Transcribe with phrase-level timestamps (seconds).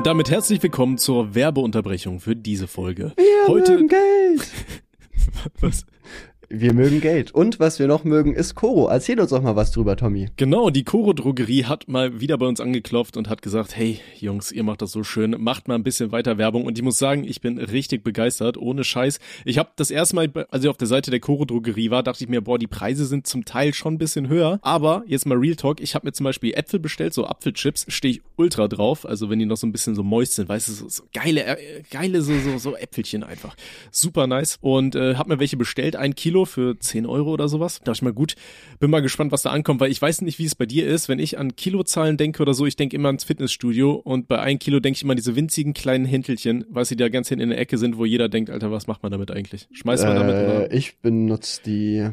[0.00, 3.12] Und damit herzlich willkommen zur Werbeunterbrechung für diese Folge.
[3.18, 4.50] Wir Heute Geld.
[5.60, 5.84] was?
[6.52, 7.30] Wir mögen Geld.
[7.30, 8.88] Und was wir noch mögen, ist Koro.
[8.88, 10.30] Erzähl uns doch mal was drüber, Tommy.
[10.34, 14.50] Genau, die Koro Drogerie hat mal wieder bei uns angeklopft und hat gesagt, hey Jungs,
[14.50, 16.64] ihr macht das so schön, macht mal ein bisschen weiter Werbung.
[16.64, 19.20] Und ich muss sagen, ich bin richtig begeistert, ohne Scheiß.
[19.44, 22.24] Ich habe das erste Mal, als ich auf der Seite der Koro Drogerie war, dachte
[22.24, 24.58] ich mir, boah, die Preise sind zum Teil schon ein bisschen höher.
[24.62, 28.14] Aber jetzt mal Real Talk, ich habe mir zum Beispiel Äpfel bestellt, so Apfelchips, stehe
[28.14, 29.06] ich ultra drauf.
[29.06, 31.44] Also wenn die noch so ein bisschen so moist sind, weißt du, so, so geile,
[31.44, 33.54] äh, geile so, so, so Äpfelchen einfach.
[33.92, 34.58] Super nice.
[34.60, 37.78] Und äh, habe mir welche bestellt, ein Kilo für 10 Euro oder sowas.
[37.78, 38.34] Da dachte ich mal, gut,
[38.78, 41.08] bin mal gespannt, was da ankommt, weil ich weiß nicht, wie es bei dir ist.
[41.08, 44.58] Wenn ich an Kilozahlen denke oder so, ich denke immer ans Fitnessstudio und bei ein
[44.58, 47.48] Kilo denke ich immer an diese winzigen kleinen Häntelchen, was sie da ganz hinten in
[47.50, 49.68] der Ecke sind, wo jeder denkt, Alter, was macht man damit eigentlich?
[49.72, 50.70] Schmeißt man damit oder?
[50.70, 52.10] Äh, ich benutze die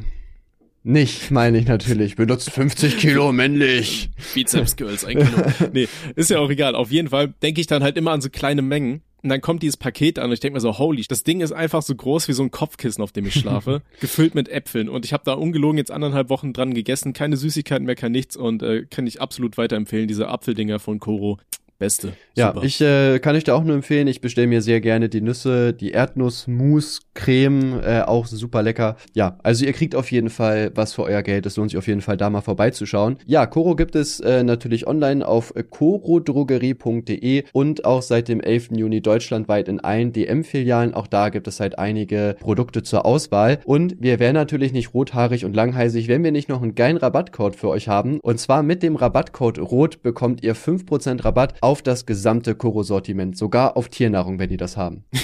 [0.84, 2.16] nicht, meine ich natürlich.
[2.16, 4.08] Benutzt 50 Kilo männlich.
[4.32, 5.44] Bizeps Girls, ein Kilo.
[5.72, 6.74] Nee, ist ja auch egal.
[6.74, 9.02] Auf jeden Fall denke ich dann halt immer an so kleine Mengen.
[9.22, 11.52] Und dann kommt dieses Paket an und ich denke mir so, holy, das Ding ist
[11.52, 14.88] einfach so groß wie so ein Kopfkissen, auf dem ich schlafe, gefüllt mit Äpfeln.
[14.88, 18.36] Und ich habe da ungelogen jetzt anderthalb Wochen dran gegessen, keine Süßigkeiten mehr, kein nichts
[18.36, 21.38] und äh, kann ich absolut weiterempfehlen, diese Apfeldinger von Koro.
[21.78, 22.14] Beste.
[22.34, 22.66] Ja, Super.
[22.66, 24.08] ich äh, kann euch da auch nur empfehlen.
[24.08, 28.96] Ich bestelle mir sehr gerne die Nüsse, die Erdnuss-Mousse-Creme, äh, auch super lecker.
[29.14, 31.46] Ja, also ihr kriegt auf jeden Fall was für euer Geld.
[31.46, 33.18] Es lohnt sich auf jeden Fall da mal vorbeizuschauen.
[33.26, 38.70] Ja, Koro gibt es äh, natürlich online auf korodrogerie.de und auch seit dem 11.
[38.72, 40.94] Juni deutschlandweit in allen DM-Filialen.
[40.94, 43.60] Auch da gibt es halt einige Produkte zur Auswahl.
[43.64, 47.54] Und wir wären natürlich nicht rothaarig und langheisig, wenn wir nicht noch einen geilen Rabattcode
[47.54, 48.18] für euch haben.
[48.20, 53.76] Und zwar mit dem Rabattcode ROT bekommt ihr 5% Rabatt auf das gesamte Koro-Sortiment, sogar
[53.76, 55.04] auf Tiernahrung, wenn die das haben.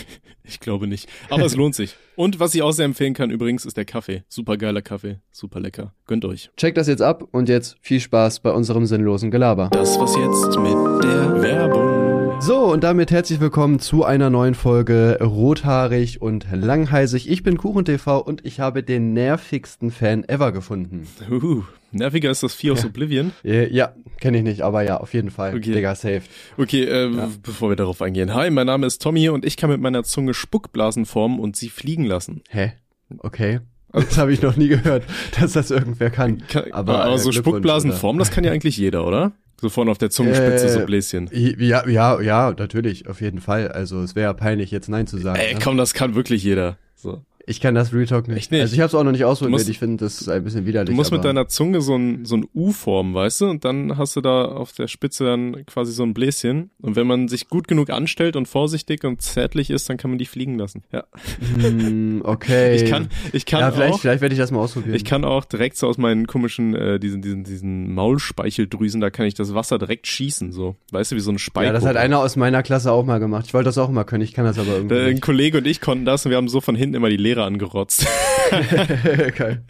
[0.47, 1.09] Ich glaube nicht.
[1.31, 1.97] Aber es lohnt sich.
[2.17, 4.25] Und was ich auch sehr empfehlen kann übrigens, ist der Kaffee.
[4.29, 5.21] Super geiler Kaffee.
[5.33, 5.95] Super lecker.
[6.07, 6.51] Gönnt euch.
[6.59, 9.71] Checkt das jetzt ab und jetzt viel Spaß bei unserem sinnlosen Gelaber.
[9.73, 12.04] Das was jetzt mit der Werbung.
[12.41, 17.31] So, und damit herzlich willkommen zu einer neuen Folge Rothaarig und Langheisig.
[17.31, 21.07] Ich bin KuchenTV und ich habe den nervigsten Fan ever gefunden.
[21.31, 22.89] Uh, nerviger ist das Vieh aus Ja.
[22.89, 23.33] Oblivion.
[23.45, 25.55] Äh, Ja, kenne ich nicht, aber ja, auf jeden Fall.
[25.57, 25.73] Okay.
[25.73, 26.23] Digga, safe.
[26.59, 27.11] Okay, äh,
[27.43, 28.35] bevor wir darauf eingehen.
[28.35, 31.71] Hi, mein Name ist Tommy und ich kann mit meiner Zunge Spuckblasen formen und sie
[31.71, 32.43] fliegen lassen.
[32.51, 32.73] Hä?
[33.19, 33.61] Okay.
[33.93, 35.05] Das habe ich noch nie gehört,
[35.41, 36.43] dass das irgendwer kann.
[36.49, 37.99] Kann, Aber, aber äh, so Glückwunsch, Spuckblasen oder?
[37.99, 39.33] formen, das kann ja eigentlich jeder, oder?
[39.65, 41.31] So vorne auf der Zungenspitze Äh, so Bläschen.
[41.33, 43.69] Ja, ja, ja, natürlich, auf jeden Fall.
[43.69, 45.41] Also es wäre peinlich, jetzt Nein zu sagen.
[45.41, 45.61] Ey, ne?
[45.65, 46.77] komm, das kann wirklich jeder.
[46.95, 47.23] So.
[47.47, 48.37] Ich kann das Real Talk nicht.
[48.39, 48.61] Echt nicht?
[48.63, 49.69] Also ich habe es auch noch nicht ausprobiert.
[49.69, 50.97] ich finde das ein bisschen Du widerlich.
[50.97, 53.47] musst mit deiner Zunge so ein, so ein U formen, weißt du?
[53.51, 56.71] Und dann hast du da auf der Spitze dann quasi so ein Bläschen.
[56.81, 60.19] Und wenn man sich gut genug anstellt und vorsichtig und zärtlich ist, dann kann man
[60.19, 60.85] die fliegen lassen.
[60.93, 61.05] Ja.
[61.61, 62.77] Hm, okay.
[62.77, 64.01] Ich kann, ich kann ja, vielleicht, auch.
[64.01, 64.95] vielleicht werde ich das mal ausprobieren.
[64.95, 69.27] Ich kann auch direkt so aus meinen komischen, äh, diesen, diesen, diesen Maulspeicheldrüsen, da kann
[69.27, 70.77] ich das Wasser direkt schießen, so.
[70.93, 71.67] Weißt du, wie so ein Speiko.
[71.67, 73.45] ja, das hat einer aus meiner Klasse auch mal gemacht.
[73.47, 74.25] Ich wollte das auch mal können.
[74.25, 75.23] Ich kann das aber irgendwie Äh, Ein nicht.
[75.23, 78.07] Kollege und ich konnten das und wir haben so von hinten immer die Lehrer angerotzt.
[79.37, 79.63] Geil.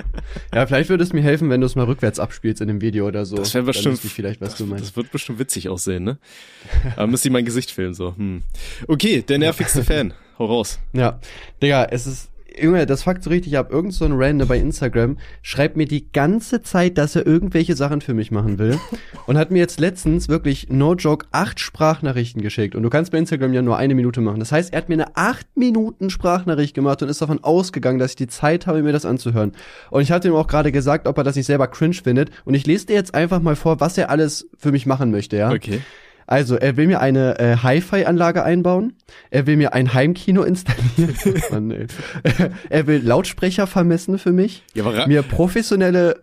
[0.55, 3.07] Ja, vielleicht würde es mir helfen, wenn du es mal rückwärts abspielst in dem Video
[3.07, 3.37] oder so.
[3.37, 4.85] Das wäre bestimmt, vielleicht, was das, du meinst.
[4.85, 6.19] das wird bestimmt witzig aussehen, ne?
[6.97, 8.15] Aber müsste ich mein Gesicht filmen, so.
[8.17, 8.43] Hm.
[8.87, 10.13] Okay, der nervigste Fan.
[10.39, 10.81] Hau raus.
[10.93, 11.21] Ja,
[11.63, 12.31] Digga, es ist,
[12.61, 13.73] Junge, das fuckt so richtig ab.
[13.73, 18.01] Irgend so ein Random bei Instagram schreibt mir die ganze Zeit, dass er irgendwelche Sachen
[18.01, 18.79] für mich machen will
[19.27, 22.75] und hat mir jetzt letztens wirklich, no joke, acht Sprachnachrichten geschickt.
[22.75, 24.39] Und du kannst bei Instagram ja nur eine Minute machen.
[24.39, 28.13] Das heißt, er hat mir eine acht Minuten Sprachnachricht gemacht und ist davon ausgegangen, dass
[28.13, 29.53] ich die Zeit habe, mir das anzuhören.
[29.91, 32.31] Und ich hatte ihm auch gerade gesagt, ob er das nicht selber cringe findet.
[32.45, 35.37] Und ich lese dir jetzt einfach mal vor, was er alles für mich machen möchte,
[35.37, 35.51] ja?
[35.51, 35.81] Okay.
[36.27, 38.95] Also, er will mir eine äh, Hi-Fi-Anlage einbauen.
[39.31, 41.15] Er will mir ein Heimkino installieren.
[41.51, 41.87] Mann, ey.
[42.71, 44.65] er will Lautsprecher vermessen für mich.
[44.75, 46.23] Ja, aber, Mir professionelle.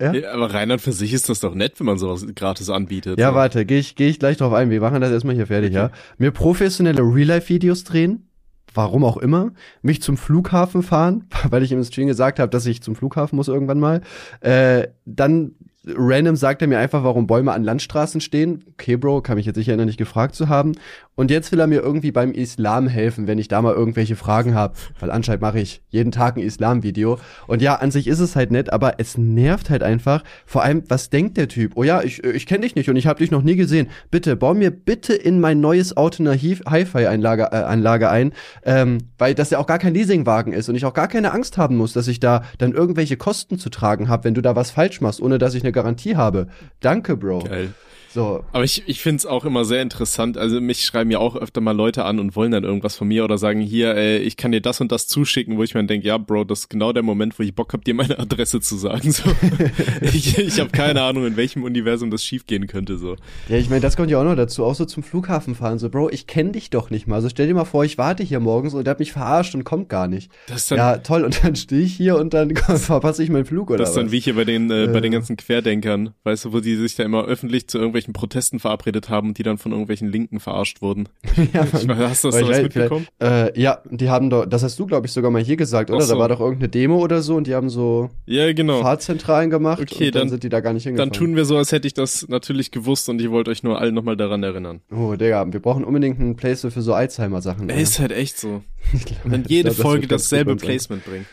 [0.00, 2.70] Ja, ja, aber rein und für sich ist das doch nett, wenn man sowas gratis
[2.70, 3.18] anbietet.
[3.18, 3.34] ja so.
[3.34, 4.70] warte, gehe ich, geh ich gleich drauf ein.
[4.70, 5.90] Wir machen das erstmal hier fertig, ja.
[6.16, 8.26] Mir professionelle Real-Life-Videos drehen.
[8.72, 9.52] Warum auch immer.
[9.82, 13.48] Mich zum Flughafen fahren, weil ich im Stream gesagt habe, dass ich zum Flughafen muss
[13.48, 14.00] irgendwann mal.
[14.40, 15.56] Äh, dann
[15.86, 18.64] random sagt er mir einfach, warum Bäume an Landstraßen stehen.
[18.72, 20.72] Okay, Bro, kann mich jetzt sicher noch nicht gefragt zu haben.
[21.14, 24.54] Und jetzt will er mir irgendwie beim Islam helfen, wenn ich da mal irgendwelche Fragen
[24.54, 24.74] habe.
[24.98, 27.18] Weil anscheinend mache ich jeden Tag ein Islam-Video.
[27.46, 30.22] Und ja, an sich ist es halt nett, aber es nervt halt einfach.
[30.46, 31.72] Vor allem, was denkt der Typ?
[31.74, 33.88] Oh ja, ich, ich kenne dich nicht und ich habe dich noch nie gesehen.
[34.10, 38.32] Bitte, bau mir bitte in mein neues Auto eine Hi- Hi-Fi-Anlage äh, Anlage ein,
[38.64, 41.58] ähm, weil das ja auch gar kein Leasingwagen ist und ich auch gar keine Angst
[41.58, 44.70] haben muss, dass ich da dann irgendwelche Kosten zu tragen habe, wenn du da was
[44.70, 46.48] falsch machst, ohne dass ich eine Garantie habe.
[46.80, 47.40] Danke, Bro.
[47.40, 47.72] Geil.
[48.12, 48.44] So.
[48.52, 50.36] Aber ich, ich finde es auch immer sehr interessant.
[50.36, 53.24] Also mich schreiben ja auch öfter mal Leute an und wollen dann irgendwas von mir
[53.24, 56.06] oder sagen, hier, ey, ich kann dir das und das zuschicken, wo ich mir denke,
[56.06, 58.76] ja, Bro, das ist genau der Moment, wo ich Bock hab, dir meine Adresse zu
[58.76, 59.12] sagen.
[59.12, 59.30] So.
[60.00, 62.98] ich ich habe keine Ahnung, in welchem Universum das schiefgehen könnte.
[62.98, 63.16] So.
[63.48, 65.78] Ja, ich meine, das kommt ja auch noch dazu, auch so zum Flughafen fahren.
[65.78, 67.16] So, Bro, ich kenne dich doch nicht mal.
[67.16, 69.64] Also stell dir mal vor, ich warte hier morgens und der hat mich verarscht und
[69.64, 70.30] kommt gar nicht.
[70.48, 73.78] Dann, Ja, toll, und dann stehe ich hier und dann verpasse ich meinen Flug oder
[73.78, 74.12] das ist dann was?
[74.12, 77.04] wie hier bei den, äh, bei den ganzen Querdenkern, weißt du, wo die sich da
[77.04, 81.08] immer öffentlich zu irgendwelchen Protesten verabredet haben und die dann von irgendwelchen Linken verarscht wurden.
[81.52, 83.06] ja, Ich hast du das weiß, mitbekommen?
[83.22, 86.00] Äh, ja, die haben doch, das hast du, glaube ich, sogar mal hier gesagt, oder?
[86.00, 86.14] so.
[86.14, 88.80] Da war doch irgendeine Demo oder so und die haben so Ja, genau.
[88.82, 91.10] Fahrzentralen gemacht Okay, und dann, dann- sind die da gar nicht hingefahren.
[91.10, 93.80] Dann tun wir so, als hätte ich das natürlich gewusst und ich wollte euch nur
[93.80, 94.80] alle nochmal daran erinnern.
[94.90, 97.68] Oh, Digga, wir brauchen unbedingt einen Place für so Alzheimer-Sachen.
[97.68, 98.62] Er ist halt echt so.
[99.24, 100.56] Wenn jede glaub, das Folge ganz dasselbe.
[100.56, 101.26] Placement bringt.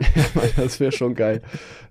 [0.56, 1.42] Das wäre schon geil.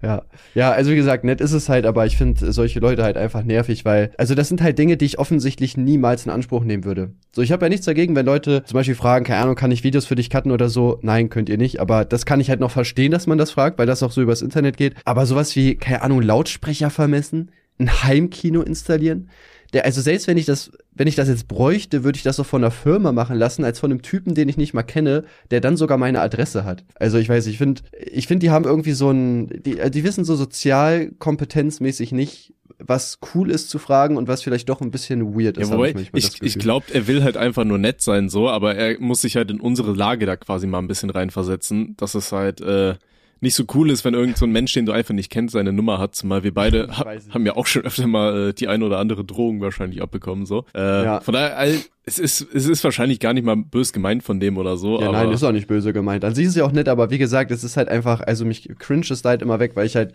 [0.01, 0.24] Ja.
[0.56, 3.44] Ja, also wie gesagt, nett ist es halt, aber ich finde solche Leute halt einfach
[3.44, 7.12] nervig, weil, also das sind halt Dinge, die ich offensichtlich niemals in Anspruch nehmen würde.
[7.31, 9.83] So, ich habe ja nichts dagegen, wenn Leute zum Beispiel fragen, keine Ahnung, kann ich
[9.83, 11.00] Videos für dich cutten oder so?
[11.01, 13.77] Nein, könnt ihr nicht, aber das kann ich halt noch verstehen, dass man das fragt,
[13.77, 14.95] weil das auch so übers Internet geht.
[15.06, 19.30] Aber sowas wie, keine Ahnung, Lautsprecher vermessen, ein Heimkino installieren,
[19.74, 22.46] der, also selbst wenn ich das, wenn ich das jetzt bräuchte, würde ich das doch
[22.46, 25.62] von einer Firma machen lassen, als von einem Typen, den ich nicht mal kenne, der
[25.62, 26.86] dann sogar meine Adresse hat.
[26.96, 30.25] Also ich weiß, ich finde, ich finde, die haben irgendwie so ein, die, die wissen
[30.25, 35.58] so sozialkompetenzmäßig nicht, was cool ist zu fragen und was vielleicht doch ein bisschen weird
[35.58, 35.68] ist.
[35.68, 36.48] Ja, hab wobei, manchmal das ich, Gefühl.
[36.48, 39.50] ich glaube, er will halt einfach nur nett sein, so, aber er muss sich halt
[39.52, 42.96] in unsere Lage da quasi mal ein bisschen reinversetzen, dass es halt äh,
[43.42, 45.74] nicht so cool ist, wenn irgend so ein Mensch, den du einfach nicht kennst, seine
[45.74, 46.16] Nummer hat.
[46.16, 49.24] Zumal wir beide ha haben ja auch schon öfter mal äh, die ein oder andere
[49.24, 50.66] Drohung wahrscheinlich abbekommen, so.
[50.75, 51.19] Äh, Ja.
[51.22, 51.75] Von daher, all,
[52.06, 55.00] es ist, es ist wahrscheinlich gar nicht mal bös gemeint von dem oder so.
[55.00, 56.24] Ja, aber nein, ist auch nicht böse gemeint.
[56.24, 58.69] An sich ist ja auch nett, aber wie gesagt, es ist halt einfach, also mich
[58.80, 60.13] cringe es halt immer weg, weil ich halt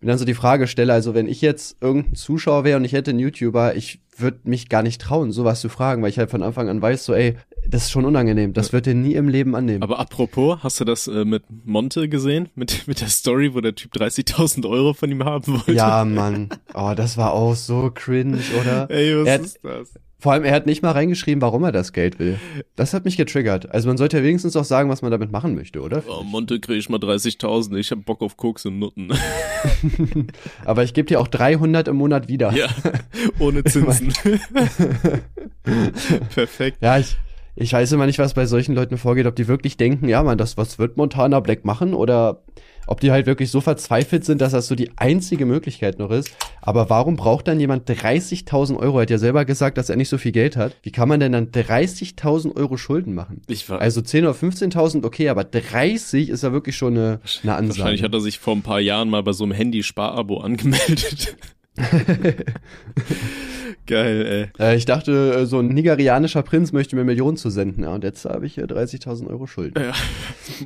[0.00, 2.92] mir dann so die Frage stelle, also wenn ich jetzt irgendein Zuschauer wäre und ich
[2.92, 6.30] hätte einen YouTuber, ich würde mich gar nicht trauen, sowas zu fragen, weil ich halt
[6.30, 9.28] von Anfang an weiß, so ey, das ist schon unangenehm, das wird er nie im
[9.28, 9.82] Leben annehmen.
[9.82, 12.48] Aber apropos, hast du das äh, mit Monte gesehen?
[12.54, 15.72] Mit, mit der Story, wo der Typ 30.000 Euro von ihm haben wollte?
[15.72, 16.48] ja, Mann.
[16.74, 18.90] Oh, das war auch so cringe, oder?
[18.90, 19.94] Ey, was Er hat- ist das?
[20.20, 22.40] Vor allem, er hat nicht mal reingeschrieben, warum er das Geld will.
[22.74, 23.70] Das hat mich getriggert.
[23.70, 26.02] Also man sollte ja wenigstens auch sagen, was man damit machen möchte, oder?
[26.08, 29.12] Oh, Monte krieg ich mal 30.000, ich hab Bock auf Koks und Nutten.
[30.64, 32.52] Aber ich gebe dir auch 300 im Monat wieder.
[32.52, 32.66] ja,
[33.38, 34.12] ohne Zinsen.
[36.34, 36.78] Perfekt.
[36.80, 37.16] Ja, ich,
[37.60, 40.38] ich weiß immer nicht, was bei solchen Leuten vorgeht, ob die wirklich denken, ja, man,
[40.38, 42.42] das, was wird Montana Black machen oder
[42.86, 46.30] ob die halt wirklich so verzweifelt sind, dass das so die einzige Möglichkeit noch ist.
[46.62, 48.98] Aber warum braucht dann jemand 30.000 Euro?
[48.98, 50.74] Er hat ja selber gesagt, dass er nicht so viel Geld hat.
[50.82, 53.42] Wie kann man denn dann 30.000 Euro Schulden machen?
[53.48, 57.56] Ich war, Also 10 oder 15.000, okay, aber 30 ist ja wirklich schon eine, eine
[57.56, 57.80] Ansage.
[57.80, 61.36] wahrscheinlich hat er sich vor ein paar Jahren mal bei so einem Handy-Sparabo angemeldet.
[63.88, 64.64] Geil, ey.
[64.64, 67.84] Äh, ich dachte, äh, so ein nigerianischer Prinz möchte mir Millionen zu senden.
[67.84, 69.82] Ja, und jetzt habe ich hier 30.000 Euro Schulden.
[69.82, 69.94] Ja,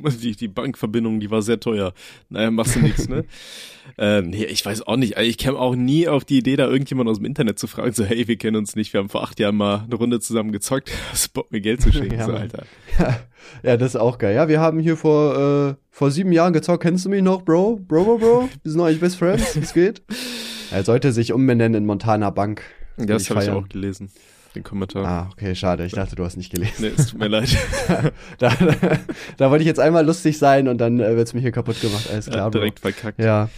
[0.21, 1.93] die, die Bankverbindung, die war sehr teuer.
[2.27, 3.23] Naja, machst du nichts, ne?
[3.97, 5.15] äh, nee, ich weiß auch nicht.
[5.15, 7.93] Also ich käme auch nie auf die Idee, da irgendjemand aus dem Internet zu fragen,
[7.93, 10.51] so, hey, wir kennen uns nicht, wir haben vor acht Jahren mal eine Runde zusammen
[10.51, 12.33] gezockt, hast Bock, mir Geld zu schicken, Ja, so.
[12.33, 12.63] Alter.
[12.99, 13.19] Ja,
[13.63, 14.35] ja, das ist auch geil.
[14.35, 16.83] Ja, wir haben hier vor, äh, vor sieben Jahren gezockt.
[16.83, 17.79] Kennst du mich noch, Bro?
[17.87, 18.49] Bro, Bro, Bro?
[18.63, 19.57] Wir sind eigentlich Best Friends.
[19.61, 20.01] Was geht?
[20.71, 22.63] Er sollte sich umbenennen in Montana Bank.
[22.97, 24.09] Das habe ich auch gelesen,
[24.55, 25.05] den Kommentar.
[25.05, 25.85] Ah, okay, schade.
[25.85, 26.73] Ich dachte, du hast nicht gelesen.
[26.79, 27.49] Nee, es tut mir leid.
[28.37, 28.51] Da,
[29.37, 32.07] da wollte ich jetzt einmal lustig sein und dann äh, wird's mir hier kaputt gemacht.
[32.11, 32.59] Alles Ja, klar, Bro.
[32.59, 33.19] direkt verkackt.
[33.19, 33.49] Ja.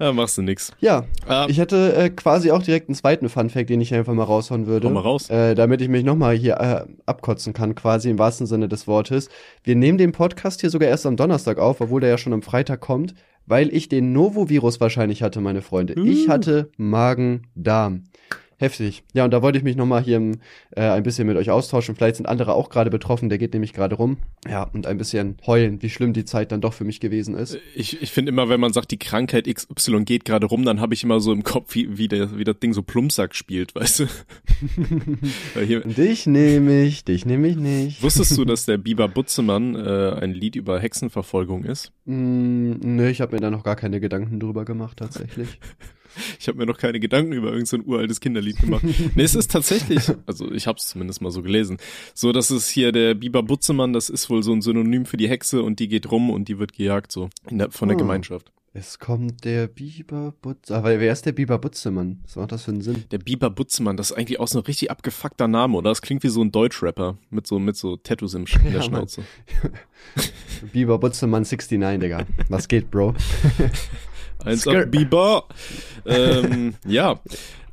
[0.00, 0.72] Ja, machst du nix.
[0.80, 4.24] Ja, Ah, ich hätte äh, quasi auch direkt einen zweiten Funfact, den ich einfach mal
[4.24, 4.88] raushauen würde.
[4.88, 5.30] Hau mal raus.
[5.30, 9.28] Äh, damit ich mich nochmal hier äh, abkotzen kann, quasi im wahrsten Sinne des Wortes.
[9.62, 12.42] Wir nehmen den Podcast hier sogar erst am Donnerstag auf, obwohl der ja schon am
[12.42, 13.14] Freitag kommt,
[13.46, 15.92] weil ich den Novovirus wahrscheinlich hatte, meine Freunde.
[16.04, 16.30] Ich Uh.
[16.30, 18.04] hatte Magen-Darm.
[18.62, 19.02] Heftig.
[19.12, 20.20] Ja, und da wollte ich mich nochmal hier
[20.70, 21.96] äh, ein bisschen mit euch austauschen.
[21.96, 24.18] Vielleicht sind andere auch gerade betroffen, der geht nämlich gerade rum.
[24.48, 27.58] Ja, und ein bisschen heulen, wie schlimm die Zeit dann doch für mich gewesen ist.
[27.74, 30.94] ich, ich finde immer, wenn man sagt, die Krankheit XY geht gerade rum, dann habe
[30.94, 33.98] ich immer so im Kopf, wie, wie, der, wie das Ding so Plumpsack spielt, weißt
[33.98, 34.06] du?
[35.66, 38.00] Hier, Dich nehme ich, dich nehme ich nicht.
[38.00, 41.90] wusstest du, dass der Biber Butzemann äh, ein Lied über Hexenverfolgung ist?
[42.04, 45.58] Mm, nö, ich habe mir da noch gar keine Gedanken drüber gemacht, tatsächlich.
[46.40, 48.82] Ich habe mir noch keine Gedanken über irgendein so ein uraltes Kinderlied gemacht.
[49.14, 51.78] nee, es ist tatsächlich, also ich habe es zumindest mal so gelesen,
[52.14, 55.28] so dass es hier der Biber Butzemann, das ist wohl so ein Synonym für die
[55.28, 58.00] Hexe und die geht rum und die wird gejagt so der, von der Ah.
[58.00, 58.52] Gemeinschaft.
[58.74, 60.74] Es kommt der Biber Butze.
[60.74, 62.20] Aber wer ist der Biber Butzemann?
[62.24, 63.04] Was macht das für einen Sinn?
[63.10, 65.90] Der Biber Butzemann, das ist eigentlich auch so ein richtig abgefuckter Name, oder?
[65.90, 68.72] Das klingt wie so ein Deutschrapper mit so mit so Tattoos im Sch in der
[68.76, 68.82] Ja.
[68.82, 69.24] Schnauze.
[70.72, 72.24] Biber Butzemann 69, Digga.
[72.48, 73.14] Was geht, Bro?
[74.44, 75.44] Eins Skr- ab Biber.
[76.06, 77.18] ähm, ja,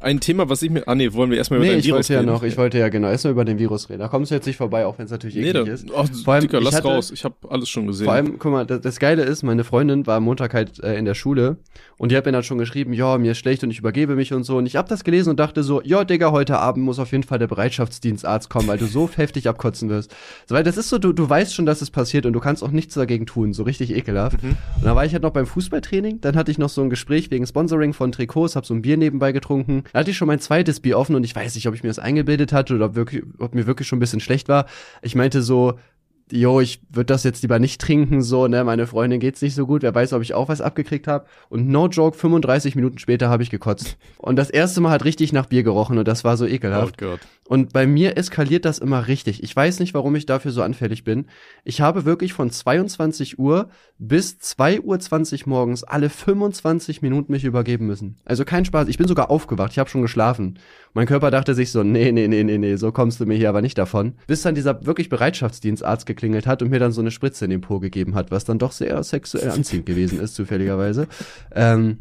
[0.01, 2.21] ein Thema, was ich mir, ah nee, wollen wir erstmal über nee, den Virus reden?
[2.21, 3.99] ich wollte ja noch, ich wollte ja genau erstmal über den Virus reden.
[3.99, 5.87] Da kommst du jetzt nicht vorbei, auch wenn es natürlich nee, eklig da, ist.
[5.93, 8.05] Ach, vor allem, Dicker, lass hatte, raus, ich habe alles schon gesehen.
[8.05, 10.97] Vor allem, guck mal, das, das, Geile ist, meine Freundin war am Montag halt äh,
[10.97, 11.57] in der Schule
[11.97, 14.33] und die hat mir dann schon geschrieben, ja, mir ist schlecht und ich übergebe mich
[14.33, 16.97] und so und ich hab das gelesen und dachte so, ja, Digga, heute Abend muss
[16.97, 20.15] auf jeden Fall der Bereitschaftsdienstarzt kommen, weil du so heftig abkotzen wirst.
[20.47, 22.63] So, weil das ist so, du, du weißt schon, dass es passiert und du kannst
[22.63, 24.41] auch nichts dagegen tun, so richtig ekelhaft.
[24.41, 24.55] Mhm.
[24.77, 27.29] Und dann war ich halt noch beim Fußballtraining, dann hatte ich noch so ein Gespräch
[27.31, 29.83] wegen Sponsoring von Trikots, hab so ein Bier nebenbei getrunken.
[29.93, 31.89] Da hatte ich schon mein zweites Bier offen und ich weiß nicht, ob ich mir
[31.89, 34.65] das eingebildet hatte oder ob, wirklich, ob mir wirklich schon ein bisschen schlecht war.
[35.01, 35.79] Ich meinte so,
[36.31, 39.65] jo, ich würde das jetzt lieber nicht trinken, so, ne, meine Freundin geht's nicht so
[39.65, 41.25] gut, wer weiß, ob ich auch was abgekriegt habe.
[41.49, 43.97] Und no joke, 35 Minuten später habe ich gekotzt.
[44.17, 47.01] Und das erste Mal hat richtig nach Bier gerochen und das war so ekelhaft.
[47.01, 47.17] Oh.
[47.49, 49.41] Und bei mir eskaliert das immer richtig.
[49.41, 51.25] Ich weiß nicht, warum ich dafür so anfällig bin.
[51.63, 57.87] Ich habe wirklich von 22 Uhr bis 2.20 Uhr morgens alle 25 Minuten mich übergeben
[57.87, 58.17] müssen.
[58.23, 58.87] Also kein Spaß.
[58.87, 59.71] Ich bin sogar aufgewacht.
[59.71, 60.59] Ich habe schon geschlafen.
[60.93, 63.49] Mein Körper dachte sich so, nee, nee, nee, nee, nee, so kommst du mir hier
[63.49, 64.13] aber nicht davon.
[64.27, 67.61] Bis dann dieser wirklich Bereitschaftsdienstarzt geklingelt hat und mir dann so eine Spritze in den
[67.61, 71.07] Po gegeben hat, was dann doch sehr sexuell anziehend gewesen ist, zufälligerweise.
[71.55, 71.99] Ähm,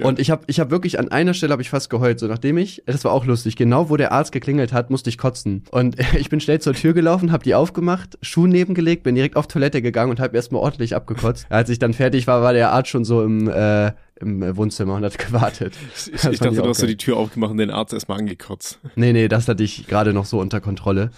[0.00, 2.58] und ich habe ich hab wirklich an einer Stelle habe ich fast geheult, so nachdem
[2.58, 5.64] ich, das war auch lustig, genau wo der Arzt geklingelt hat, musste ich kotzen.
[5.70, 9.46] Und ich bin schnell zur Tür gelaufen, habe die aufgemacht, Schuh nebengelegt, bin direkt auf
[9.46, 11.46] Toilette gegangen und habe erstmal ordentlich abgekotzt.
[11.50, 15.04] Als ich dann fertig war, war der Arzt schon so im äh, im Wohnzimmer und
[15.04, 15.74] hat gewartet.
[15.94, 18.80] Ich, ich dachte, du hast so die Tür aufgemacht und den Arzt erstmal angekotzt.
[18.94, 21.10] Nee, nee, das hatte ich gerade noch so unter Kontrolle.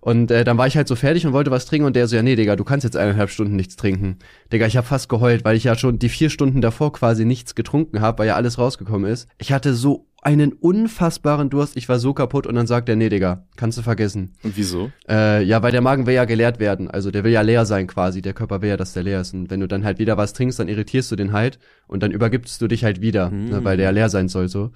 [0.00, 2.16] Und äh, dann war ich halt so fertig und wollte was trinken und der so,
[2.16, 4.18] ja, nee, Digga, du kannst jetzt eineinhalb Stunden nichts trinken.
[4.50, 7.54] Digga, ich habe fast geheult, weil ich ja schon die vier Stunden davor quasi nichts
[7.54, 9.28] getrunken habe, weil ja alles rausgekommen ist.
[9.38, 13.08] Ich hatte so einen unfassbaren Durst, ich war so kaputt und dann sagt er, nee,
[13.08, 14.32] Digga, kannst du vergessen.
[14.42, 14.90] Und wieso?
[15.08, 17.86] Äh, ja, weil der Magen will ja geleert werden, also der will ja leer sein
[17.86, 19.32] quasi, der Körper will ja, dass der leer ist.
[19.32, 22.10] Und wenn du dann halt wieder was trinkst, dann irritierst du den halt und dann
[22.10, 23.48] übergibst du dich halt wieder, mhm.
[23.48, 24.72] ne, weil der ja leer sein soll so.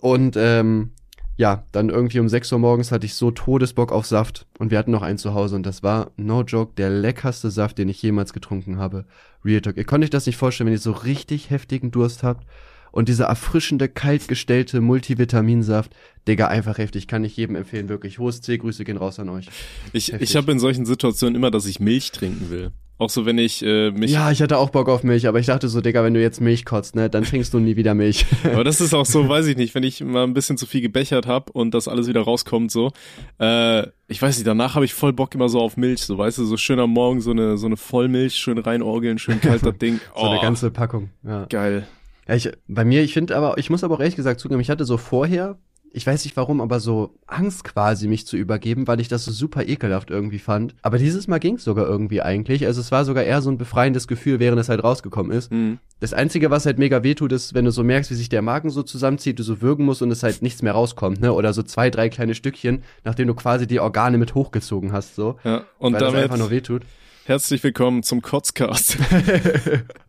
[0.00, 0.90] Und ähm,
[1.36, 4.78] ja, dann irgendwie um 6 Uhr morgens hatte ich so Todesbock auf Saft und wir
[4.78, 8.00] hatten noch einen zu Hause und das war, no joke, der leckerste Saft, den ich
[8.02, 9.04] jemals getrunken habe.
[9.44, 9.76] Real Talk.
[9.76, 12.46] Ihr könnt euch das nicht vorstellen, wenn ihr so richtig heftigen Durst habt
[12.92, 15.94] und dieser erfrischende, kaltgestellte Multivitaminsaft,
[16.28, 18.20] Digga, einfach heftig, kann ich jedem empfehlen, wirklich.
[18.20, 19.48] Hohes C, Grüße gehen raus an euch.
[19.92, 22.70] Ich, ich habe in solchen Situationen immer, dass ich Milch trinken will.
[22.96, 24.12] Auch so, wenn ich äh, mich.
[24.12, 26.40] Ja, ich hatte auch Bock auf Milch, aber ich dachte so, Digga, wenn du jetzt
[26.40, 28.24] Milch kotzt, ne, dann trinkst du nie wieder Milch.
[28.44, 30.80] aber das ist auch so, weiß ich nicht, wenn ich mal ein bisschen zu viel
[30.80, 32.92] gebechert hab und das alles wieder rauskommt, so.
[33.40, 36.38] Äh, ich weiß nicht, danach habe ich voll Bock immer so auf Milch, so weißt
[36.38, 39.98] du, so schön am Morgen so eine so eine Vollmilch, schön reinorgeln, schön kalter Ding.
[40.14, 40.42] Oh, so eine oh.
[40.42, 41.10] ganze Packung.
[41.24, 41.46] Ja.
[41.46, 41.88] Geil.
[42.28, 44.70] Ja, ich, bei mir, ich finde aber, ich muss aber auch ehrlich gesagt zugeben, ich
[44.70, 45.58] hatte so vorher,
[45.94, 49.30] ich weiß nicht warum, aber so Angst quasi, mich zu übergeben, weil ich das so
[49.30, 50.74] super ekelhaft irgendwie fand.
[50.82, 52.66] Aber dieses Mal ging es sogar irgendwie eigentlich.
[52.66, 55.52] Also es war sogar eher so ein befreiendes Gefühl, während es halt rausgekommen ist.
[55.52, 55.78] Mhm.
[56.00, 58.70] Das Einzige, was halt mega wehtut, ist, wenn du so merkst, wie sich der Magen
[58.70, 61.32] so zusammenzieht, du so würgen musst und es halt nichts mehr rauskommt, ne?
[61.32, 65.36] Oder so zwei, drei kleine Stückchen, nachdem du quasi die Organe mit hochgezogen hast, so.
[65.44, 66.82] Ja, und weil damit das einfach nur wehtut.
[67.26, 68.98] Herzlich willkommen zum Kotzcast.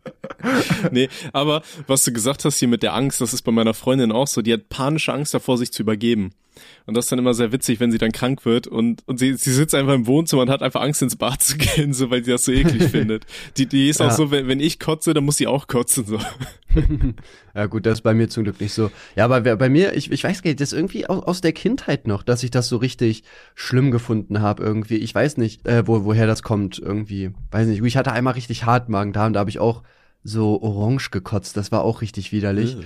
[0.90, 4.12] nee, aber was du gesagt hast hier mit der Angst, das ist bei meiner Freundin
[4.12, 4.42] auch so.
[4.42, 6.32] Die hat panische Angst davor, sich zu übergeben.
[6.86, 9.34] Und das ist dann immer sehr witzig, wenn sie dann krank wird und, und sie,
[9.34, 12.24] sie sitzt einfach im Wohnzimmer und hat einfach Angst, ins Bad zu gehen, so weil
[12.24, 13.26] sie das so eklig findet.
[13.56, 14.08] Die, die ist ja.
[14.08, 16.18] auch so, wenn, wenn ich kotze, dann muss sie auch kotzen, so.
[17.54, 18.90] ja gut, das ist bei mir zum Glück nicht so.
[19.14, 21.52] Ja, aber bei mir, ich, ich weiß gar nicht, das ist irgendwie aus, aus der
[21.52, 23.22] Kindheit noch, dass ich das so richtig
[23.54, 24.96] schlimm gefunden habe irgendwie.
[24.96, 27.30] Ich weiß nicht, äh, wo, woher das kommt irgendwie.
[27.50, 29.82] Weiß nicht, ich hatte einmal richtig Hartmagen da und da habe ich auch
[30.22, 31.56] so orange gekotzt.
[31.56, 32.76] Das war auch richtig widerlich.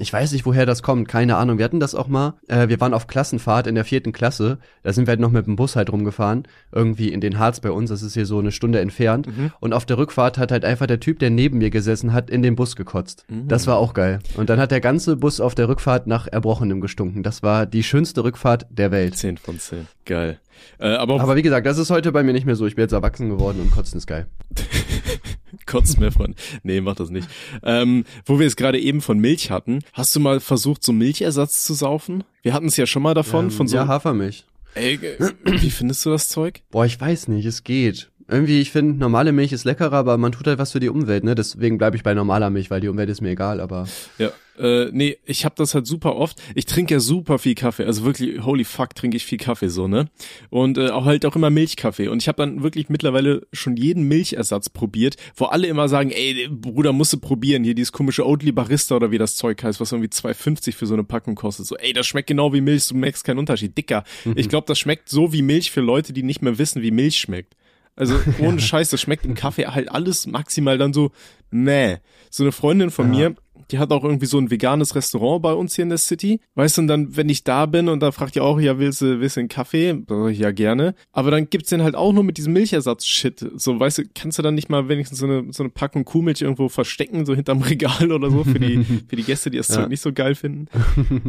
[0.00, 1.58] Ich weiß nicht, woher das kommt, keine Ahnung.
[1.58, 2.34] Wir hatten das auch mal.
[2.46, 4.58] Äh, wir waren auf Klassenfahrt in der vierten Klasse.
[4.84, 6.44] Da sind wir halt noch mit dem Bus halt rumgefahren.
[6.70, 7.90] Irgendwie in den Harz bei uns.
[7.90, 9.26] Das ist hier so eine Stunde entfernt.
[9.26, 9.50] Mhm.
[9.58, 12.42] Und auf der Rückfahrt hat halt einfach der Typ, der neben mir gesessen hat, in
[12.42, 13.24] den Bus gekotzt.
[13.28, 13.48] Mhm.
[13.48, 14.20] Das war auch geil.
[14.36, 17.24] Und dann hat der ganze Bus auf der Rückfahrt nach Erbrochenem gestunken.
[17.24, 19.16] Das war die schönste Rückfahrt der Welt.
[19.16, 19.88] Zehn von zehn.
[20.04, 20.38] Geil.
[20.78, 22.66] Äh, aber, aber wie gesagt, das ist heute bei mir nicht mehr so.
[22.66, 24.26] Ich bin jetzt erwachsen geworden und kotzen ist geil.
[25.66, 26.34] kotzen mehr von.
[26.62, 27.28] Nee, mach das nicht.
[27.62, 31.64] Ähm, wo wir es gerade eben von Milch hatten, hast du mal versucht, so Milchersatz
[31.64, 32.24] zu saufen?
[32.42, 33.76] Wir hatten es ja schon mal davon, ähm, von so.
[33.76, 34.44] Ja, Hafermilch.
[34.74, 34.98] Ey,
[35.44, 36.60] wie findest du das Zeug?
[36.70, 40.32] Boah, ich weiß nicht, es geht irgendwie, ich finde, normale Milch ist leckerer, aber man
[40.32, 41.34] tut halt was für die Umwelt, ne?
[41.34, 43.88] Deswegen bleibe ich bei normaler Milch, weil die Umwelt ist mir egal, aber.
[44.18, 46.40] Ja, äh, nee, ich habe das halt super oft.
[46.54, 49.88] Ich trinke ja super viel Kaffee, also wirklich, holy fuck, trinke ich viel Kaffee so,
[49.88, 50.08] ne?
[50.50, 52.08] Und äh, auch halt auch immer Milchkaffee.
[52.08, 56.48] Und ich habe dann wirklich mittlerweile schon jeden Milchersatz probiert, wo alle immer sagen, ey,
[56.50, 59.92] Bruder, musst du probieren, hier dieses komische Oatly Barista oder wie das Zeug heißt, was
[59.92, 61.66] irgendwie 2,50 für so eine Packung kostet.
[61.66, 63.76] So, ey, das schmeckt genau wie Milch, du merkst keinen Unterschied.
[63.76, 64.04] Dicker.
[64.24, 64.34] Mhm.
[64.36, 67.18] Ich glaube, das schmeckt so wie Milch für Leute, die nicht mehr wissen, wie Milch
[67.18, 67.54] schmeckt.
[67.98, 71.10] Also ohne Scheiß, das schmeckt im Kaffee halt alles maximal dann so,
[71.50, 71.98] nee.
[72.30, 73.30] So eine Freundin von ja.
[73.30, 73.36] mir
[73.70, 76.40] die hat auch irgendwie so ein veganes Restaurant bei uns hier in der City.
[76.54, 79.02] Weißt du, und dann, wenn ich da bin und da fragt ihr auch, ja, willst
[79.02, 80.02] du, willst du einen Kaffee?
[80.32, 80.94] Ja, gerne.
[81.12, 83.52] Aber dann gibt's den halt auch nur mit diesem Milchersatz-Shit.
[83.56, 86.40] So, weißt du, kannst du dann nicht mal wenigstens so eine, so eine Packung Kuhmilch
[86.40, 89.76] irgendwo verstecken, so hinterm Regal oder so, für die, für die Gäste, die das ja.
[89.76, 90.66] Zeug nicht so geil finden?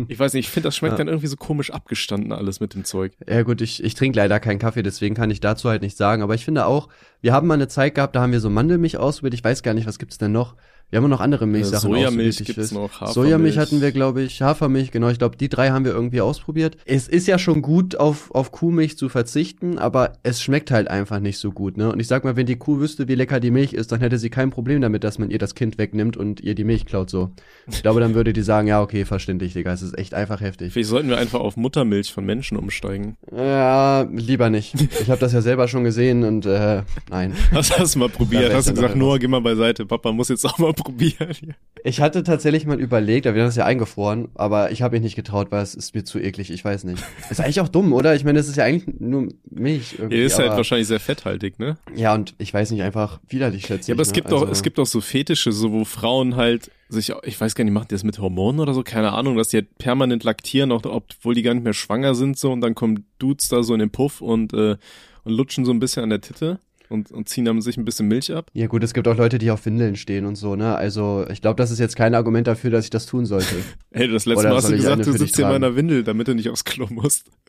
[0.08, 0.98] Ich weiß nicht, ich finde, das schmeckt ja.
[1.00, 3.14] dann irgendwie so komisch abgestanden alles mit dem Zeug.
[3.28, 6.22] Ja gut, ich, ich trinke leider keinen Kaffee, deswegen kann ich dazu halt nicht sagen.
[6.22, 6.90] Aber ich finde auch,
[7.22, 9.34] wir haben mal eine Zeit gehabt, da haben wir so Mandelmilch ausprobiert.
[9.34, 10.56] Ich weiß gar nicht, was gibt's denn noch?
[10.92, 13.14] Wir haben noch andere Milchsachen Sojamilch gibt's noch, Hafermilch.
[13.14, 15.10] Sojamilch hatten wir, glaube ich, Hafermilch, genau.
[15.10, 16.78] Ich glaube, die drei haben wir irgendwie ausprobiert.
[16.86, 21.20] Es ist ja schon gut, auf, auf Kuhmilch zu verzichten, aber es schmeckt halt einfach
[21.20, 21.92] nicht so gut, ne?
[21.92, 24.18] Und ich sag mal, wenn die Kuh wüsste, wie lecker die Milch ist, dann hätte
[24.18, 27.12] sie kein Problem damit, dass man ihr das Kind wegnimmt und ihr die Milch klaut
[27.12, 27.30] so.
[27.68, 30.74] Ich glaube, dann würde die sagen, ja, okay, verständlich, Digga, es ist echt einfach heftig.
[30.74, 33.16] Vielleicht sollten wir einfach auf Muttermilch von Menschen umsteigen.
[33.32, 34.74] Ja, lieber nicht.
[35.02, 36.82] Ich habe das ja selber schon gesehen und äh,
[37.12, 37.36] nein.
[37.52, 38.54] Hast, hast du mal probiert?
[38.54, 41.56] Hast du gesagt, Noah, geh mal beiseite, Papa muss jetzt auch mal probieren.
[41.84, 45.04] Ich hatte tatsächlich mal überlegt, aber wir haben das ja eingefroren, aber ich habe mich
[45.04, 47.04] nicht getraut, weil es ist mir zu eklig, ich weiß nicht.
[47.30, 48.16] Ist eigentlich auch dumm, oder?
[48.16, 50.18] Ich meine, es ist ja eigentlich nur Milch irgendwie.
[50.18, 51.78] Ja, ist halt wahrscheinlich sehr fetthaltig, ne?
[51.96, 54.36] Ja, und ich weiß nicht, einfach widerlich schätze Ja, aber ich, es gibt ne?
[54.36, 57.74] auch, es gibt auch so Fetische, so wo Frauen halt sich, ich weiß gar nicht,
[57.74, 58.84] machen die das mit Hormonen oder so?
[58.84, 62.38] Keine Ahnung, dass die halt permanent laktieren, auch obwohl die gar nicht mehr schwanger sind
[62.38, 64.78] so und dann kommen Dudes da so in den Puff und, äh,
[65.24, 66.60] und lutschen so ein bisschen an der Titte
[66.90, 68.50] und, und ziehen dann sich ein bisschen Milch ab.
[68.54, 70.76] Ja gut, es gibt auch Leute, die auf Windeln stehen und so, ne?
[70.76, 73.56] Also ich glaube, das ist jetzt kein Argument dafür, dass ich das tun sollte.
[73.92, 76.28] hey, das letzte Oder Mal hast du gesagt, du sitzt hier in meiner Windel, damit
[76.28, 77.30] du nicht aufs Klo musst.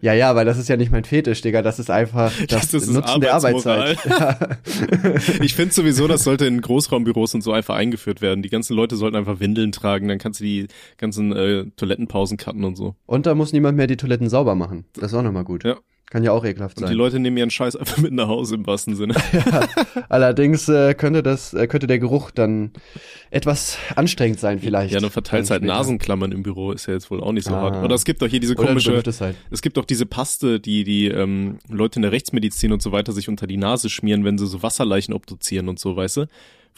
[0.00, 1.62] Ja, ja, weil das ist ja nicht mein Fetisch, Digga.
[1.62, 3.98] Das ist einfach das, das ist Nutzen der Arbeitszeit.
[4.06, 4.38] Ja.
[5.42, 8.42] ich finde sowieso, das sollte in Großraumbüros und so einfach eingeführt werden.
[8.42, 10.68] Die ganzen Leute sollten einfach Windeln tragen, dann kannst du die
[10.98, 12.94] ganzen äh, Toilettenpausen cutten und so.
[13.06, 14.84] Und da muss niemand mehr die Toiletten sauber machen.
[14.94, 15.64] Das ist auch nochmal gut.
[15.64, 15.76] Ja.
[16.10, 16.84] Kann ja auch ekelhaft sein.
[16.84, 19.14] Und die Leute nehmen ihren Scheiß einfach mit nach Hause im wahrsten Sinne.
[19.32, 19.68] ja,
[20.08, 22.70] allerdings äh, könnte das, äh, könnte der Geruch dann
[23.30, 24.94] etwas anstrengend sein vielleicht.
[24.94, 27.60] Ja, du verteilst halt Nasenklammern im Büro, ist ja jetzt wohl auch nicht so ah.
[27.60, 27.84] hart.
[27.84, 29.36] Oder es gibt doch hier diese komische, es, halt.
[29.50, 33.12] es gibt doch diese Paste, die die ähm, Leute in der Rechtsmedizin und so weiter
[33.12, 36.26] sich unter die Nase schmieren, wenn sie so Wasserleichen obduzieren und so, weißt du?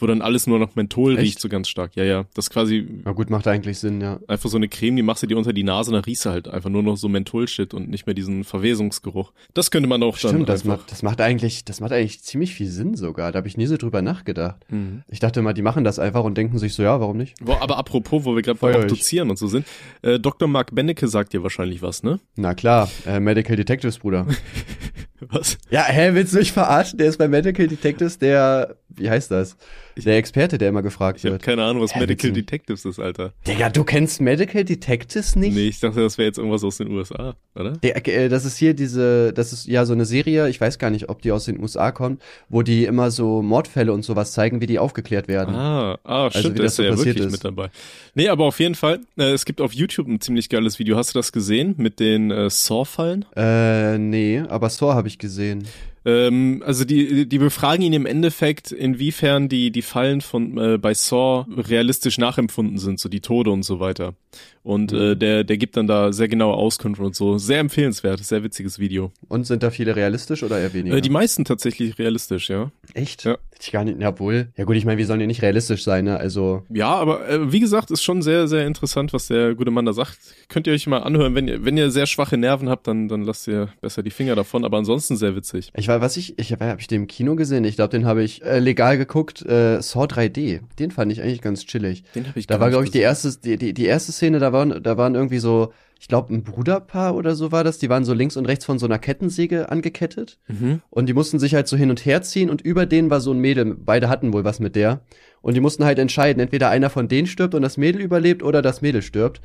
[0.01, 1.23] Wo dann alles nur noch Menthol Echt?
[1.23, 1.97] riecht, so ganz stark.
[1.97, 2.25] Ja, ja.
[2.35, 2.87] Das ist quasi.
[3.05, 4.21] Na gut, macht eigentlich Sinn, ja.
[4.29, 6.49] Einfach so eine Creme, die machst du dir unter die Nase, dann riechst du halt
[6.49, 9.33] einfach nur noch so Menthol-Shit und nicht mehr diesen Verwesungsgeruch.
[9.55, 10.47] Das könnte man auch Stimmt, dann.
[10.47, 13.33] das macht, das macht eigentlich, das macht eigentlich ziemlich viel Sinn sogar.
[13.33, 14.65] Da habe ich nie so drüber nachgedacht.
[14.71, 15.03] Mhm.
[15.09, 17.35] Ich dachte immer, die machen das einfach und denken sich so, ja, warum nicht?
[17.45, 19.67] Boah, aber apropos, wo wir gerade bei Obduzieren und so sind,
[20.03, 20.49] äh, Dr.
[20.49, 22.21] Mark Bennecke sagt dir wahrscheinlich was, ne?
[22.37, 24.27] Na klar, äh, Medical Detectives, Bruder.
[25.21, 25.59] was?
[25.71, 26.99] Ja, hä, willst du mich verarschen?
[26.99, 29.57] Der ist bei Medical Detectives der, wie heißt das?
[30.05, 31.43] Der Experte, der immer gefragt ich wird.
[31.43, 33.33] Ich habe keine Ahnung, was ja, Medical Detectives ist, Alter.
[33.47, 35.55] Digga, du kennst Medical Detectives nicht?
[35.55, 37.73] Nee, ich dachte, das wäre jetzt irgendwas aus den USA, oder?
[37.73, 40.91] Der, äh, das ist hier diese, das ist ja so eine Serie, ich weiß gar
[40.91, 44.61] nicht, ob die aus den USA kommt, wo die immer so Mordfälle und sowas zeigen,
[44.61, 45.55] wie die aufgeklärt werden.
[45.55, 47.33] Ah, ah also, stimmt, wie das so ist ja wirklich ist.
[47.33, 47.71] mit dabei.
[48.15, 50.97] Nee, aber auf jeden Fall, äh, es gibt auf YouTube ein ziemlich geiles Video.
[50.97, 53.25] Hast du das gesehen mit den äh, Saw-Fallen?
[53.37, 55.67] Äh, nee, aber Saw habe ich gesehen.
[56.05, 60.95] Ähm, also die, die befragen ihn im Endeffekt, inwiefern die, die Fallen von äh, bei
[60.95, 64.15] Saw realistisch nachempfunden sind, so die Tode und so weiter.
[64.63, 64.99] Und mhm.
[64.99, 67.39] äh, der, der gibt dann da sehr genaue Auskünfte und so.
[67.39, 69.13] Sehr empfehlenswert, sehr witziges Video.
[69.29, 70.97] Und sind da viele realistisch oder eher weniger?
[70.97, 72.71] Äh, die meisten tatsächlich realistisch, ja.
[72.95, 73.25] Echt?
[73.25, 73.39] Ja.
[73.61, 74.49] Ich gar nicht, ja wohl.
[74.57, 76.17] Ja gut, ich meine, wir sollen ja nicht realistisch sein, ne?
[76.17, 76.63] Also.
[76.71, 79.93] Ja, aber äh, wie gesagt, ist schon sehr, sehr interessant, was der gute Mann da
[79.93, 80.19] sagt.
[80.49, 81.35] Könnt ihr euch mal anhören.
[81.35, 84.37] Wenn ihr, wenn ihr sehr schwache Nerven habt, dann, dann lasst ihr besser die Finger
[84.37, 84.65] davon.
[84.65, 85.71] Aber ansonsten sehr witzig.
[85.77, 87.65] Ich war, was ich, ich habe hab ich den im Kino gesehen.
[87.65, 89.43] Ich glaube, den habe ich äh, legal geguckt.
[89.43, 90.61] Äh, Saw 3D.
[90.79, 92.05] Den fand ich eigentlich ganz chillig.
[92.15, 92.47] Den habe ich.
[92.47, 94.39] Da war, glaube ich, die erste, die, die, die erste Szene.
[94.39, 97.79] Da waren, da waren irgendwie so ich glaube, ein Bruderpaar oder so war das.
[97.79, 100.39] Die waren so links und rechts von so einer Kettensäge angekettet.
[100.47, 100.81] Mhm.
[100.91, 103.33] Und die mussten sich halt so hin und her ziehen und über denen war so
[103.33, 103.75] ein Mädel.
[103.75, 105.01] Beide hatten wohl was mit der.
[105.41, 108.63] Und die mussten halt entscheiden, entweder einer von denen stirbt und das Mädel überlebt oder
[108.63, 109.41] das Mädel stirbt.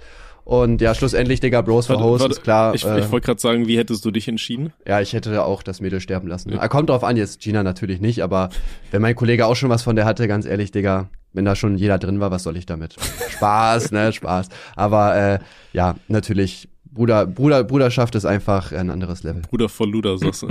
[0.45, 2.75] Und ja, schlussendlich, Digga, Bros for Host, ist klar.
[2.75, 4.73] Ich, äh, ich wollte gerade sagen, wie hättest du dich entschieden?
[4.86, 6.51] Ja, ich hätte auch das Mädel sterben lassen.
[6.51, 6.67] Ja.
[6.67, 8.49] Kommt drauf an, jetzt Gina natürlich nicht, aber
[8.91, 11.77] wenn mein Kollege auch schon was von der hatte, ganz ehrlich, Digga, wenn da schon
[11.77, 12.95] jeder drin war, was soll ich damit?
[13.29, 14.49] Spaß, ne, Spaß.
[14.75, 15.39] Aber äh,
[15.71, 19.41] ja, natürlich Bruder, Bruder, Bruderschaft ist einfach ein anderes Level.
[19.41, 20.49] Bruder voll Luder, sagst du.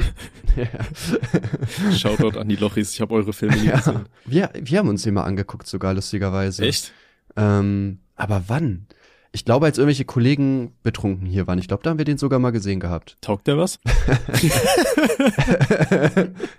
[0.56, 1.92] ja.
[1.96, 3.76] Shoutout an die Lochis, ich habe eure Filme nie ja.
[3.76, 4.06] gesehen.
[4.24, 6.64] Wir, wir haben uns den mal angeguckt, sogar lustigerweise.
[6.64, 6.92] Echt?
[7.36, 8.86] Ähm, aber wann?
[9.34, 11.58] Ich glaube, als irgendwelche Kollegen betrunken hier waren.
[11.58, 13.16] Ich glaube, da haben wir den sogar mal gesehen gehabt.
[13.22, 13.78] Taugt der was?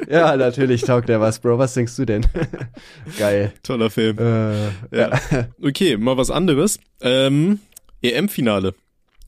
[0.10, 1.60] ja, natürlich taugt der was, Bro.
[1.60, 2.26] Was denkst du denn?
[3.20, 3.54] Geil.
[3.62, 4.18] Toller Film.
[4.18, 5.12] Äh, ja.
[5.62, 6.80] Okay, mal was anderes.
[7.00, 7.60] Ähm,
[8.02, 8.74] EM-Finale.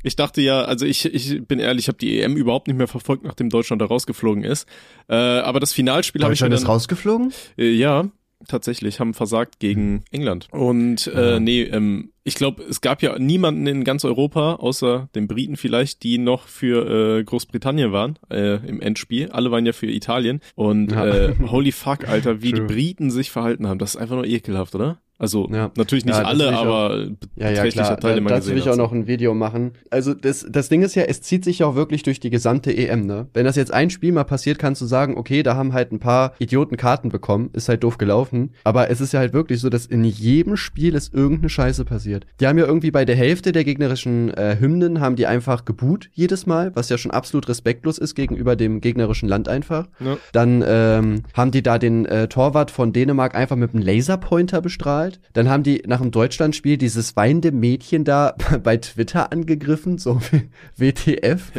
[0.02, 2.88] Ich dachte ja, also ich, ich bin ehrlich, ich habe die EM überhaupt nicht mehr
[2.88, 4.68] verfolgt, nachdem Deutschland da rausgeflogen ist.
[5.08, 7.32] Äh, aber das Finalspiel habe ich Deutschland ist rausgeflogen?
[7.58, 8.10] Äh, ja.
[8.48, 10.48] Tatsächlich, haben versagt gegen England.
[10.52, 15.28] Und äh, nee, ähm, ich glaube, es gab ja niemanden in ganz Europa, außer den
[15.28, 19.30] Briten vielleicht, die noch für äh, Großbritannien waren äh, im Endspiel.
[19.32, 20.42] Alle waren ja für Italien.
[20.56, 21.06] Und Ja.
[21.06, 23.78] äh, holy fuck, Alter, wie die Briten sich verhalten haben.
[23.80, 25.00] Das ist einfach nur ekelhaft, oder?
[25.18, 25.72] Also Ja.
[25.78, 27.98] natürlich nicht Ja, alle, ich auch- aber Ja, ja, klar.
[28.00, 29.72] Teil, Da, dazu will ich auch noch ein Video machen.
[29.90, 32.76] Also das, das Ding ist ja, es zieht sich ja auch wirklich durch die gesamte
[32.76, 33.28] EM, ne?
[33.34, 36.00] Wenn das jetzt ein Spiel mal passiert, kannst du sagen, okay, da haben halt ein
[36.00, 38.52] paar Idioten Karten bekommen, ist halt doof gelaufen.
[38.66, 42.26] Aber es ist ja halt wirklich so, dass in jedem Spiel ist irgendeine Scheiße passiert.
[42.42, 46.10] Die haben ja irgendwie bei der Hälfte der gegnerischen äh, Hymnen, haben die einfach geboot
[46.14, 49.88] jedes Mal, was ja schon absolut respektlos ist gegenüber dem gegnerischen Land einfach.
[50.00, 50.18] Ja.
[50.34, 55.05] Dann ähm, haben die da den äh, Torwart von Dänemark einfach mit einem Laserpointer bestrahlt.
[55.34, 60.20] Dann haben die nach dem Deutschlandspiel dieses weinende Mädchen da bei Twitter angegriffen, so
[60.78, 61.52] WTF.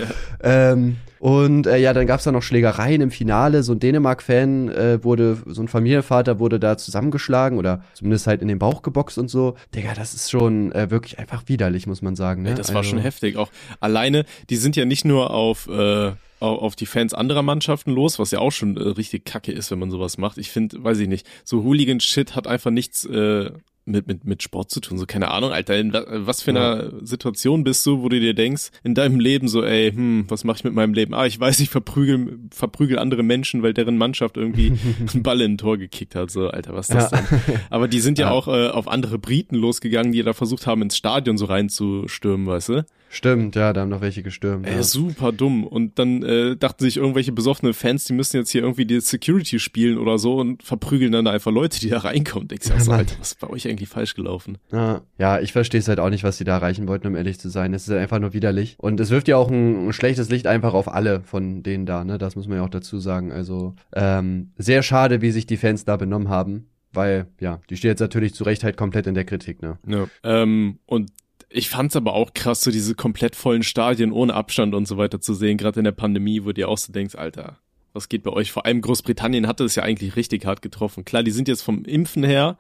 [0.43, 3.63] Ähm, und äh, ja, dann gab's da noch Schlägereien im Finale.
[3.63, 8.49] So ein Dänemark-Fan äh, wurde, so ein Familienvater wurde da zusammengeschlauen oder zumindest halt in
[8.49, 9.57] den Bauch geboxt und so.
[9.75, 12.43] Digga, das ist schon äh, wirklich einfach widerlich, muss man sagen.
[12.43, 12.51] Ne?
[12.51, 13.37] Ja, das war Also- schon heftig.
[13.37, 16.13] Auch alleine, die sind ja nicht nur auf, äh,
[16.45, 19.79] auf die Fans anderer Mannschaften los, was ja auch schon äh, richtig kacke ist, wenn
[19.79, 20.39] man sowas macht.
[20.39, 23.51] Ich finde, weiß ich nicht, so Hooligan-Shit hat einfach nichts äh,
[23.89, 24.99] mit, mit, mit Sport zu tun.
[24.99, 28.35] So, keine Ahnung, Alter, in wa- was für einer Situation bist du, wo du dir
[28.35, 31.15] denkst, in deinem Leben so, ey, hm, was mache ich mit meinem Leben?
[31.15, 34.73] Ah, ich weiß, ich verprügel, verprügel andere Menschen, weil deren Mannschaft irgendwie
[35.15, 36.33] einen Ball in ein Tor gekickt hat.
[36.33, 37.19] So, Alter, was ist das Ja.
[37.47, 37.61] denn?
[37.71, 38.33] Aber die sind ja, Ja.
[38.33, 42.71] auch äh, auf andere Briten losgegangen, die da versucht haben, ins Stadion so reinzustürmen, weißt
[42.71, 42.85] du?
[43.17, 44.67] Stimmt, ja, da haben noch welche gestürmt.
[44.67, 44.83] Ey, ja.
[44.83, 45.65] super dumm.
[45.65, 49.59] Und dann äh, dachten sich irgendwelche besoffene Fans, die müssen jetzt hier irgendwie die Security
[49.59, 52.49] spielen oder so und verprügeln dann einfach Leute, die da reinkommen.
[52.49, 53.01] Denkst du, ja, so, Mann.
[53.01, 54.59] Alter, was ist bei euch eigentlich falsch gelaufen?
[54.71, 57.41] Ja, ja ich verstehe es halt auch nicht, was sie da erreichen wollten, um ehrlich
[57.41, 57.73] zu sein.
[57.73, 58.77] Es ist einfach nur widerlich.
[58.79, 62.05] Und es wirft ja auch ein, ein schlechtes Licht einfach auf alle von denen da,
[62.05, 62.19] ne?
[62.19, 63.33] Das muss man ja auch dazu sagen.
[63.33, 66.67] Also, ähm, sehr schade, wie sich die Fans da benommen haben.
[66.93, 69.79] Weil, ja, die steht jetzt natürlich zu Recht halt komplett in der Kritik, ne?
[69.87, 70.07] Ja.
[70.23, 71.11] Ähm, und
[71.49, 75.21] ich fand's aber auch krass, so diese komplett vollen Stadien ohne Abstand und so weiter
[75.21, 77.59] zu sehen, gerade in der Pandemie, wo du dir auch so denkst, Alter,
[77.93, 78.53] was geht bei euch?
[78.53, 81.05] Vor allem Großbritannien hatte es ja eigentlich richtig hart getroffen.
[81.05, 82.59] Klar, die sind jetzt vom Impfen her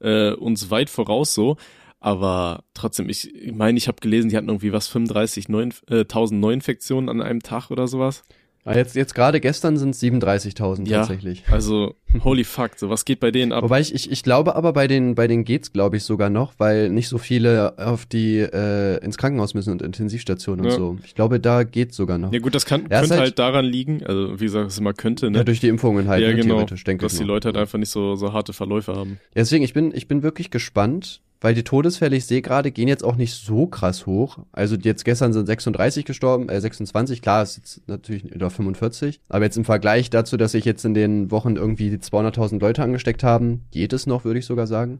[0.00, 1.56] äh, uns weit voraus so,
[2.00, 6.40] aber trotzdem, ich meine, ich habe gelesen, die hatten irgendwie was 35 neun, äh, 1000
[6.40, 8.22] Neuinfektionen an einem Tag oder sowas.
[8.70, 10.98] Aber jetzt, jetzt gerade gestern sind es 37.000 Ja.
[10.98, 11.44] tatsächlich.
[11.50, 13.62] Also holy fuck, so was geht bei denen ab?
[13.64, 16.54] Wobei ich, ich, ich glaube aber bei den, bei den geht's, glaube ich, sogar noch,
[16.58, 20.76] weil nicht so viele auf die, äh, ins Krankenhaus müssen und Intensivstationen und Ja.
[20.76, 20.98] so.
[21.04, 22.32] Ich glaube, da geht's sogar noch.
[22.32, 24.92] Ja gut, das kann, Ja, könnte halt- halt daran liegen, also wie gesagt, es immer
[24.94, 25.38] könnte, ne?
[25.38, 27.34] Ja, durch die Impfungen halt, ja, ne, genau, theoretisch, denke dass ich die mal.
[27.34, 29.18] Leute halt einfach nicht so, so harte Verläufe haben.
[29.34, 32.88] Ja, deswegen, ich bin, ich bin wirklich gespannt, weil die Todesfälle, ich sehe gerade, gehen
[32.88, 34.38] jetzt auch nicht so krass hoch.
[34.52, 39.20] Also jetzt gestern sind 36 gestorben, äh, 26, klar, ist jetzt natürlich, oder 45.
[39.28, 42.82] Aber jetzt im Vergleich dazu, dass sich jetzt in den Wochen irgendwie die 200.000 Leute
[42.82, 44.98] angesteckt haben, geht es noch, würde ich sogar sagen.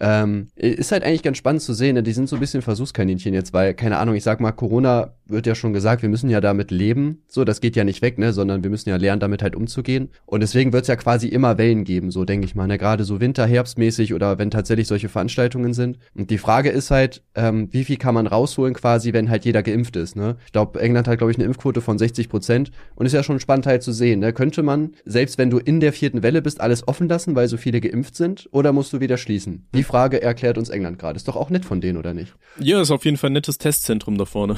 [0.00, 2.02] Ähm, ist halt eigentlich ganz spannend zu sehen, ne?
[2.02, 5.46] die sind so ein bisschen Versuchskaninchen jetzt, weil, keine Ahnung, ich sag mal, Corona wird
[5.46, 8.32] ja schon gesagt, wir müssen ja damit leben, so, das geht ja nicht weg, ne,
[8.32, 10.10] sondern wir müssen ja lernen, damit halt umzugehen.
[10.26, 13.04] Und deswegen wird es ja quasi immer Wellen geben, so denke ich mal, ne, gerade
[13.04, 15.98] so Winter, Herbstmäßig oder wenn tatsächlich solche Veranstaltungen sind.
[16.14, 19.62] Und die Frage ist halt, ähm, wie viel kann man rausholen quasi, wenn halt jeder
[19.62, 20.36] geimpft ist, ne?
[20.46, 23.40] Ich glaube, England hat, glaube ich, eine Impfquote von 60 Prozent und ist ja schon
[23.40, 24.32] spannend halt zu sehen, ne?
[24.32, 27.56] Könnte man, selbst wenn du in der vierten Welle bist, alles offen lassen, weil so
[27.56, 29.66] viele geimpft sind, oder musst du wieder schließen?
[29.74, 31.16] Die Frage erklärt uns England gerade.
[31.16, 32.34] Ist doch auch nett von denen, oder nicht?
[32.58, 34.56] Ja, ist auf jeden Fall ein nettes Testzentrum da vorne.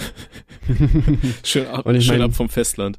[1.44, 2.98] schön ab, schön mein- ab vom Festland.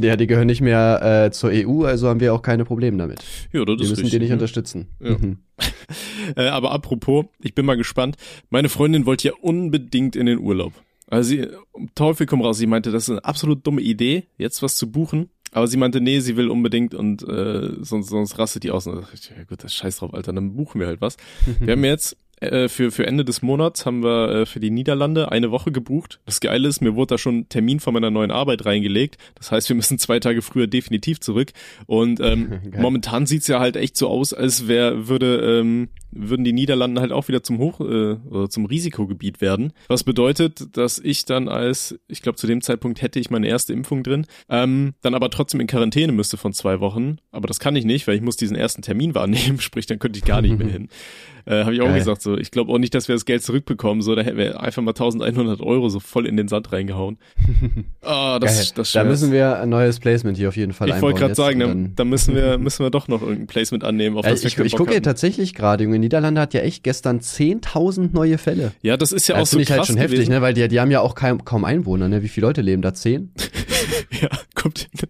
[0.00, 3.22] Ja, die gehören nicht mehr äh, zur EU, also haben wir auch keine Probleme damit.
[3.52, 4.34] Ja, das Wir ist müssen richtig, die nicht ne?
[4.34, 4.88] unterstützen.
[5.00, 5.18] Ja.
[5.18, 5.38] Mhm.
[6.34, 8.16] Äh, aber apropos, ich bin mal gespannt.
[8.50, 10.72] Meine Freundin wollte ja unbedingt in den Urlaub.
[11.08, 14.60] Also sie, um Teufel komm raus, sie meinte, das ist eine absolut dumme Idee, jetzt
[14.60, 15.30] was zu buchen.
[15.52, 18.86] Aber sie meinte, nee, sie will unbedingt und äh, sonst, sonst rastet die aus.
[18.88, 21.16] Und ich, ja gut, das scheiß drauf, Alter, dann buchen wir halt was.
[21.60, 25.32] wir haben jetzt äh, für, für Ende des Monats haben wir äh, für die Niederlande
[25.32, 26.20] eine Woche gebucht.
[26.26, 29.16] Das Geile ist, mir wurde da schon ein Termin von meiner neuen Arbeit reingelegt.
[29.36, 31.52] Das heißt, wir müssen zwei Tage früher definitiv zurück.
[31.86, 36.52] Und ähm, momentan sieht's ja halt echt so aus, als wär, würde, ähm, würden die
[36.52, 39.72] Niederlande halt auch wieder zum Hoch, äh, oder zum Risikogebiet werden.
[39.88, 43.72] Was bedeutet, dass ich dann als, ich glaube zu dem Zeitpunkt hätte ich meine erste
[43.72, 47.16] Impfung drin, ähm, dann aber trotzdem in Quarantäne müsste von zwei Wochen.
[47.30, 50.18] Aber das kann ich nicht, weil ich muss diesen ersten Termin wahrnehmen, sprich, dann könnte
[50.18, 50.88] ich gar nicht mehr hin.
[51.46, 51.98] Äh, Habe ich auch Geil.
[51.98, 52.36] gesagt so.
[52.36, 54.02] Ich glaube auch nicht, dass wir das Geld zurückbekommen.
[54.02, 57.18] So, da hätten wir einfach mal 1100 Euro so voll in den Sand reingehauen.
[58.02, 58.58] Ah, das, Geil.
[58.76, 59.22] das da schmerzt.
[59.22, 62.08] müssen wir ein neues Placement hier auf jeden Fall Ich wollte gerade sagen, dann, dann
[62.08, 64.90] müssen wir müssen wir doch noch irgendein Placement annehmen, auf Ja, das ich ich gucke
[64.90, 65.02] ja hatten.
[65.04, 68.72] tatsächlich gerade, Junge, Niederlande hat ja echt gestern 10.000 neue Fälle.
[68.82, 70.32] Ja, das ist ja auch das so finde ich krass halt schon heftig, gewesen.
[70.32, 70.42] ne?
[70.42, 72.22] Weil die, die haben ja auch kaum, kaum Einwohner, ne?
[72.22, 72.94] Wie viele Leute leben da?
[72.94, 73.30] Zehn?
[74.20, 75.08] Ja, kommt hin.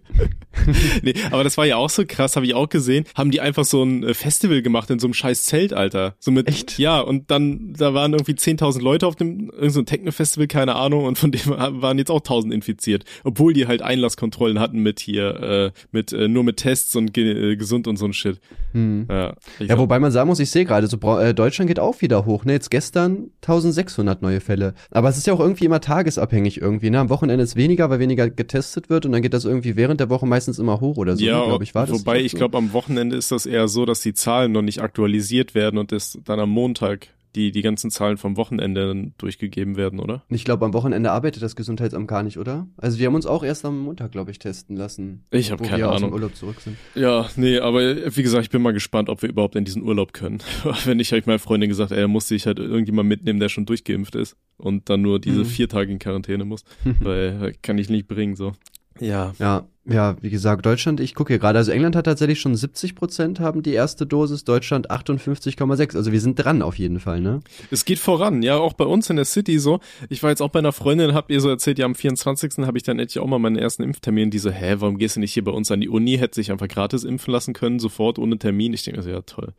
[1.01, 3.05] nee, aber das war ja auch so krass, habe ich auch gesehen.
[3.15, 6.15] Haben die einfach so ein äh, Festival gemacht in so einem scheiß Zelt, Alter.
[6.19, 6.77] So mit, Echt?
[6.77, 11.05] Ja, und dann, da waren irgendwie 10.000 Leute auf dem, irgendein so Techno-Festival, keine Ahnung,
[11.05, 13.05] und von dem waren jetzt auch 1.000 infiziert.
[13.23, 17.53] Obwohl die halt Einlasskontrollen hatten mit hier, äh, mit, äh, nur mit Tests und ge
[17.53, 18.39] äh, gesund und so ein Shit.
[18.73, 19.07] Hm.
[19.09, 22.25] Ja, Ja, wobei man sagen muss, ich sehe gerade, so äh, Deutschland geht auch wieder
[22.25, 22.45] hoch.
[22.45, 24.73] Ne, jetzt gestern 1600 neue Fälle.
[24.91, 26.89] Aber es ist ja auch irgendwie immer tagesabhängig irgendwie.
[26.89, 29.99] Ne, am Wochenende ist weniger, weil weniger getestet wird und dann geht das irgendwie während
[29.99, 31.23] der Woche meistens immer hoch oder so.
[31.23, 31.99] ja, glaube ich, war das.
[31.99, 32.37] wobei ich so?
[32.37, 35.91] glaube, am Wochenende ist das eher so, dass die Zahlen noch nicht aktualisiert werden und
[35.91, 36.96] es dann am Montag
[37.37, 40.23] die, die ganzen Zahlen vom Wochenende dann durchgegeben werden, oder?
[40.29, 42.67] Ich glaube, am Wochenende arbeitet das Gesundheitsamt gar nicht, oder?
[42.77, 45.23] Also wir haben uns auch erst am Montag, glaube ich, testen lassen.
[45.31, 46.13] Ich habe keine wir aus dem Ahnung.
[46.13, 46.75] Urlaub zurück sind.
[46.95, 47.79] Ja, nee, aber
[48.15, 50.39] wie gesagt, ich bin mal gespannt, ob wir überhaupt in diesen Urlaub können.
[50.85, 53.65] Wenn nicht, habe ich meiner Freundin gesagt, ey, musste ich halt irgendjemand mitnehmen, der schon
[53.65, 55.45] durchgeimpft ist und dann nur diese Mhm.
[55.45, 56.63] vier Tage in Quarantäne muss,
[57.01, 58.53] weil äh, kann ich nicht bringen, so.
[58.99, 59.33] Ja.
[59.37, 62.95] Ja, ja, wie gesagt, Deutschland, ich gucke hier gerade, also England hat tatsächlich schon 70
[62.95, 65.95] Prozent haben die erste Dosis, Deutschland 58,6.
[65.95, 67.39] Also wir sind dran auf jeden Fall, ne?
[67.71, 69.79] Es geht voran, ja, auch bei uns in der City so.
[70.09, 72.65] Ich war jetzt auch bei einer Freundin, hab ihr so erzählt, ja, am 24.
[72.65, 74.29] habe ich dann endlich auch mal meinen ersten Impftermin.
[74.29, 76.17] Die so, hä, warum gehst du nicht hier bei uns an die Uni?
[76.17, 78.73] Hätte sich einfach gratis impfen lassen können, sofort ohne Termin.
[78.73, 79.53] Ich denke so, ja, toll.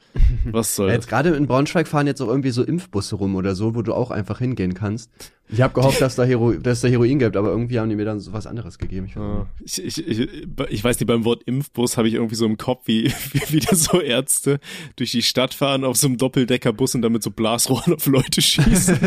[0.44, 1.04] Was soll Ja, das?
[1.04, 3.94] jetzt gerade in Braunschweig fahren jetzt auch irgendwie so Impfbusse rum oder so, wo du
[3.94, 5.10] auch einfach hingehen kannst.
[5.50, 8.04] Ich habe gehofft, dass da, Hero dass da Heroin gibt, aber irgendwie haben die mir
[8.04, 9.06] dann so was anderes gegeben.
[9.06, 9.78] Ich weiß Ah, nicht.
[9.78, 10.28] Ich, ich, ich,
[10.68, 13.74] ich weiß nicht, beim Wort Impfbus habe ich irgendwie so im Kopf, wie, wie wieder
[13.74, 14.60] so Ärzte
[14.96, 18.98] durch die Stadt fahren auf so einem Doppeldeckerbus und damit so Blasrohren auf Leute schießen.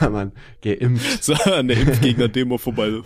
[0.00, 1.22] ja, Mann, geimpft.
[1.22, 2.92] so an der Impfgegner-Demo vorbei.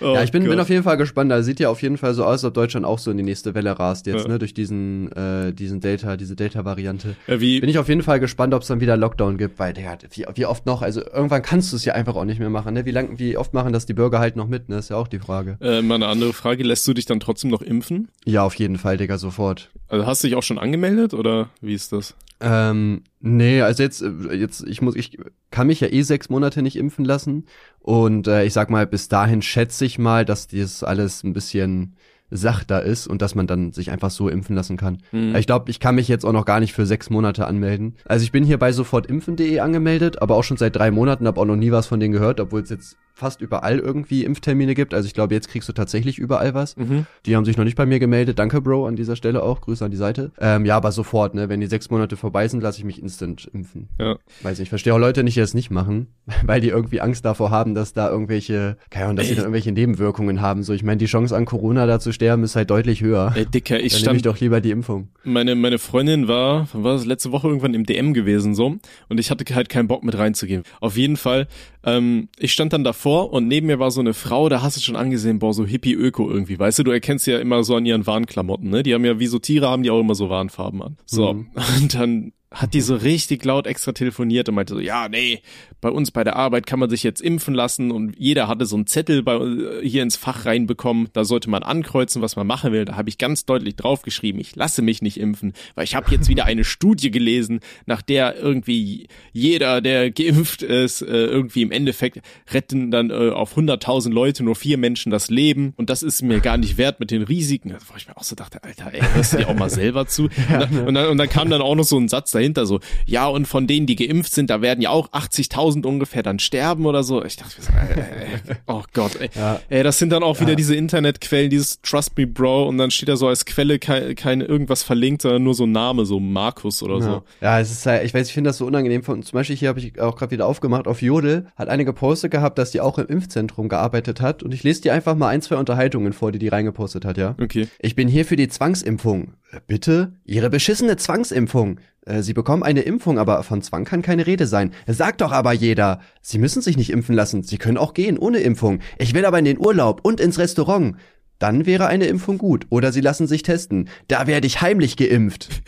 [0.00, 1.30] Oh ja, ich bin, bin auf jeden Fall gespannt.
[1.30, 3.22] Da sieht ja auf jeden Fall so aus, als ob Deutschland auch so in die
[3.22, 4.28] nächste Welle rast jetzt, Ja.
[4.28, 7.16] ne, durch diesen, äh, diesen Delta, diese Delta-Variante.
[7.26, 9.72] ja, wie, Bin ich auf jeden Fall gespannt, ob es dann wieder Lockdown gibt, weil
[9.72, 12.38] der hat, wie, wie oft noch, also irgendwann kannst du es ja einfach auch nicht
[12.40, 12.84] mehr machen, ne?
[12.86, 14.78] Wie lang, wie oft machen das die Bürger halt noch mit, ne?
[14.78, 15.56] Ist ja auch die Frage.
[15.60, 18.08] äh, mal eine andere Frage, lässt du dich dann trotzdem noch impfen?
[18.24, 19.70] Ja, auf jeden Fall, Digga, sofort.
[19.88, 22.14] Also hast du dich auch schon angemeldet oder wie ist das?
[22.40, 25.18] Ähm, nee, also jetzt, jetzt, ich muss, ich
[25.50, 27.46] kann mich ja eh sechs Monate nicht impfen lassen.
[27.80, 31.96] Und äh, ich sag mal, bis dahin schätze ich mal, dass das alles ein bisschen
[32.30, 34.98] sachter ist und dass man dann sich einfach so impfen lassen kann.
[35.10, 35.34] Hm.
[35.34, 37.96] Ich glaube, ich kann mich jetzt auch noch gar nicht für sechs Monate anmelden.
[38.04, 41.44] Also ich bin hier bei sofortimpfen.de angemeldet, aber auch schon seit drei Monaten, habe auch
[41.44, 44.94] noch nie was von denen gehört, obwohl es jetzt fast überall irgendwie Impftermine gibt.
[44.94, 46.76] Also ich glaube, jetzt kriegst du tatsächlich überall was.
[46.76, 47.06] Mhm.
[47.26, 48.38] Die haben sich noch nicht bei mir gemeldet.
[48.38, 49.60] Danke, Bro, an dieser Stelle auch.
[49.60, 50.32] Grüße an die Seite.
[50.40, 51.48] Ähm, ja, aber sofort, ne?
[51.50, 53.88] Wenn die sechs Monate vorbei sind, lasse ich mich instant impfen.
[53.98, 54.16] Ja.
[54.42, 56.08] Weiß nicht, ich verstehe auch Leute nicht, die das nicht machen,
[56.44, 59.72] weil die irgendwie Angst davor haben, dass da irgendwelche, keine Ahnung, dass sie dann irgendwelche
[59.72, 60.62] Nebenwirkungen haben.
[60.62, 63.32] So, ich meine, die Chance an Corona da zu sterben ist halt deutlich höher.
[63.36, 65.08] Ey, Dicker, ich dann nehme ich stand doch lieber die Impfung.
[65.24, 68.76] meine, meine Freundin war, war das letzte Woche irgendwann im DM gewesen so
[69.08, 70.62] und ich hatte halt keinen Bock mit reinzugehen.
[70.80, 71.46] Auf jeden Fall,
[71.84, 74.80] ähm, ich stand dann davor und neben mir war so eine Frau, da hast du
[74.80, 77.86] schon angesehen, boah, so Hippie-Öko irgendwie, weißt du, du erkennst sie ja immer so an
[77.86, 78.82] ihren Warnklamotten, ne?
[78.82, 80.96] Die haben ja wie so Tiere, haben die auch immer so Warnfarben an.
[81.06, 81.46] So, Mhm.
[81.82, 85.40] und dann hat die so richtig laut extra telefoniert und meinte so, ja, nee,
[85.80, 88.76] bei uns bei der Arbeit kann man sich jetzt impfen lassen und jeder hatte so
[88.76, 92.72] einen Zettel bei, äh, hier ins Fach reinbekommen, da sollte man ankreuzen, was man machen
[92.72, 92.84] will.
[92.84, 96.28] Da habe ich ganz deutlich draufgeschrieben, ich lasse mich nicht impfen, weil ich habe jetzt
[96.28, 102.20] wieder eine Studie gelesen, nach der irgendwie jeder, der geimpft ist, äh, irgendwie im Endeffekt
[102.52, 106.40] retten dann äh, auf 100.000 Leute nur vier Menschen das Leben und das ist mir
[106.40, 107.74] gar nicht wert mit den Risiken.
[107.88, 110.24] Wo ich mir auch so dachte, Alter, ey, hörst du dir auch mal selber zu?
[110.24, 112.80] und, dann, und, dann, und dann kam dann auch noch so ein Satz dahinter, so,
[113.06, 116.86] ja, und von denen, die geimpft sind, da werden ja auch 80.000 ungefähr dann sterben
[116.86, 117.24] oder so.
[117.24, 117.56] Ich dachte,
[117.96, 119.30] ey, oh Gott, ey.
[119.34, 119.60] Ja.
[119.68, 120.56] ey, das sind dann auch wieder Ja.
[120.56, 124.40] diese Internetquellen, dieses Trust Me Bro und dann steht da so als Quelle kein, kein
[124.40, 127.00] irgendwas verlinkt, sondern nur so ein Name, so Markus oder Ja.
[127.02, 127.22] so.
[127.40, 129.02] ja, es ist halt, ich weiß, ich finde das so unangenehm.
[129.02, 130.86] Von, zum Beispiel hier habe ich auch gerade wieder aufgemacht.
[130.86, 134.42] Auf Jodel hat eine gepostet gehabt, dass die auch im Impfzentrum gearbeitet hat.
[134.42, 137.34] Und ich lese dir einfach mal ein, zwei Unterhaltungen vor, die die reingepostet hat, ja.
[137.40, 137.68] Okay.
[137.78, 139.34] Ich bin hier für die Zwangsimpfung.
[139.66, 140.12] Bitte?
[140.24, 141.78] Ihre beschissene Zwangsimpfung.
[142.06, 144.72] Äh, Sie bekommen eine Impfung, aber von Zwang kann keine Rede sein.
[144.86, 146.00] Sagt doch aber jeder.
[146.22, 147.42] Sie müssen sich nicht impfen lassen.
[147.42, 148.80] Sie können auch gehen ohne Impfung.
[148.98, 150.96] Ich will aber in den Urlaub und ins Restaurant.
[151.38, 152.66] Dann wäre eine Impfung gut.
[152.70, 153.88] Oder Sie lassen sich testen.
[154.08, 155.48] Da werde ich heimlich geimpft.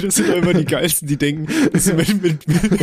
[0.00, 2.80] Das sind immer die geilsten, die denken, dass sie mit, mit, mit,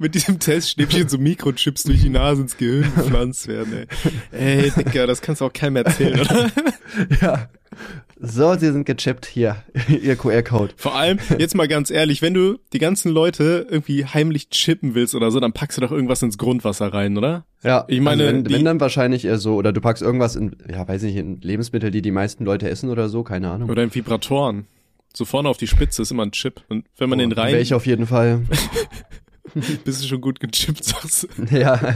[0.00, 3.86] mit diesem Teststäbchen so Mikrochips durch die Nase ins Gehirn gepflanzt werden,
[4.32, 4.62] ey.
[4.62, 6.50] Ey, Dicker, das kannst du auch keinem erzählen, oder?
[7.20, 7.48] ja.
[8.22, 9.24] So, Sie sind gechippt.
[9.24, 10.74] Hier, Ihr QR-Code.
[10.76, 15.14] Vor allem, jetzt mal ganz ehrlich, wenn du die ganzen Leute irgendwie heimlich chippen willst
[15.14, 17.46] oder so, dann packst du doch irgendwas ins Grundwasser rein, oder?
[17.62, 20.54] Ja, Ich meine, also wenn, wenn dann wahrscheinlich eher so, oder du packst irgendwas in,
[20.70, 23.70] ja, weiß nicht, in Lebensmittel, die die meisten Leute essen oder so, keine Ahnung.
[23.70, 24.66] Oder in Vibratoren.
[25.14, 26.60] So vorne auf die Spitze ist immer ein Chip.
[26.68, 28.42] Und wenn man den rein, Wäre ich auf jeden Fall.
[29.84, 31.56] Bist du schon gut gechippt, sagst du?
[31.56, 31.80] Ja.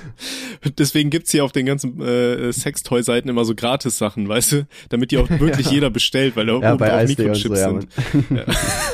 [0.78, 4.66] Deswegen gibt's hier auf den ganzen äh, Sextoy-Seiten immer so Gratis-Sachen, weißt du?
[4.88, 5.72] Damit die auch wirklich ja.
[5.72, 7.88] jeder bestellt, weil da ja, oben bei Mikrochips so, sind.
[8.30, 8.44] Ja,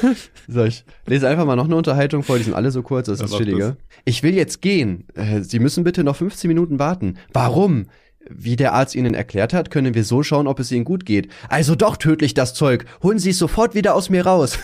[0.48, 3.20] so, ich lese einfach mal noch eine Unterhaltung vor, die sind alle so kurz, das
[3.20, 3.76] ist chilliger.
[4.04, 5.04] Ich will jetzt gehen.
[5.14, 7.18] Äh, Sie müssen bitte noch 15 Minuten warten.
[7.32, 7.86] Warum?
[8.30, 11.28] Wie der Arzt Ihnen erklärt hat, können wir so schauen, ob es Ihnen gut geht.
[11.48, 12.84] Also doch tödlich das Zeug.
[13.02, 14.58] Holen Sie es sofort wieder aus mir raus.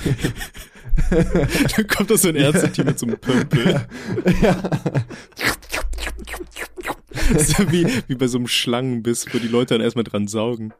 [1.10, 3.86] Dann kommt da so ein Ärzteteam mit so einem Pömpel.
[4.42, 4.62] Ja.
[7.32, 10.26] Das ist ja wie, wie bei so einem Schlangenbiss, wo die Leute dann erstmal dran
[10.26, 10.72] saugen.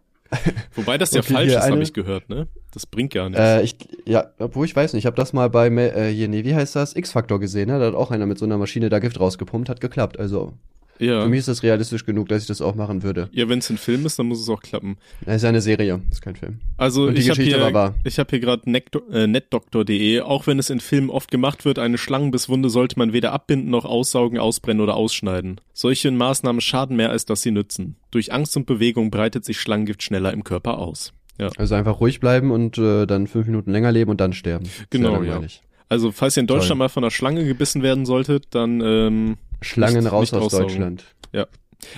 [0.74, 2.48] Wobei das ja okay, falsch ist, habe ich gehört, ne?
[2.72, 3.40] Das bringt gar nichts.
[3.40, 6.44] Äh, ich, ja, obwohl ich weiß nicht, ich habe das mal bei, äh, hier, nee,
[6.44, 6.96] wie heißt das?
[6.96, 7.78] X-Factor gesehen, ne?
[7.78, 10.52] Da hat auch einer mit so einer Maschine da Gift rausgepumpt, hat geklappt, also
[10.98, 11.22] ja.
[11.22, 13.28] Für mich ist das realistisch genug, dass ich das auch machen würde.
[13.33, 14.96] Ja, wenn es ein Film ist, dann muss es auch klappen.
[15.26, 16.61] Es ist eine Serie, ist kein Film.
[16.76, 21.11] Also ich habe hier, ich hab hier gerade äh, netdoktor.de, auch wenn es in Filmen
[21.11, 25.61] oft gemacht wird, eine Schlangenbisswunde sollte man weder abbinden noch aussaugen, ausbrennen oder ausschneiden.
[25.72, 27.96] Solche Maßnahmen schaden mehr, als dass sie nützen.
[28.11, 31.12] Durch Angst und Bewegung breitet sich Schlangengift schneller im Körper aus.
[31.38, 31.50] Ja.
[31.57, 34.68] Also einfach ruhig bleiben und äh, dann fünf Minuten länger leben und dann sterben.
[34.90, 35.40] Genau, ja.
[35.88, 36.78] Also falls ihr in Deutschland Toll.
[36.78, 41.05] mal von einer Schlange gebissen werden solltet, dann ähm, Schlangen nicht, raus nicht aus Deutschland.
[41.33, 41.46] Ja.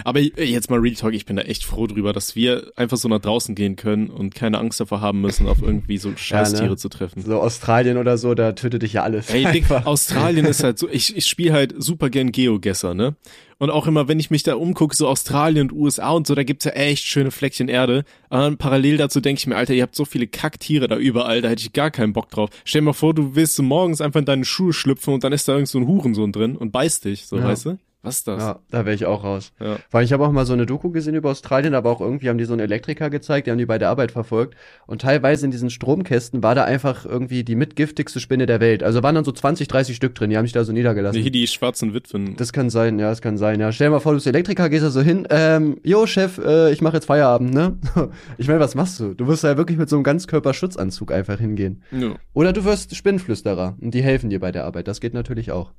[0.05, 3.09] Aber jetzt mal Real Talk, ich bin da echt froh drüber, dass wir einfach so
[3.09, 6.71] nach draußen gehen können und keine Angst davor haben müssen, auf irgendwie so Scheißtiere ja,
[6.71, 6.77] ne?
[6.77, 7.23] zu treffen.
[7.23, 9.31] So Australien oder so, da tötet dich ja alles.
[9.31, 13.17] Ey, Dick, Australien ist halt so, ich, ich spiele halt super gern Geogesser, ne?
[13.59, 16.43] Und auch immer, wenn ich mich da umgucke, so Australien und USA und so, da
[16.43, 18.05] gibt's ja echt schöne Fleckchen Erde.
[18.29, 21.49] Und parallel dazu denke ich mir, Alter, ihr habt so viele Kacktiere da überall, da
[21.49, 22.51] hätte ich gar keinen Bock drauf.
[22.65, 25.33] Stell dir mal vor, du willst so morgens einfach in deine Schuhe schlüpfen und dann
[25.33, 27.45] ist da irgend so ein Hurensohn drin und beißt dich, so, ja.
[27.45, 27.79] weißt du?
[28.03, 28.41] Was ist das?
[28.41, 29.53] Ja, da wäre ich auch raus.
[29.59, 29.79] Ja.
[29.91, 32.39] Weil ich habe auch mal so eine Doku gesehen über Australien, aber auch irgendwie haben
[32.39, 34.55] die so einen Elektriker gezeigt, die haben die bei der Arbeit verfolgt.
[34.87, 38.85] Und teilweise in diesen Stromkästen war da einfach irgendwie die mitgiftigste Spinne der Welt.
[38.85, 41.21] Also waren dann so 20, 30 Stück drin, die haben sich da so niedergelassen.
[41.21, 42.37] Nee, die schwarzen Witwen.
[42.37, 43.59] Das kann sein, ja, das kann sein.
[43.59, 46.39] Ja, stell dir mal vor, du bist Elektriker, gehst da so hin, ähm, jo, Chef,
[46.39, 47.77] äh, ich mache jetzt Feierabend, ne?
[48.39, 49.15] ich meine, was machst du?
[49.15, 51.83] Du wirst ja wirklich mit so einem Ganzkörperschutzanzug einfach hingehen.
[51.91, 52.15] Ja.
[52.35, 54.87] Oder du wirst Spinnenflüsterer und die helfen dir bei der Arbeit.
[54.87, 55.73] Das geht natürlich auch.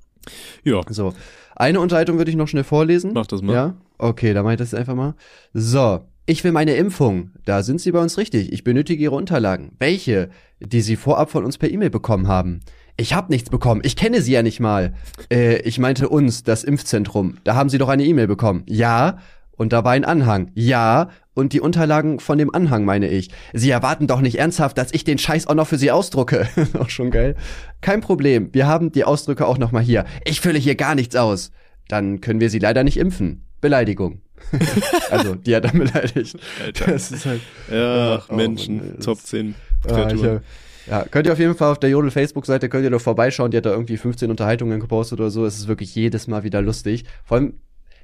[0.64, 0.82] Ja.
[0.90, 1.14] So.
[1.56, 3.12] Eine Unterhaltung würde ich noch schnell vorlesen.
[3.14, 3.54] Mach das mal.
[3.54, 3.74] Ja?
[3.98, 5.16] Okay, da mache ich das einfach mal.
[5.54, 6.02] So.
[6.30, 7.32] Ich will meine Impfung.
[7.46, 8.52] Da sind Sie bei uns richtig.
[8.52, 9.72] Ich benötige Ihre Unterlagen.
[9.80, 10.30] Welche?
[10.60, 12.60] Die Sie vorab von uns per E-Mail bekommen haben.
[12.98, 13.82] Ich habe nichts bekommen.
[13.84, 14.94] Ich kenne Sie ja nicht mal.
[15.32, 17.36] Äh, ich meinte uns, das Impfzentrum.
[17.44, 18.64] Da haben Sie doch eine E-Mail bekommen.
[18.68, 19.20] Ja.
[19.58, 20.52] Und da war ein Anhang.
[20.54, 21.10] Ja.
[21.34, 23.30] Und die Unterlagen von dem Anhang meine ich.
[23.54, 26.48] Sie erwarten doch nicht ernsthaft, dass ich den Scheiß auch noch für Sie ausdrucke.
[26.80, 27.36] auch schon geil.
[27.82, 28.50] Kein Problem.
[28.54, 30.06] Wir haben die Ausdrücke auch noch mal hier.
[30.26, 31.52] Ich fülle hier gar nichts aus.
[31.90, 33.44] Dann können wir Sie leider nicht impfen.
[33.62, 34.22] Beleidigung.
[35.12, 36.38] also, die hat dann beleidigt.
[36.64, 36.92] Alter.
[36.92, 37.42] Das ist halt.
[37.72, 39.56] Ja, oh, Menschen, Mann, Top 10
[39.90, 40.42] ah, hab,
[40.88, 43.58] ja, könnt ihr auf jeden Fall auf der Jodel Facebook-Seite, könnt ihr doch vorbeischauen, die
[43.58, 45.46] hat da irgendwie 15 Unterhaltungen gepostet oder so.
[45.46, 47.04] Es ist wirklich jedes Mal wieder lustig.
[47.26, 47.54] Vor allem,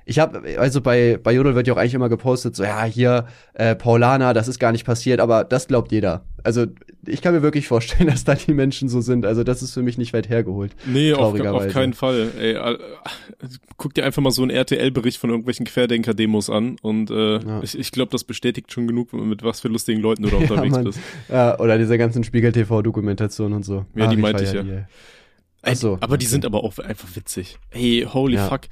[0.06, 3.28] ich habe, also bei, bei Jodel wird ja auch eigentlich immer gepostet, so, ja, hier,
[3.54, 6.26] äh, Paulana, das ist gar nicht passiert, aber das glaubt jeder.
[6.44, 6.66] Also,
[7.06, 9.26] ich kann mir wirklich vorstellen, dass da die Menschen so sind.
[9.26, 10.76] Also, das ist für mich nicht weit hergeholt.
[10.86, 12.32] Nee, auf, auf keinen Fall.
[12.38, 12.78] Ey, äh,
[13.78, 17.64] guck dir einfach mal so einen RTL-Bericht von irgendwelchen Querdenker-Demos an und äh, ja.
[17.64, 20.76] ich, ich glaube, das bestätigt schon genug, mit was für lustigen Leuten du da unterwegs
[20.76, 21.00] ja, bist.
[21.30, 23.86] Ja, oder diese ganzen Spiegel-TV-Dokumentationen und so.
[23.96, 24.64] Ja, ah, die meinte ich ja.
[24.64, 24.84] Die,
[25.62, 26.18] Ey, so, aber okay.
[26.18, 27.58] die sind aber auch einfach witzig.
[27.70, 28.50] Hey, holy ja.
[28.50, 28.64] fuck.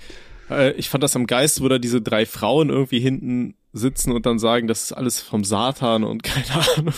[0.51, 4.25] Äh, ich fand das am Geist, wo da diese drei Frauen irgendwie hinten sitzen und
[4.25, 6.45] dann sagen, das ist alles vom Satan und keine
[6.77, 6.93] Ahnung.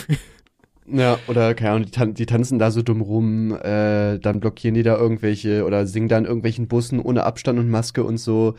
[0.85, 4.75] Ja, oder keine Ahnung, die, tan die tanzen da so dumm rum, äh, dann blockieren
[4.75, 8.55] die da irgendwelche oder singen da in irgendwelchen Bussen ohne Abstand und Maske und so,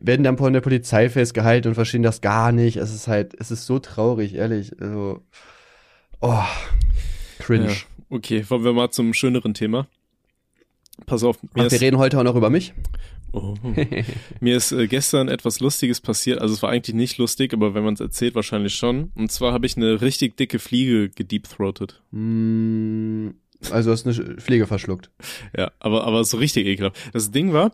[0.00, 2.76] werden dann von der Polizei festgehalten und verstehen das gar nicht.
[2.76, 4.80] Es ist halt, es ist so traurig, ehrlich.
[4.80, 5.22] Also,
[6.20, 6.42] oh,
[7.40, 7.68] cringe.
[7.68, 7.74] Ja,
[8.08, 9.86] okay, wollen wir mal zum schöneren Thema.
[11.04, 11.38] Pass auf.
[11.54, 12.72] Ach, wir reden heute auch noch über mich.
[13.32, 13.54] Oh.
[14.40, 16.40] Mir ist äh, gestern etwas Lustiges passiert.
[16.40, 19.10] Also es war eigentlich nicht lustig, aber wenn man es erzählt, wahrscheinlich schon.
[19.14, 22.02] Und zwar habe ich eine richtig dicke Fliege gedeepthroated.
[22.12, 23.30] Mm,
[23.70, 25.10] also hast eine Fliege verschluckt.
[25.56, 26.96] ja, aber, aber so richtig ekelhaft.
[27.12, 27.72] Das Ding war,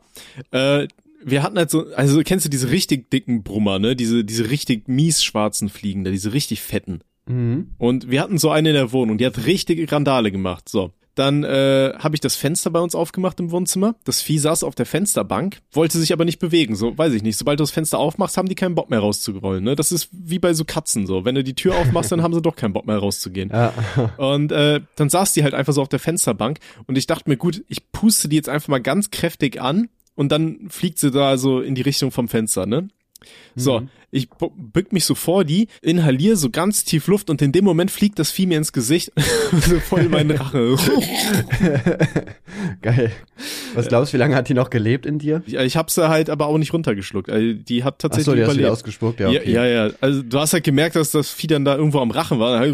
[0.51, 0.89] äh,
[1.25, 3.95] wir hatten halt so, also kennst du diese richtig dicken Brummer, ne?
[3.95, 7.01] Diese, diese richtig mies schwarzen Fliegen, da, diese richtig fetten.
[7.27, 7.71] Mhm.
[7.79, 10.69] Und wir hatten so eine in der Wohnung, die hat richtige Randale gemacht.
[10.69, 10.93] So.
[11.15, 13.97] Dann äh, habe ich das Fenster bei uns aufgemacht im Wohnzimmer.
[14.05, 16.75] Das Vieh saß auf der Fensterbank, wollte sich aber nicht bewegen.
[16.75, 17.37] So, weiß ich nicht.
[17.37, 19.63] Sobald du das Fenster aufmachst, haben die keinen Bock mehr rauszurollen.
[19.63, 19.77] Ne?
[19.77, 21.25] Das ist wie bei so Katzen so.
[21.25, 23.51] Wenn du die Tür aufmachst, dann haben sie doch keinen Bock mehr rauszugehen.
[23.51, 23.73] Ja.
[24.17, 26.59] Und äh, dann saß die halt einfach so auf der Fensterbank.
[26.87, 30.33] Und ich dachte mir, gut, ich puste die jetzt einfach mal ganz kräftig an und
[30.33, 32.89] dann fliegt sie da so in die Richtung vom Fenster, ne?
[33.55, 33.89] So, mhm.
[34.13, 37.91] Ich bück mich so vor die, inhaliere so ganz tief Luft und in dem Moment
[37.91, 39.11] fliegt das Vieh mir ins Gesicht,
[39.53, 40.77] so voll meinen Rache.
[42.83, 43.11] Geil.
[43.75, 45.43] Was glaubst du, wie lange hat die noch gelebt in dir?
[45.47, 47.31] Ja, ich hab sie halt aber auch nicht runtergeschluckt.
[47.31, 48.67] Also die hat tatsächlich Ach so, die überlebt.
[48.67, 49.51] Hast ausgespuckt, ja, okay.
[49.51, 49.95] ja, ja, ja.
[50.03, 52.67] Also du hast halt gemerkt, dass das Vieh dann da irgendwo am Rachen war.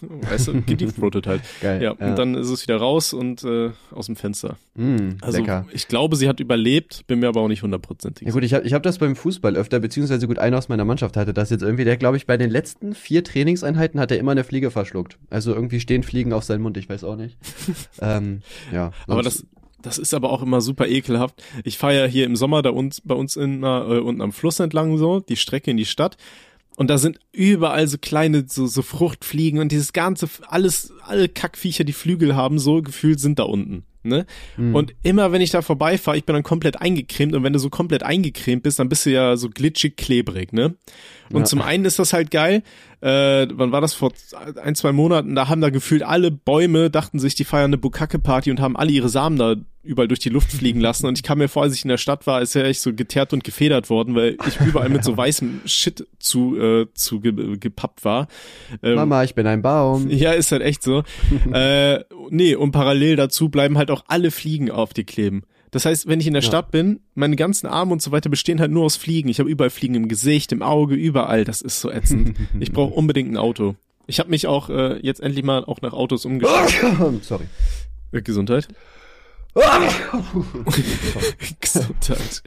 [0.00, 1.42] weißt du, gedeepthroated halt.
[1.60, 1.80] Geil.
[1.80, 4.56] Ja, ja, und dann ist es wieder raus und äh, aus dem Fenster.
[4.74, 5.66] Mm, also lecker.
[5.72, 8.26] ich glaube, sie hat überlebt, bin mir aber auch nicht hundertprozentig.
[8.26, 10.84] Ja gut, ich habe ich hab das beim Fußball öfter, beziehungsweise gut, einer aus meiner
[10.84, 14.18] Mannschaft hatte das jetzt irgendwie, der glaube ich bei den letzten vier Trainingseinheiten hat er
[14.18, 15.18] immer eine Fliege verschluckt.
[15.30, 17.36] Also irgendwie stehen Fliegen auf seinen Mund, ich weiß auch nicht.
[18.00, 18.92] ähm, ja.
[19.06, 19.46] Aber das,
[19.82, 21.42] das ist aber auch immer super ekelhaft.
[21.64, 24.60] Ich fahre ja hier im Sommer da uns, bei uns in, äh, unten am Fluss
[24.60, 26.16] entlang so, die Strecke in die Stadt.
[26.76, 31.84] Und da sind überall so kleine, so, so Fruchtfliegen und dieses ganze, alles, alle Kackviecher,
[31.84, 33.84] die Flügel haben, so gefühlt sind da unten.
[34.02, 34.26] Ne?
[34.56, 34.74] Mhm.
[34.74, 37.68] Und immer wenn ich da vorbeifahre, ich bin dann komplett eingecremt und wenn du so
[37.68, 40.74] komplett eingecremt bist, dann bist du ja so glitschig klebrig, ne?
[41.32, 41.44] Und ja.
[41.44, 42.62] zum einen ist das halt geil,
[43.00, 44.12] äh, wann war das vor
[44.62, 48.50] ein, zwei Monaten, da haben da gefühlt alle Bäume, dachten sich, die feiern eine Bukake-Party
[48.50, 51.06] und haben alle ihre Samen da überall durch die Luft fliegen lassen.
[51.06, 52.92] Und ich kam mir vor, als ich in der Stadt war, ist ja echt so
[52.92, 57.56] geteert und gefedert worden, weil ich überall mit so weißem Shit zu, äh, zu ge
[57.56, 58.28] gepappt war.
[58.82, 60.08] Ähm, Mama, ich bin ein Baum.
[60.20, 61.02] Ja, ist halt echt so.
[61.52, 65.44] äh, nee, und parallel dazu bleiben halt auch alle Fliegen auf dir kleben.
[65.70, 66.48] Das heißt, wenn ich in der ja.
[66.48, 69.28] Stadt bin, meine ganzen Arme und so weiter bestehen halt nur aus Fliegen.
[69.28, 71.44] Ich habe überall Fliegen im Gesicht, im Auge, überall.
[71.44, 72.36] Das ist so ätzend.
[72.60, 73.76] ich brauche unbedingt ein Auto.
[74.06, 77.22] Ich habe mich auch äh, jetzt endlich mal auch nach Autos umgeschaut.
[77.22, 77.44] Sorry.
[78.12, 78.68] Äh, Gesundheit.
[81.60, 82.42] Gesundheit.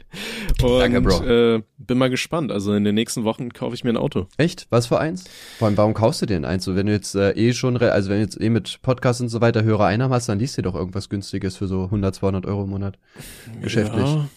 [0.62, 1.24] Und, Danke, Bro.
[1.24, 2.50] Äh, bin mal gespannt.
[2.50, 4.26] Also in den nächsten Wochen kaufe ich mir ein Auto.
[4.36, 4.66] Echt?
[4.70, 5.24] Was für eins?
[5.58, 6.64] Vor allem, warum kaufst du denn eins?
[6.64, 9.28] So, wenn du jetzt äh, eh schon, also wenn du jetzt eh mit Podcasts und
[9.28, 12.64] so weiter Hörer-Einnahmen hast, dann liest dir doch irgendwas Günstiges für so 100, 200 Euro
[12.64, 12.98] im Monat.
[13.60, 14.08] Geschäftlich.
[14.08, 14.28] Ja,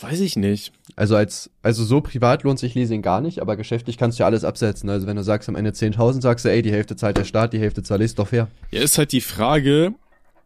[0.00, 0.72] weiß ich nicht.
[0.96, 4.26] Also als, also so privat lohnt sich Leasing gar nicht, aber geschäftlich kannst du ja
[4.26, 4.88] alles absetzen.
[4.88, 7.52] Also wenn du sagst am Ende 10.000, sagst du, ey, die Hälfte zahlt der Staat,
[7.52, 8.48] die Hälfte zahlt ist doch fair.
[8.70, 9.94] Ja, ist halt die Frage,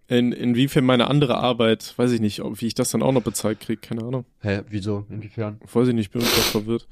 [0.08, 3.22] in, inwiefern meine andere Arbeit, weiß ich nicht, ob, wie ich das dann auch noch
[3.22, 4.24] bezahlt kriege, keine Ahnung.
[4.40, 5.04] Hä, wieso?
[5.10, 5.60] Inwiefern?
[5.72, 6.88] Weiß ich nicht, bin gerade verwirrt.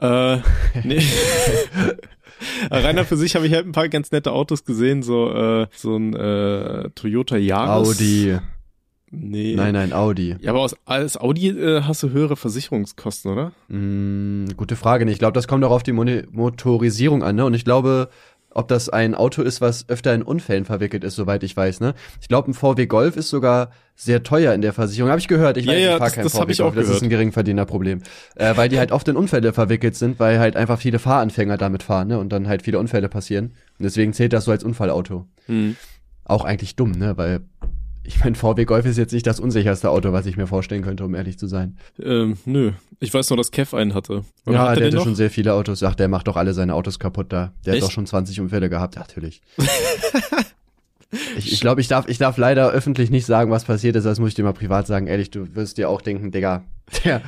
[0.00, 0.38] Äh,
[0.82, 1.02] nee.
[2.70, 5.96] Reiner für sich habe ich halt ein paar ganz nette Autos gesehen, so, äh, so
[5.96, 7.88] ein äh, Toyota Yaris.
[7.88, 8.38] Audi.
[9.10, 9.54] Nee.
[9.54, 10.36] Nein, nein, Audi.
[10.40, 13.52] Ja, aber aus, als Audi äh, hast du höhere Versicherungskosten, oder?
[13.68, 15.08] Mm, gute Frage.
[15.08, 17.44] Ich glaube, das kommt auch auf die Motorisierung an, ne?
[17.44, 18.08] Und ich glaube,
[18.54, 21.80] ob das ein Auto ist, was öfter in Unfällen verwickelt ist, soweit ich weiß.
[21.80, 21.94] Ne?
[22.20, 25.10] Ich glaube, ein VW Golf ist sogar sehr teuer in der Versicherung.
[25.10, 25.56] Habe ich gehört.
[25.56, 26.74] Ich ja, weiß, ja, ich fahre kein das VW Golf.
[26.74, 28.02] Das ist ein Geringverdienerproblem.
[28.36, 31.82] Äh, weil die halt oft in Unfälle verwickelt sind, weil halt einfach viele Fahranfänger damit
[31.82, 32.18] fahren ne?
[32.18, 33.46] und dann halt viele Unfälle passieren.
[33.78, 35.26] Und deswegen zählt das so als Unfallauto.
[35.46, 35.76] Hm.
[36.24, 37.16] Auch eigentlich dumm, ne?
[37.18, 37.40] Weil
[38.04, 41.04] ich mein, VW Golf ist jetzt nicht das unsicherste Auto, was ich mir vorstellen könnte,
[41.04, 41.78] um ehrlich zu sein.
[42.02, 42.72] Ähm, nö.
[43.00, 44.24] Ich weiß nur, dass Kev einen hatte.
[44.46, 45.04] Oder ja, hatte der hatte noch?
[45.04, 45.82] schon sehr viele Autos.
[45.82, 47.52] Ach, der macht doch alle seine Autos kaputt da.
[47.64, 47.82] Der Echt?
[47.82, 48.96] hat doch schon 20 Unfälle gehabt.
[48.96, 49.40] Natürlich.
[51.38, 54.04] ich, ich glaube, ich darf, ich darf leider öffentlich nicht sagen, was passiert ist.
[54.04, 55.06] Das muss ich dir mal privat sagen.
[55.06, 56.64] Ehrlich, du wirst dir auch denken, Digga,
[57.04, 57.22] der,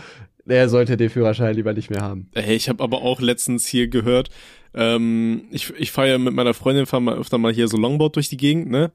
[0.45, 2.29] der sollte den Führerschein lieber nicht mehr haben.
[2.35, 4.29] Hey, ich habe aber auch letztens hier gehört,
[4.75, 8.17] ähm, ich, ich fahre ja mit meiner Freundin, fahr mal öfter mal hier so Longboard
[8.17, 8.93] durch die Gegend, ne?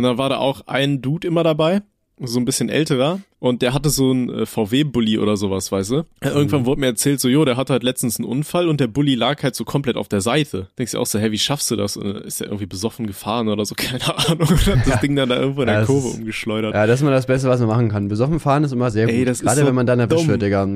[0.00, 1.82] Und dann war da auch ein Dude immer dabei,
[2.18, 6.04] so ein bisschen älterer, und der hatte so einen äh, VW-Bully oder sowas, weißt du?
[6.22, 6.66] Ja, irgendwann mhm.
[6.66, 9.42] wurde mir erzählt, so, jo, der hatte halt letztens einen Unfall und der Bully lag
[9.42, 10.68] halt so komplett auf der Seite.
[10.78, 11.96] Denkst du auch so, hä, wie schaffst du das?
[11.96, 13.74] Ist der irgendwie besoffen gefahren oder so?
[13.78, 14.46] Keine Ahnung.
[14.46, 15.00] Und hat das.
[15.00, 16.74] Ding dann da irgendwo in der Kurve ist, umgeschleudert.
[16.74, 18.08] Ja, das ist immer das Beste, was man machen kann.
[18.08, 19.14] Besoffen fahren ist immer sehr gut.
[19.14, 20.68] Ey, das Gerade so wenn man dann erwischt wird, Digga.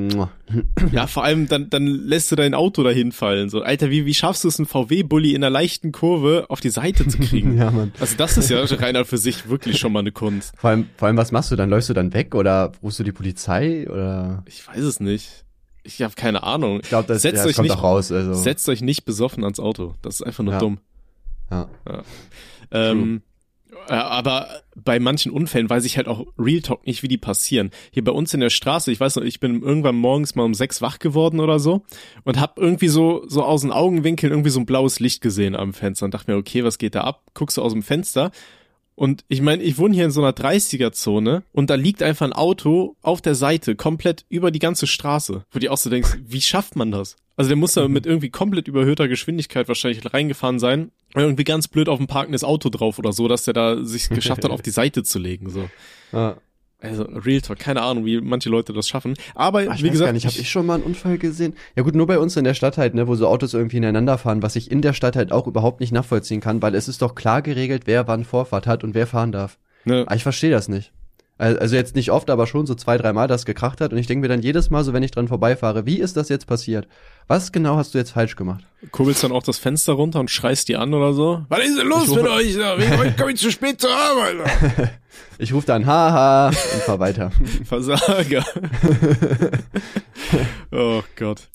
[0.90, 3.50] Ja, vor allem dann, dann lässt du dein Auto dahin fallen.
[3.50, 6.70] So, Alter, wie, wie schaffst du es, einen VW-Bully in einer leichten Kurve auf die
[6.70, 7.58] Seite zu kriegen?
[7.58, 7.92] ja, Mann.
[8.00, 10.54] Also das ist ja reiner für sich wirklich schon mal eine Kunst.
[10.56, 11.68] Vor allem, vor allem, was machst du dann?
[11.68, 13.88] Läufst du dann weg oder rufst du die Polizei?
[13.88, 14.42] Oder?
[14.46, 15.44] Ich weiß es nicht.
[15.82, 16.80] Ich habe keine Ahnung.
[16.82, 18.11] Ich glaube, das, setzt ja, das kommt nicht, auch raus.
[18.11, 18.34] Also.
[18.34, 19.94] Setzt euch nicht besoffen ans Auto.
[20.02, 20.59] Das ist einfach nur ja.
[20.59, 20.78] dumm.
[21.50, 21.68] Ja.
[21.86, 22.02] ja.
[22.70, 23.22] Ähm,
[23.88, 27.70] aber bei manchen Unfällen weiß ich halt auch Real Talk nicht, wie die passieren.
[27.90, 30.55] Hier bei uns in der Straße, ich weiß noch, ich bin irgendwann morgens mal um
[30.55, 31.82] sechs wach geworden oder so
[32.24, 35.74] und hab irgendwie so so aus den Augenwinkeln irgendwie so ein blaues Licht gesehen am
[35.74, 37.22] Fenster und dachte mir, okay, was geht da ab?
[37.34, 38.30] Guckst du aus dem Fenster
[38.95, 42.32] und ich meine, ich wohne hier in so einer 30er-Zone und da liegt einfach ein
[42.32, 45.45] Auto auf der Seite, komplett über die ganze Straße.
[45.51, 47.16] Wo du auch so denkst, wie schafft man das?
[47.36, 50.92] Also der muss da mit irgendwie komplett überhöhter Geschwindigkeit wahrscheinlich reingefahren sein.
[51.14, 54.45] Irgendwie ganz blöd auf ein parkendes Auto drauf oder so, dass der da sich geschafft
[54.45, 55.51] hat, auf die Seite zu legen.
[55.51, 55.68] So.
[56.12, 56.36] Ja.
[56.85, 59.14] Also Real Talk, keine Ahnung, wie manche Leute das schaffen.
[59.35, 61.55] Aber Ach, wie gesagt, nicht, habe ich schon mal einen Unfall gesehen?
[61.76, 64.18] Ja gut, nur bei uns in der Stadt halt, ne, wo so Autos irgendwie ineinander
[64.18, 67.03] fahren, was ich in der Stadt halt auch überhaupt nicht nachvollziehen kann, weil es ist
[67.03, 69.59] doch klar geregelt, wer wann Vorfahrt hat und wer fahren darf.
[69.85, 70.05] Ne.
[70.07, 70.93] Aber ich verstehe das nicht.
[71.37, 73.93] Also jetzt nicht oft, aber schon so zwei, dreimal, dass gekracht hat.
[73.93, 76.28] Und ich denke mir dann jedes Mal so, wenn ich dran vorbeifahre, wie ist das
[76.28, 76.87] jetzt passiert?
[77.26, 78.64] Was genau hast du jetzt falsch gemacht?
[78.93, 81.45] Kurbelst dann auch das Fenster runter und schreist die an oder so?
[81.49, 82.57] Was ist denn los mit euch?
[82.57, 84.37] Wegen komme ich zu spät zur Arbeit.
[85.39, 87.32] ich rufe dann haha und fahr weiter.
[87.64, 88.45] Versager.
[90.70, 91.49] oh Gott.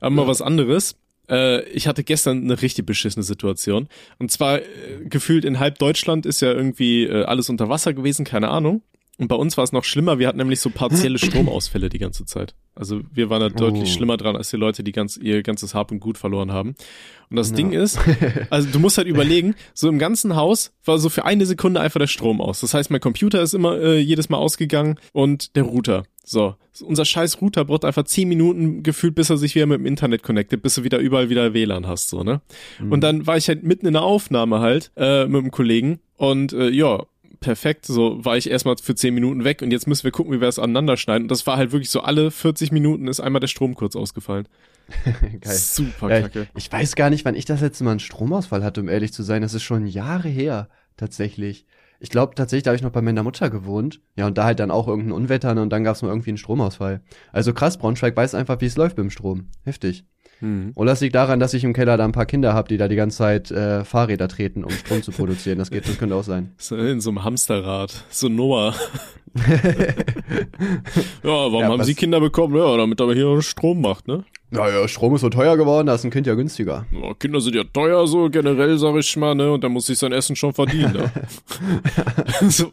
[0.00, 0.94] Aber mal was anderes.
[1.28, 3.88] Äh, ich hatte gestern eine richtig beschissene Situation.
[4.20, 4.64] Und zwar äh,
[5.04, 8.82] gefühlt in halb Deutschland ist ja irgendwie äh, alles unter Wasser gewesen, keine Ahnung.
[9.20, 12.24] Und bei uns war es noch schlimmer, wir hatten nämlich so partielle Stromausfälle die ganze
[12.24, 12.54] Zeit.
[12.74, 13.70] Also wir waren da oh.
[13.70, 16.74] deutlich schlimmer dran, als die Leute, die ganz, ihr ganzes Hab und Gut verloren haben.
[17.28, 17.56] Und das ja.
[17.56, 17.98] Ding ist,
[18.50, 22.00] also du musst halt überlegen, so im ganzen Haus war so für eine Sekunde einfach
[22.00, 22.60] der Strom aus.
[22.60, 26.04] Das heißt, mein Computer ist immer äh, jedes Mal ausgegangen und der Router.
[26.24, 29.86] So, unser scheiß Router braucht einfach zehn Minuten gefühlt, bis er sich wieder mit dem
[29.86, 32.40] Internet connectet, bis du wieder überall wieder WLAN hast, so, ne?
[32.78, 32.92] Mhm.
[32.92, 36.54] Und dann war ich halt mitten in der Aufnahme halt äh, mit einem Kollegen und
[36.54, 37.04] äh, ja,
[37.40, 37.86] perfekt.
[37.86, 40.48] So war ich erstmal für zehn Minuten weg und jetzt müssen wir gucken, wie wir
[40.48, 41.24] es aneinander schneiden.
[41.24, 44.46] Und das war halt wirklich so, alle 40 Minuten ist einmal der Strom kurz ausgefallen.
[45.40, 45.54] Geil.
[45.54, 46.48] Super ja, kacke.
[46.54, 49.12] Ich, ich, weiß gar nicht, wann ich das letzte Mal einen Stromausfall hatte, um ehrlich
[49.12, 49.42] zu sein.
[49.42, 51.66] Das ist schon Jahre her, tatsächlich.
[52.00, 54.00] Ich glaube tatsächlich, da habe ich noch bei meiner Mutter gewohnt.
[54.16, 56.38] Ja, und da halt dann auch irgendein Unwetter und dann gab es mal irgendwie einen
[56.38, 57.02] Stromausfall.
[57.32, 59.50] Also krass, Braunschweig weiß einfach, wie es läuft dem Strom.
[59.64, 60.04] Heftig.
[60.40, 60.72] Mhm.
[60.74, 62.88] Oder es liegt daran, dass ich im Keller da ein paar Kinder habe, die da
[62.88, 65.58] die ganze Zeit äh, Fahrräder treten, um Strom zu produzieren.
[65.58, 66.52] Das geht, das könnte auch sein.
[66.58, 68.04] So in so einem Hamsterrad.
[68.10, 68.74] So Noah.
[69.34, 69.44] ja,
[71.22, 72.56] warum ja, haben Sie Kinder bekommen?
[72.56, 74.24] Ja, damit aber hier Strom macht, ne?
[74.50, 76.84] Naja, Strom ist so teuer geworden, da ist ein Kind ja günstiger.
[76.90, 79.52] Ja, Kinder sind ja teuer, so generell, sag ich mal, ne?
[79.52, 81.12] Und dann muss sich sein Essen schon verdienen, ne?
[82.48, 82.72] so.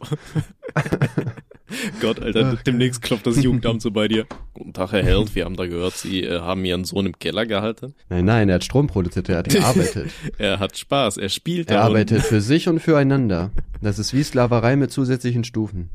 [2.00, 4.26] Gott, Alter, Ach, demnächst klopft das Jugendamt so bei dir.
[4.54, 7.46] Guten Tag, Herr Held, wir haben da gehört, Sie äh, haben Ihren Sohn im Keller
[7.46, 7.94] gehalten.
[8.08, 10.10] Nein, nein, er hat Strom produziert, er hat gearbeitet.
[10.38, 11.70] er hat Spaß, er spielt.
[11.70, 13.50] Er arbeitet für sich und füreinander.
[13.80, 15.90] Das ist wie Sklaverei mit zusätzlichen Stufen.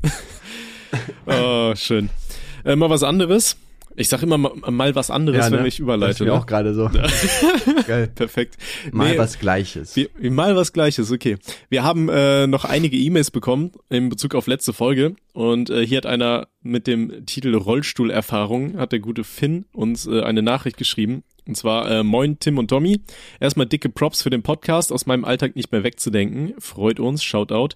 [1.26, 2.10] oh, schön.
[2.64, 3.56] Äh, mal was anderes.
[3.96, 5.58] Ich sag immer mal, mal was anderes, ja, ne?
[5.58, 6.24] wenn ich überleite.
[6.24, 6.32] Das ne?
[6.32, 6.90] auch gerade so.
[7.86, 8.08] Geil.
[8.14, 8.56] Perfekt.
[8.92, 9.94] Mal nee, was Gleiches.
[9.96, 11.36] Wir, mal was Gleiches, okay.
[11.68, 15.98] Wir haben äh, noch einige E-Mails bekommen in Bezug auf letzte Folge und äh, hier
[15.98, 21.22] hat einer mit dem Titel Rollstuhlerfahrung, hat der gute Finn uns äh, eine Nachricht geschrieben
[21.46, 23.00] und zwar äh, Moin Tim und Tommy.
[23.40, 26.54] Erstmal dicke Props für den Podcast, aus meinem Alltag nicht mehr wegzudenken.
[26.58, 27.74] Freut uns, Shoutout.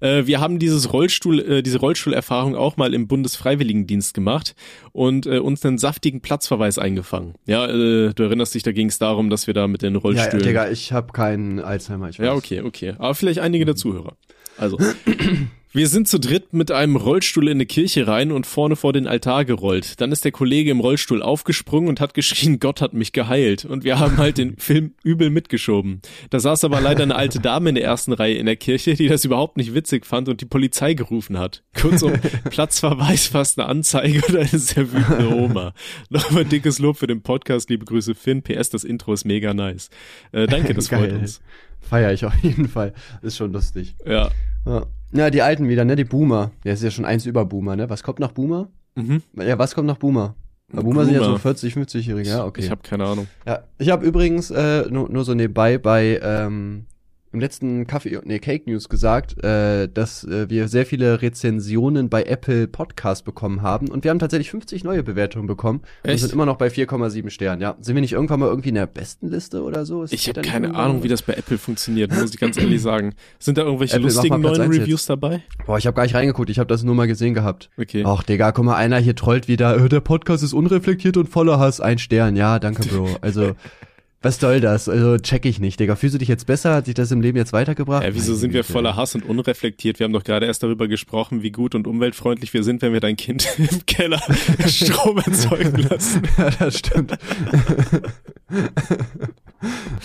[0.00, 4.54] Äh, wir haben dieses Rollstuhl, äh, diese Rollstuhlerfahrung auch mal im Bundesfreiwilligendienst gemacht
[4.92, 7.34] und äh, uns einen saftigen Platzverweis eingefangen.
[7.46, 10.40] Ja, äh, du erinnerst dich, da ging es darum, dass wir da mit den Rollstühlen.
[10.40, 12.08] Ja, Digga, ich habe keinen Alzheimer.
[12.08, 12.26] Ich weiß.
[12.26, 12.94] Ja, okay, okay.
[12.98, 14.16] Aber vielleicht einige der Zuhörer.
[14.56, 14.78] Also,
[15.70, 19.06] wir sind zu dritt mit einem Rollstuhl in eine Kirche rein und vorne vor den
[19.06, 20.00] Altar gerollt.
[20.00, 23.66] Dann ist der Kollege im Rollstuhl aufgesprungen und hat geschrien, Gott hat mich geheilt.
[23.66, 26.00] Und wir haben halt den Film übel mitgeschoben.
[26.30, 29.08] Da saß aber leider eine alte Dame in der ersten Reihe in der Kirche, die
[29.08, 31.62] das überhaupt nicht witzig fand und die Polizei gerufen hat.
[31.78, 32.14] Kurzum,
[32.50, 35.74] Platzverweis, fast eine Anzeige oder eine sehr wütende Oma.
[36.08, 37.68] Nochmal dickes Lob für den Podcast.
[37.68, 38.42] Liebe Grüße, Finn.
[38.42, 39.90] PS, das Intro ist mega nice.
[40.32, 41.42] Äh, danke, das freut uns.
[41.80, 42.92] Feier ich auf jeden Fall.
[43.22, 43.94] Ist schon lustig.
[44.06, 44.30] Ja.
[44.68, 44.86] Ja.
[45.10, 45.96] Ja, die alten wieder, ne?
[45.96, 46.50] Die Boomer.
[46.64, 47.88] Der ist ja schon eins über Boomer, ne?
[47.88, 48.68] Was kommt nach Boomer?
[48.94, 49.22] Mhm.
[49.36, 50.34] Ja, was kommt nach Boomer?
[50.70, 52.60] Boomer, Boomer sind ja so 40, 50-Jährige, ja, okay.
[52.60, 53.26] Ich habe keine Ahnung.
[53.46, 56.84] Ja, ich habe übrigens äh, nur, nur so nebenbei bei ähm,
[57.32, 62.22] im letzten Kaffee, nee, Cake News gesagt, äh, dass äh, wir sehr viele Rezensionen bei
[62.22, 66.14] Apple Podcast bekommen haben und wir haben tatsächlich 50 neue Bewertungen bekommen Echt?
[66.14, 67.60] und sind immer noch bei 4,7 Sternen.
[67.60, 70.02] Ja, sind wir nicht irgendwann mal irgendwie in der besten Liste oder so?
[70.02, 73.14] Ist ich habe keine Ahnung, wie das bei Apple funktioniert, muss ich ganz ehrlich sagen.
[73.38, 75.10] Sind da irgendwelche Apple, lustigen neuen Reviews jetzt.
[75.10, 75.42] dabei?
[75.66, 77.68] Boah, ich habe gar nicht reingeguckt, ich habe das nur mal gesehen gehabt.
[77.76, 78.04] Okay.
[78.06, 81.58] Ach, Digga, guck mal, einer hier trollt wieder, äh, der Podcast ist unreflektiert und voller
[81.58, 82.36] Hass, ein Stern.
[82.36, 83.16] Ja, danke, Bro.
[83.20, 83.54] Also
[84.20, 84.88] Was soll das?
[84.88, 85.94] Also check ich nicht, Digga.
[85.94, 86.74] Fühlst du dich jetzt besser?
[86.74, 88.02] Hat sich das im Leben jetzt weitergebracht?
[88.02, 90.00] Ja, wieso sind wir voller Hass und unreflektiert?
[90.00, 92.98] Wir haben doch gerade erst darüber gesprochen, wie gut und umweltfreundlich wir sind, wenn wir
[92.98, 94.20] dein Kind im Keller
[94.66, 96.22] Strom erzeugen lassen.
[96.36, 97.16] ja, das stimmt.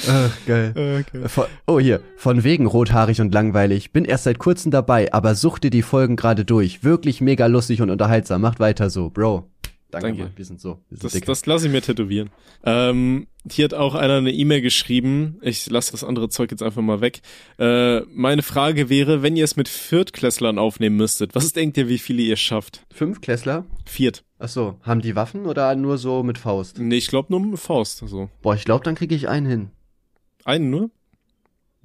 [0.08, 0.74] Ach, geil.
[0.76, 1.28] Okay.
[1.28, 2.02] Von, oh, hier.
[2.16, 3.94] Von wegen rothaarig und langweilig.
[3.94, 6.84] Bin erst seit kurzem dabei, aber suchte die Folgen gerade durch.
[6.84, 8.42] Wirklich mega lustig und unterhaltsam.
[8.42, 9.50] Macht weiter so, Bro.
[9.94, 10.24] Danke, Danke.
[10.24, 10.34] Mann.
[10.36, 10.80] wir sind so.
[10.90, 12.32] Wir sind das das lasse ich mir tätowieren.
[12.64, 15.38] Ähm, hier hat auch einer eine E-Mail geschrieben.
[15.42, 17.22] Ich lasse das andere Zeug jetzt einfach mal weg.
[17.60, 22.00] Äh, meine Frage wäre, wenn ihr es mit Viertklässlern aufnehmen müsstet, was denkt ihr, wie
[22.00, 22.86] viele ihr schafft?
[22.92, 23.66] Fünftklässler?
[23.86, 24.24] Viert.
[24.40, 26.80] Ach so, haben die Waffen oder nur so mit Faust?
[26.80, 28.02] Nee, ich glaube nur mit Faust.
[28.02, 28.30] Also.
[28.42, 29.70] Boah, ich glaube, dann kriege ich einen hin.
[30.44, 30.90] Einen nur?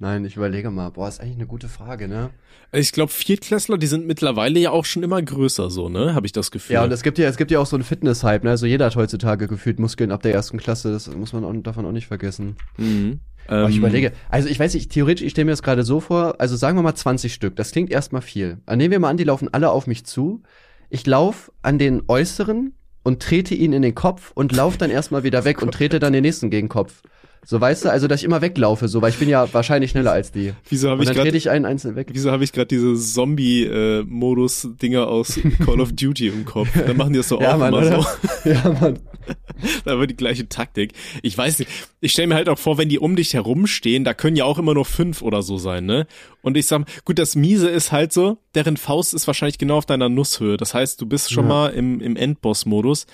[0.01, 0.89] Nein, ich überlege mal.
[0.91, 2.29] Boah, ist eigentlich eine gute Frage, ne?
[2.71, 6.15] Ich glaube, Viertklässler, die sind mittlerweile ja auch schon immer größer, so, ne?
[6.15, 6.75] Habe ich das Gefühl.
[6.75, 8.51] Ja, und es gibt ja, es gibt ja auch so einen Fitness-Hype, ne?
[8.51, 11.85] Also jeder hat heutzutage gefühlt Muskeln ab der ersten Klasse, das muss man auch, davon
[11.85, 12.55] auch nicht vergessen.
[12.77, 13.19] Mhm.
[13.47, 15.99] Aber ich Ähm, überlege, also ich weiß nicht, theoretisch, ich stelle mir das gerade so
[15.99, 18.59] vor, also sagen wir mal 20 Stück, das klingt erstmal viel.
[18.67, 20.43] Aber nehmen wir mal an, die laufen alle auf mich zu.
[20.89, 22.73] Ich laufe an den äußeren
[23.03, 26.13] und trete ihn in den Kopf und laufe dann erstmal wieder weg und trete dann
[26.13, 27.01] den nächsten gegen den Kopf.
[27.49, 30.11] So weißt du, also dass ich immer weglaufe, so, weil ich bin ja wahrscheinlich schneller
[30.11, 30.53] als die.
[30.69, 32.09] Wieso habe ich gerade ich einen einzeln weg.
[32.11, 36.69] Wieso habe ich gerade diese Zombie-Modus-Dinger aus Call of Duty im Kopf?
[36.75, 38.03] Dann machen die das doch Ja, auch Mann, immer oder?
[38.03, 38.07] so.
[38.51, 38.99] Ja, Mann.
[39.85, 40.93] Aber die gleiche Taktik.
[41.23, 41.71] Ich weiß nicht.
[42.01, 44.59] Ich stelle mir halt auch vor, wenn die um dich herumstehen, da können ja auch
[44.59, 46.05] immer nur fünf oder so sein, ne?
[46.43, 49.87] Und ich sag, gut, das Miese ist halt so, deren Faust ist wahrscheinlich genau auf
[49.87, 50.55] deiner Nusshöhe.
[50.57, 51.49] Das heißt, du bist schon Ja.
[51.49, 53.07] mal im, im Endboss-Modus.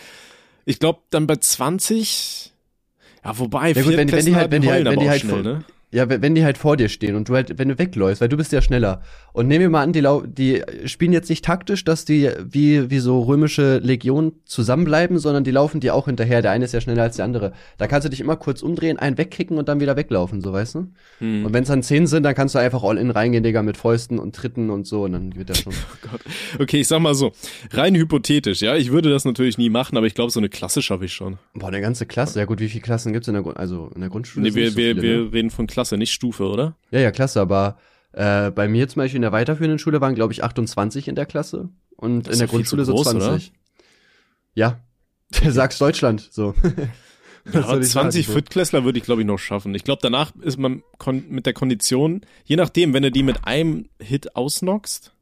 [0.66, 2.52] Ich glaube, dann bei 20,
[3.26, 5.22] ja, wobei, Ja gut, wenn, wenn die halt, wenn die halt, wenn die auch halt,
[5.22, 5.64] schnell, vor, ne?
[5.92, 8.38] ja, wenn die halt vor dir stehen und du halt, wenn du wegläufst, weil du
[8.38, 9.02] bist ja schneller.
[9.36, 12.90] Und nehmen wir mal an, die, lau die spielen jetzt nicht taktisch, dass die wie,
[12.90, 16.42] wie so römische Legionen zusammenbleiben, sondern die laufen dir auch hinterher.
[16.42, 17.52] Der eine ist ja schneller als der andere.
[17.78, 20.76] Da kannst du dich immer kurz umdrehen, einen wegkicken und dann wieder weglaufen, so weißt
[20.76, 20.88] du?
[21.18, 21.46] Hm.
[21.46, 23.76] Und wenn es dann zehn sind, dann kannst du einfach all in reingehen, Digga, mit
[23.76, 25.74] Fäusten und Tritten und so und dann wird das schon.
[26.10, 26.22] Gott.
[26.58, 27.34] Okay, ich sag mal so,
[27.72, 30.82] rein hypothetisch, ja, ich würde das natürlich nie machen, aber ich glaube, so eine Klasse
[30.82, 31.40] schaffe ich schon.
[31.54, 32.40] Boah, eine ganze Klasse.
[32.40, 34.48] Ja gut, wie viele Klassen gibt's in der Grund also in der Grundschule?
[34.48, 35.34] Nee, wir, so wir, viele, wir ne?
[35.34, 36.78] reden von Klasse, nicht Stufe, oder?
[36.92, 37.76] Ja, ja, klasse, aber
[38.16, 41.26] äh, bei mir zum Beispiel in der weiterführenden Schule waren, glaube ich, 28 in der
[41.26, 43.52] Klasse und in der Grundschule groß, so 20.
[44.54, 44.80] Ja.
[45.50, 46.54] Sagst Deutschland, so.
[47.48, 48.40] Ja, Was aber soll ich 20 sagen, so?
[48.40, 49.76] Viertklässler würde ich, glaube ich, noch schaffen.
[49.76, 50.82] Ich glaube, danach ist man
[51.30, 55.14] mit der Kondition, je nachdem, wenn du die mit einem Hit ausnockst,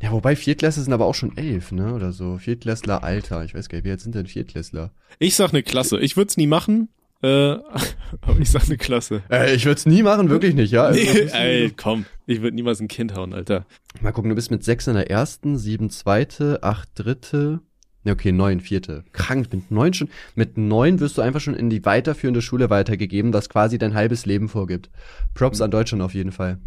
[0.00, 2.38] Ja, wobei Viertklässler sind aber auch schon elf, ne, oder so.
[2.38, 4.92] Viertklässler Alter, ich weiß gar nicht, wie alt sind denn Viertklässler?
[5.18, 5.98] ich sag eine Klasse.
[5.98, 6.90] Ich würde es nie machen,
[7.24, 7.58] äh,
[8.20, 9.22] aber ich sag eine Klasse.
[9.30, 10.84] Äh, ich würde es nie machen, wirklich nicht, ja.
[10.84, 13.66] Also, Nee, ist- ey, komm, ich würde niemals ein Kind hauen, Alter.
[14.00, 17.60] Mal gucken, du bist mit sechs in der ersten, sieben zweite, acht dritte.
[18.06, 19.02] Ja, okay, neun vierte.
[19.12, 20.10] Krank, mit neun schon.
[20.34, 24.26] Mit neun wirst du einfach schon in die weiterführende Schule weitergegeben, was quasi dein halbes
[24.26, 24.90] Leben vorgibt.
[25.32, 26.58] Props an Deutschland auf jeden Fall.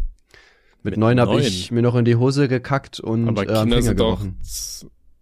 [0.82, 3.62] Mit, Mit neun habe ich mir noch in die Hose gekackt und Aber äh, Kinder
[3.62, 4.36] Finger sind doch, gebrochen.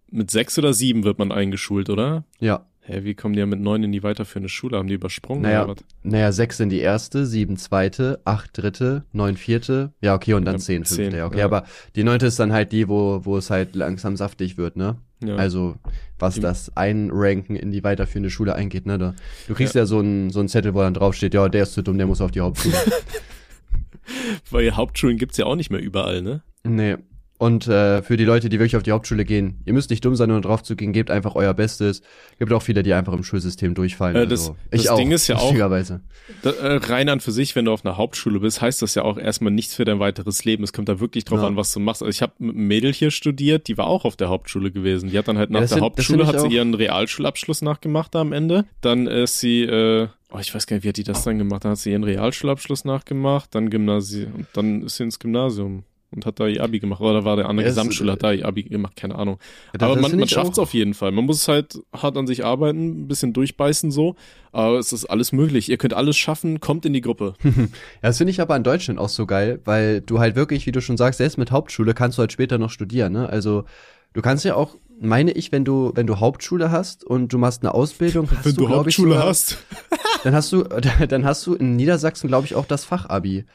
[0.09, 2.23] mit sechs oder sieben wird man eingeschult, oder?
[2.39, 2.65] Ja.
[2.89, 4.77] Hä, wie kommen die ja mit neun in die weiterführende Schule?
[4.77, 5.83] Haben die übersprungen Naja, oder was?
[6.03, 9.91] naja, sechs in die erste, sieben zweite, acht dritte, neun vierte.
[9.99, 10.95] Ja, okay, und dann Ja, zehn fünfte.
[11.09, 11.45] zehn, Ja, okay, ja.
[11.45, 11.65] aber
[11.97, 14.95] die neunte ist dann halt die, wo, wo es halt langsam saftig wird, ne?
[15.21, 15.35] Ja.
[15.35, 15.75] Also,
[16.17, 18.97] was Die- das Einranken in die weiterführende Schule eingeht, ne?
[18.97, 19.15] Da,
[19.49, 21.81] du kriegst ja, so einen so einen Zettel, wo dann draufsteht, ja, der ist zu
[21.81, 22.75] dumm, der muss auf die Hauptschule.
[24.49, 26.41] Weil Hauptschulen gibt's ja auch nicht mehr überall, ne?
[26.63, 26.95] nee.
[27.39, 30.15] Und äh, für die Leute, die wirklich auf die Hauptschule gehen, ihr müsst nicht dumm
[30.15, 32.01] sein, um drauf zu gehen, gebt einfach euer Bestes.
[32.39, 34.15] Gibt auch viele, die einfach im Schulsystem durchfallen.
[34.15, 35.53] Äh, das- also, das ich auch, Ding ist ja auch-.
[36.41, 39.03] Da, äh, rein an für sich, wenn du auf einer Hauptschule bist, heißt das ja
[39.03, 40.63] auch erstmal nichts für dein weiteres Leben.
[40.63, 41.47] Es kommt da wirklich drauf Ja.
[41.47, 42.01] an, was du machst.
[42.01, 45.09] Also ich habe mit einem Mädel hier studiert, die war auch auf der Hauptschule gewesen.
[45.11, 48.21] Die hat dann halt nach das der sind- Hauptschule hat sie ihren Realschulabschluss nachgemacht da
[48.21, 48.65] am Ende.
[48.81, 51.65] Dann ist sie, äh, oh, ich weiß gar nicht, wie hat die das dann gemacht?
[51.65, 56.25] Dann hat sie ihren Realschulabschluss nachgemacht, dann Gymnasium, und dann ist sie ins Gymnasium und
[56.25, 57.01] hat da ihr Abi gemacht.
[57.01, 59.39] Oder war der an der Ja, es- Gesamtschule, hat da ihr Abi gemacht, keine Ahnung.
[59.79, 61.11] Ja, Aber man, man ich schafft es auf jeden Fall.
[61.11, 64.15] Man muss halt hart an sich arbeiten, ein bisschen durchbeißen so.
[64.51, 65.69] Aber es ist alles möglich.
[65.69, 67.33] Ihr könnt alles schaffen, kommt in die Gruppe.
[67.43, 70.71] Ja, das finde ich aber in Deutschland auch so geil, weil du halt wirklich, wie
[70.71, 73.27] du schon sagst, selbst mit Hauptschule kannst du halt später noch studieren, ne?
[73.29, 73.65] Also
[74.13, 77.61] du kannst ja auch, meine ich, wenn du wenn du Hauptschule hast und du machst
[77.63, 79.57] eine Ausbildung, hast Wenn du, ich, Hauptschule sogar- hast.
[80.23, 80.63] dann hast du
[81.09, 83.45] dann hast du in Niedersachsen glaube ich auch das Fachabi?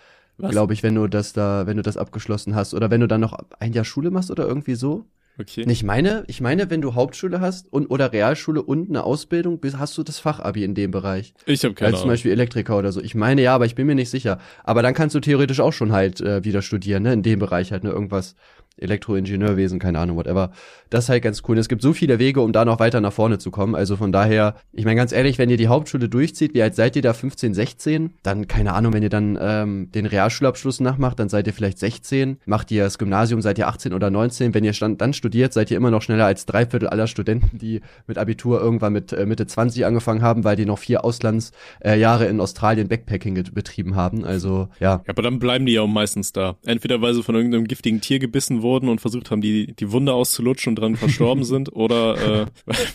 [0.51, 3.21] Glaube ich, wenn du das da wenn du das abgeschlossen hast oder wenn du dann
[3.21, 5.07] noch ein Jahr Schule machst oder irgendwie so.
[5.39, 5.65] Okay.
[5.67, 9.97] Ich meine, ich meine, wenn du Hauptschule hast und oder Realschule und eine Ausbildung, hast
[9.97, 11.33] du das Fachabi in dem Bereich.
[11.47, 12.11] Ich habe keine Als zum.
[12.11, 13.01] Beispiel Elektriker oder so.
[13.01, 14.39] Ich meine ja, aber ich bin mir nicht sicher.
[14.63, 17.15] Aber dann kannst du theoretisch auch schon halt äh, wieder studieren, ne?
[17.15, 17.91] In dem Bereich halt, ne?
[17.91, 18.35] Irgendwas
[18.77, 20.53] Elektroingenieurwesen, keine Ahnung, whatever.
[20.91, 21.59] Das ist halt ganz cool.
[21.59, 23.75] Es gibt so viele Wege, um da noch weiter nach vorne zu kommen.
[23.75, 26.95] Also von daher, ich meine ganz ehrlich, wenn ihr die Hauptschule durchzieht, wie alt seid
[26.95, 27.13] ihr da?
[27.13, 28.11] 15, 16?
[28.23, 32.39] Dann, keine Ahnung, wenn ihr dann ähm, den Realschulabschluss nachmacht, dann seid ihr vielleicht 16.
[32.47, 34.55] Macht ihr das Gymnasium, seid ihr 18 oder 19.
[34.55, 37.59] Wenn ihr stand, dann studiert, seid ihr immer noch schneller als drei Viertel aller Studenten,
[37.59, 42.27] die mit Abitur irgendwann mit äh, Mitte 20 angefangen haben, weil die noch vier Auslandsjahre
[42.27, 44.25] äh, in Australien Backpacking betrieben haben.
[44.25, 46.57] Also ja, Ja, aber dann bleiben die ja auch meistens da.
[46.65, 50.13] Entweder weil sie von irgendeinem giftigen Tier gebissen wurden und versucht haben, die, die Wunde
[50.13, 52.47] auszulutschen und dran verstorben sind, oder äh,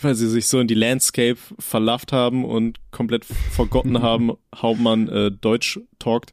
[0.02, 5.08] weil sie sich so in die Landscape verlafft haben und komplett vergotten haben, how man
[5.08, 6.32] äh, Deutsch talkt.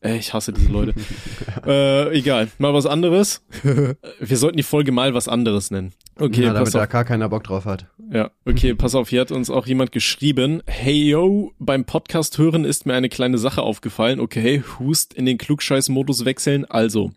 [0.00, 0.94] Ey, ich hasse diese Leute.
[1.64, 3.44] äh, egal, mal was anderes.
[3.62, 5.92] Wir sollten die Folge mal was anderes nennen.
[6.18, 7.86] Okay, pass damit da gar keiner Bock drauf hat.
[8.12, 10.62] Ja, okay, pass auf, hier hat uns auch jemand geschrieben.
[10.66, 14.20] Hey yo, beim Podcast hören ist mir eine kleine Sache aufgefallen.
[14.20, 16.66] Okay, Hust in den Klugscheiß-Modus wechseln.
[16.66, 17.12] Also,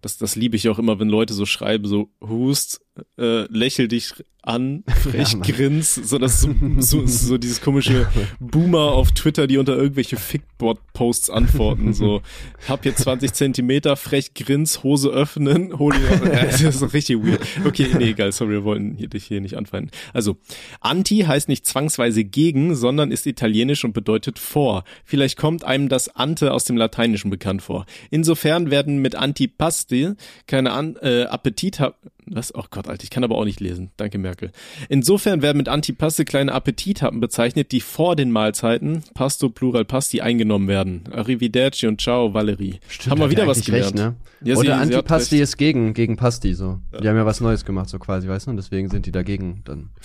[0.00, 2.80] das, das liebe ich auch immer, wenn Leute so schreiben, so Hust,
[3.18, 4.12] äh, lächel dich
[4.48, 8.08] an, frech Ja, grins, so das so, so, so dieses komische
[8.40, 12.22] Boomer auf Twitter, die unter irgendwelche Fickbot-Posts antworten, so
[12.66, 17.40] hab hier 20 Zentimeter, frech grins, Hose öffnen, hol ihn das ist richtig weird.
[17.64, 19.90] Okay, nee, egal, sorry, wir wollten hier, dich hier nicht anfeinden.
[20.14, 20.36] Also,
[20.80, 24.84] Anti heißt nicht zwangsweise gegen, sondern ist italienisch und bedeutet vor.
[25.04, 27.86] Vielleicht kommt einem das Ante aus dem Lateinischen bekannt vor.
[28.10, 30.12] Insofern werden mit Antipasti
[30.46, 31.94] keine An äh, Appetit haben.
[32.30, 32.54] Was?
[32.54, 33.90] Oh Gott, Alter, ich kann aber auch nicht lesen.
[33.96, 34.50] Danke, Merkel.
[34.88, 40.68] Insofern werden mit Antipaste kleine Appetithappen bezeichnet, die vor den Mahlzeiten, Pasto Plural Pasti, eingenommen
[40.68, 41.04] werden.
[41.12, 42.80] Arrivederci und Ciao, Valerie.
[43.08, 43.84] haben wir wieder ja was gelernt.
[43.86, 44.16] Recht, ne?
[44.44, 45.42] Ja, sie- Oder sie Antipasti recht.
[45.44, 46.78] ist gegen, gegen Pasti, so.
[47.02, 48.50] Die haben ja was Neues gemacht, so quasi, weißt du?
[48.52, 49.90] Und deswegen sind die dagegen dann.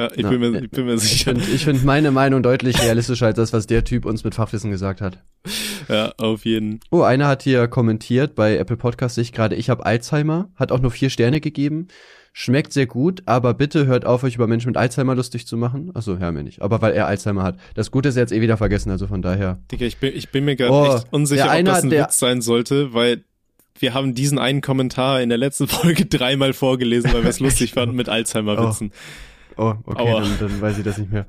[0.00, 1.32] Ja, ich, Na, bin mir, ich bin mir Ich sicher.
[1.34, 4.70] finde ich find meine Meinung deutlich realistischer als das, was der Typ uns mit Fachwissen
[4.70, 5.18] gesagt hat.
[5.88, 6.78] Ja, auf jeden.
[6.92, 10.78] Oh, einer hat hier kommentiert bei Apple Podcast ich gerade, ich habe Alzheimer, hat auch
[10.78, 11.57] nur vier Sterne gegeben.
[12.32, 15.90] Schmeckt sehr gut, aber bitte hört auf, euch über Menschen mit Alzheimer lustig zu machen.
[15.94, 16.62] Achso, hör mir nicht.
[16.62, 17.56] Aber weil er Alzheimer hat.
[17.74, 19.58] Das Gute ist er jetzt eh wieder vergessen, also von daher.
[19.72, 22.18] Digga, ich bin, ich bin mir gerade Oh, echt unsicher, ob das ein der- Witz
[22.20, 23.24] sein sollte, weil
[23.80, 27.72] wir haben diesen einen Kommentar in der letzten Folge dreimal vorgelesen, weil wir es lustig
[27.72, 28.92] fanden mit Alzheimer-Witzen.
[29.56, 30.20] Oh, okay, Aua.
[30.20, 31.26] dann, dann weiß ich das nicht mehr.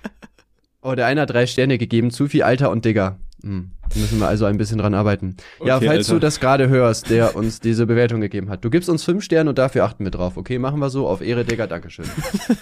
[0.82, 3.18] oh, der eine hat drei Sterne gegeben, zu viel Alter und Digger.
[3.42, 3.70] Hm.
[3.92, 5.36] da Müssen wir also ein bisschen dran arbeiten.
[5.64, 6.14] ja, Okay, falls Alter.
[6.14, 8.64] du das gerade hörst, der uns diese Bewertung gegeben hat.
[8.64, 10.36] Du gibst uns fünf Sterne und dafür achten wir drauf.
[10.36, 11.08] Okay, machen wir so.
[11.08, 12.06] Auf Ehre, Digger, Dankeschön.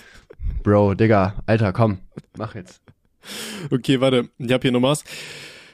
[0.63, 1.99] Bro, Digger, Alter, komm,
[2.37, 2.81] mach jetzt.
[3.71, 5.05] Okay, warte, ich hab hier noch was.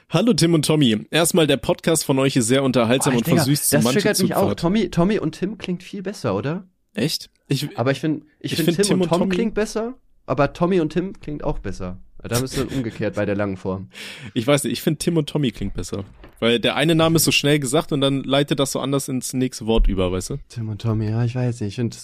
[0.09, 1.05] Hallo Tim und Tommy.
[1.11, 3.99] Erstmal, der Podcast von euch ist sehr unterhaltsam Boah, und Digga, versüßt so das manche
[3.99, 4.53] triggert mich auch.
[4.55, 6.65] Tommy, Tommy und Tim klingt viel besser, oder?
[6.93, 7.29] Echt?
[7.49, 9.53] Ich, Aber ich finde, ich, Ich finde find Tim, Tim und und Tom Tommy- klingt
[9.53, 9.95] besser,
[10.25, 11.97] aber Tommy und Tim klingt auch besser.
[12.23, 13.89] Da bist du umgekehrt bei der langen Form.
[14.33, 16.03] ich weiß nicht, ich finde Tim und Tommy klingt besser.
[16.39, 19.33] Weil der eine Name ist so schnell gesagt und dann leitet das so anders ins
[19.33, 20.37] nächste Wort über, weißt du?
[20.49, 21.69] Tim und Tommy, ja, ich weiß nicht.
[21.69, 21.97] Ich finde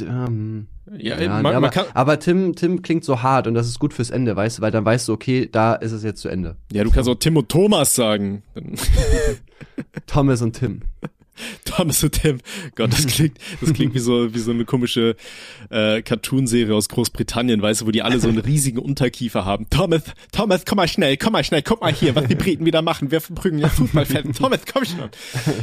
[0.00, 3.66] ähm, Ja, ja, man, aber, man kann, aber Tim, Tim klingt so hart und das
[3.66, 6.20] ist gut fürs Ende, weißt du, weil dann weißt du, okay, da ist es jetzt
[6.20, 6.56] zu Ende.
[6.72, 8.42] ja, du kannst auch Tim und Thomas sagen.
[10.06, 10.82] Thomas und Tim.
[11.64, 12.38] Thomas und Tim.
[12.74, 15.16] Gott, das klingt, das klingt wie so, wie so eine komische
[15.70, 19.68] äh, Cartoonserie aus Großbritannien, weißt du, wo die alle so einen riesigen Unterkiefer haben.
[19.70, 20.02] Thomas,
[20.32, 23.10] Thomas, komm mal schnell, komm mal schnell, guck mal hier, was die Briten wieder machen.
[23.10, 24.38] Wir verprügeln ja Fußballfans.
[24.38, 25.10] Thomas, komm schon.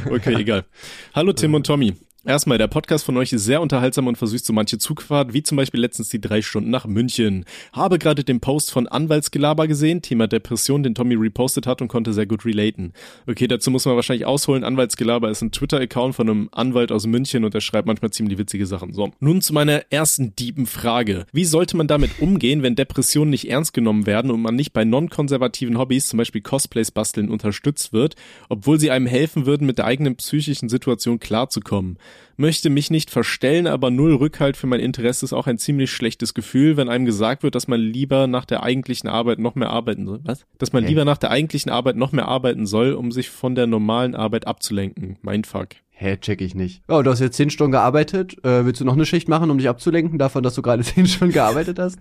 [0.09, 0.65] Okay, egal.
[1.13, 1.95] Hallo Tim und Tommy.
[2.26, 5.55] Erstmal, der Podcast von euch ist sehr unterhaltsam und versüßt so manche Zugfahrt, wie zum
[5.55, 7.45] Beispiel letztens die drei Stunden nach München.
[7.72, 12.11] Habe gerade den Post von Anwaltsgelaber gesehen, Thema Depression, den Tommy repostet hat und konnte
[12.11, 12.91] sehr gut relaten.
[13.26, 14.65] Okay, dazu muss man wahrscheinlich ausholen.
[14.65, 18.65] Anwaltsgelaber ist ein Twitter-Account von einem Anwalt aus München und der schreibt manchmal ziemlich witzige
[18.65, 18.93] Sachen.
[18.93, 21.26] So, nun zu meiner ersten diepen Frage.
[21.32, 24.84] Wie sollte man damit umgehen, wenn Depressionen nicht ernst genommen werden und man nicht bei
[24.84, 28.17] non-konservativen Hobbys, zum Beispiel Cosplays basteln, unterstützt wird,
[28.49, 31.97] obwohl sie einem helfen würden, mit der eigenen psychischen Situation klarzukommen?
[32.38, 36.34] Möchte mich nicht verstellen, aber null Rückhalt für mein Interesse ist auch ein ziemlich schlechtes
[36.34, 40.05] Gefühl, wenn einem gesagt wird, dass man lieber nach der eigentlichen Arbeit noch mehr arbeiten
[40.05, 40.22] soll.
[40.24, 40.45] Was?
[40.57, 40.89] Dass man Hä?
[40.89, 44.47] lieber nach der eigentlichen Arbeit noch mehr arbeiten soll, um sich von der normalen Arbeit
[44.47, 45.17] abzulenken.
[45.22, 45.70] Mindfuck.
[46.01, 46.81] Hä, check ich nicht.
[46.87, 48.37] Oh, du hast jetzt zehn Stunden gearbeitet.
[48.45, 51.05] Äh, willst du noch eine Schicht machen, um dich abzulenken davon, dass du gerade zehn
[51.05, 51.99] Stunden gearbeitet hast?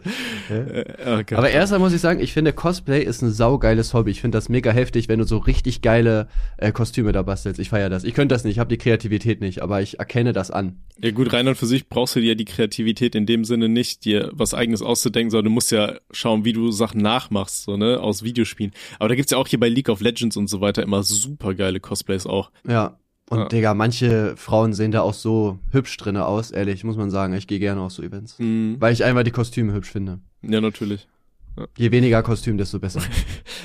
[0.48, 1.32] Äh, oh Gott.
[1.32, 4.12] Aber erstmal muss ich sagen, ich finde Cosplay ist ein saugeiles Hobby.
[4.12, 6.28] Ich finde das mega heftig, wenn du so richtig geile
[6.58, 7.58] äh, Kostüme da bastelst.
[7.58, 8.04] Ich feiere das.
[8.04, 10.76] Ich könnte das nicht, ich habe die Kreativität nicht, aber ich erkenne das an.
[11.02, 14.04] Ja gut, rein und für sich brauchst du dir die Kreativität in dem Sinne nicht,
[14.04, 17.98] dir was eigenes auszudenken, sondern du musst ja schauen, wie du Sachen nachmachst, so, ne,
[17.98, 18.70] aus Videospielen.
[19.00, 21.54] Aber da gibt's ja auch hier bei League of Legends und so weiter immer super
[21.54, 22.52] geile Cosplays auch.
[22.64, 22.96] Ja.
[23.30, 23.48] Und Ja.
[23.48, 27.34] Digga, manche Frauen sehen da auch so hübsch drinne aus, ehrlich, muss man sagen.
[27.34, 28.38] Ich gehe gerne auf so Events.
[28.38, 28.76] Mhm.
[28.78, 30.20] Weil ich einfach die Kostüme hübsch finde.
[30.42, 31.06] Ja, natürlich.
[31.76, 33.00] Je weniger Kostüm, desto besser.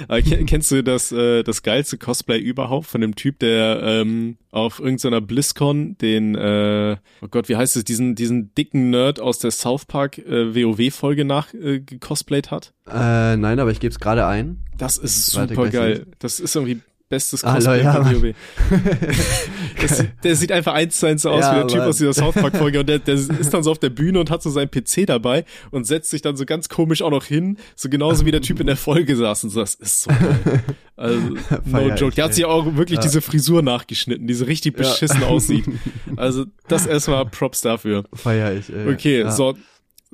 [0.48, 5.22] Kennst du das, äh, das geilste Cosplay überhaupt von dem Typ, der ähm, auf irgendeiner
[5.22, 9.86] BlizzCon den, äh, oh Gott, wie heißt es, diesen, diesen dicken Nerd aus der South
[9.86, 12.74] Park äh, WoW-Folge nach äh, gecosplayt hat?
[12.88, 14.64] äh, nein, aber ich gebe es gerade ein.
[14.78, 16.08] Das ist super geil.
[16.18, 16.82] Das ist irgendwie
[17.14, 18.24] bestes Ah, Cosplay ja, von.
[18.24, 18.34] WoW.
[19.82, 21.90] Das, der sieht einfach eins zu eins so aus Ja, wie der Typ Mann.
[21.90, 24.30] aus dieser South Park Folge und der, der ist dann so auf der Bühne und
[24.32, 27.58] hat so seinen PC dabei und setzt sich dann so ganz komisch auch noch hin,
[27.76, 30.64] so genauso wie der Typ in der Folge saß und so, das ist so geil.
[30.96, 31.20] Also,
[31.66, 32.16] no joke.
[32.16, 33.04] Der hat sich auch wirklich Ja.
[33.04, 35.66] diese Frisur nachgeschnitten, die so richtig beschissen aussieht.
[36.16, 38.04] Also, das erstmal Props dafür.
[38.14, 38.70] Feier ich.
[38.72, 38.94] Ey.
[38.94, 39.32] Okay, ja.
[39.32, 39.56] so.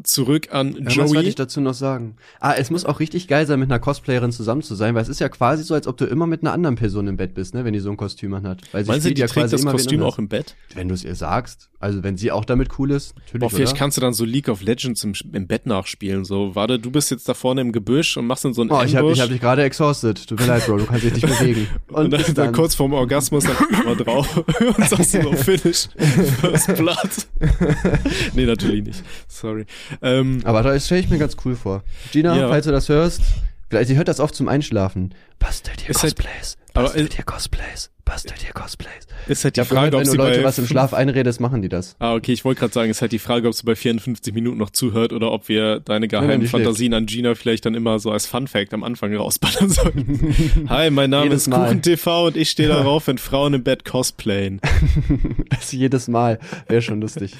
[0.04, 1.10] Zurück an Ja, Was Joey.
[1.10, 2.16] wollte ich dazu noch sagen?
[2.39, 5.10] Ah, es muss auch richtig geil sein, mit einer Cosplayerin zusammen zu sein, weil es
[5.10, 7.54] ist ja quasi so, als ob du immer mit einer anderen Person im Bett bist,
[7.54, 8.62] ne, wenn die so ein Kostüm anhat.
[8.72, 10.56] Weil sie Meinst du, die ja trägt quasi das Kostüm auch im Bett?
[10.74, 11.70] Wenn du es ihr sagst.
[11.82, 13.80] Also wenn sie auch damit cool ist, natürlich, Boah, vielleicht oder?
[13.80, 16.26] kannst du dann so League of Legends im, im Bett nachspielen.
[16.26, 18.82] So, warte, du bist jetzt da vorne im Gebüsch und machst dann so einen Oh,
[18.84, 19.16] ich hab, Ambush.
[19.18, 20.28] ich hab dich gerade exhausted.
[20.28, 21.68] Tut mir leid, Bro, du kannst dich nicht bewegen.
[21.88, 24.38] und, dann, bis dann kurz vorm Orgasmus dann mal drauf
[24.78, 25.88] und sagst so Finish.
[26.41, 27.10] First Blood.
[28.34, 29.04] nee, natürlich nicht.
[29.30, 29.66] Sorry.
[30.02, 31.84] Ähm, Aber das stelle ich mir ganz cool vor.
[32.12, 32.50] Gina, Ja.
[32.50, 33.22] falls du das hörst,
[33.70, 35.14] vielleicht, sie hört das oft zum Einschlafen.
[35.40, 36.58] Bastelt ihr halt- Cosplays?
[36.74, 37.90] aber Bastelt ihr Cosplays?
[38.10, 39.05] Bastelt ihr Cosplays?
[39.28, 41.62] ist halt die gehört, Frage, ob wenn du sie Leute was im Schlaf einredest, machen
[41.62, 41.95] die das.
[41.99, 44.57] Ah, okay, ich wollte gerade sagen, ist halt die Frage, ob sie bei 54 Minuten
[44.57, 46.47] noch zuhört oder ob wir deine geheimen.
[46.47, 50.36] Fantasien an Gina vielleicht dann immer so als Fun Fact am Anfang rausballern sollten.
[50.70, 51.68] Hi, mein Name Jedes ist Mal.
[51.68, 54.60] Kuchen TV und ich stehe darauf, wenn Frauen im Bett cosplayen.
[55.51, 56.39] Das jedes Mal.
[56.68, 57.36] Wäre schon lustig.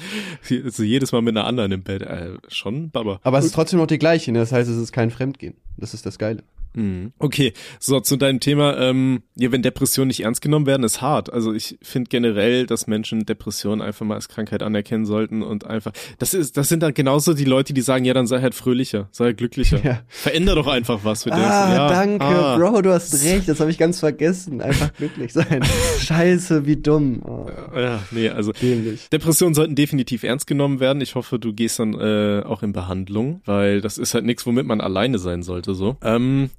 [0.48, 2.02] Also jedes Mal mit einer anderen im Bett.
[2.02, 3.18] Äh, schon, Baba.
[3.24, 4.38] Aber es ist trotzdem noch die gleiche, ne?
[4.38, 5.54] Das heißt, es ist kein Fremdgehen.
[5.76, 6.44] Das ist das Geile.
[6.74, 7.12] Mhm.
[7.18, 11.32] Okay, so zu deinem Thema, ähm, ja, wenn Depressionen nicht ernst genommen werden, ist hart.
[11.32, 15.92] Also ich finde generell, dass Menschen Depressionen einfach mal als Krankheit anerkennen sollten und einfach,
[16.18, 19.08] das ist, das sind dann genauso die Leute, die sagen, ja, dann sei halt fröhlicher,
[19.10, 19.80] sei halt glücklicher.
[19.84, 20.02] Ja.
[20.08, 21.38] Veränder doch einfach was für dich.
[21.38, 22.56] Ah, ja, danke, ah.
[22.56, 23.48] Bro, du hast recht.
[23.48, 24.60] Das habe ich ganz vergessen.
[24.60, 25.62] Einfach glücklich sein.
[25.98, 27.22] Scheiße, wie dumm.
[27.24, 29.08] Oh, Ja, nee, also dämlich.
[29.10, 31.00] Depressionen sollten definitiv ernst genommen werden.
[31.00, 34.66] Ich hoffe, du gehst dann äh, auch in Behandlung, weil das ist halt nichts, womit
[34.66, 35.74] man alleine sein sollte.
[35.74, 35.96] So.
[36.02, 36.50] Ähm,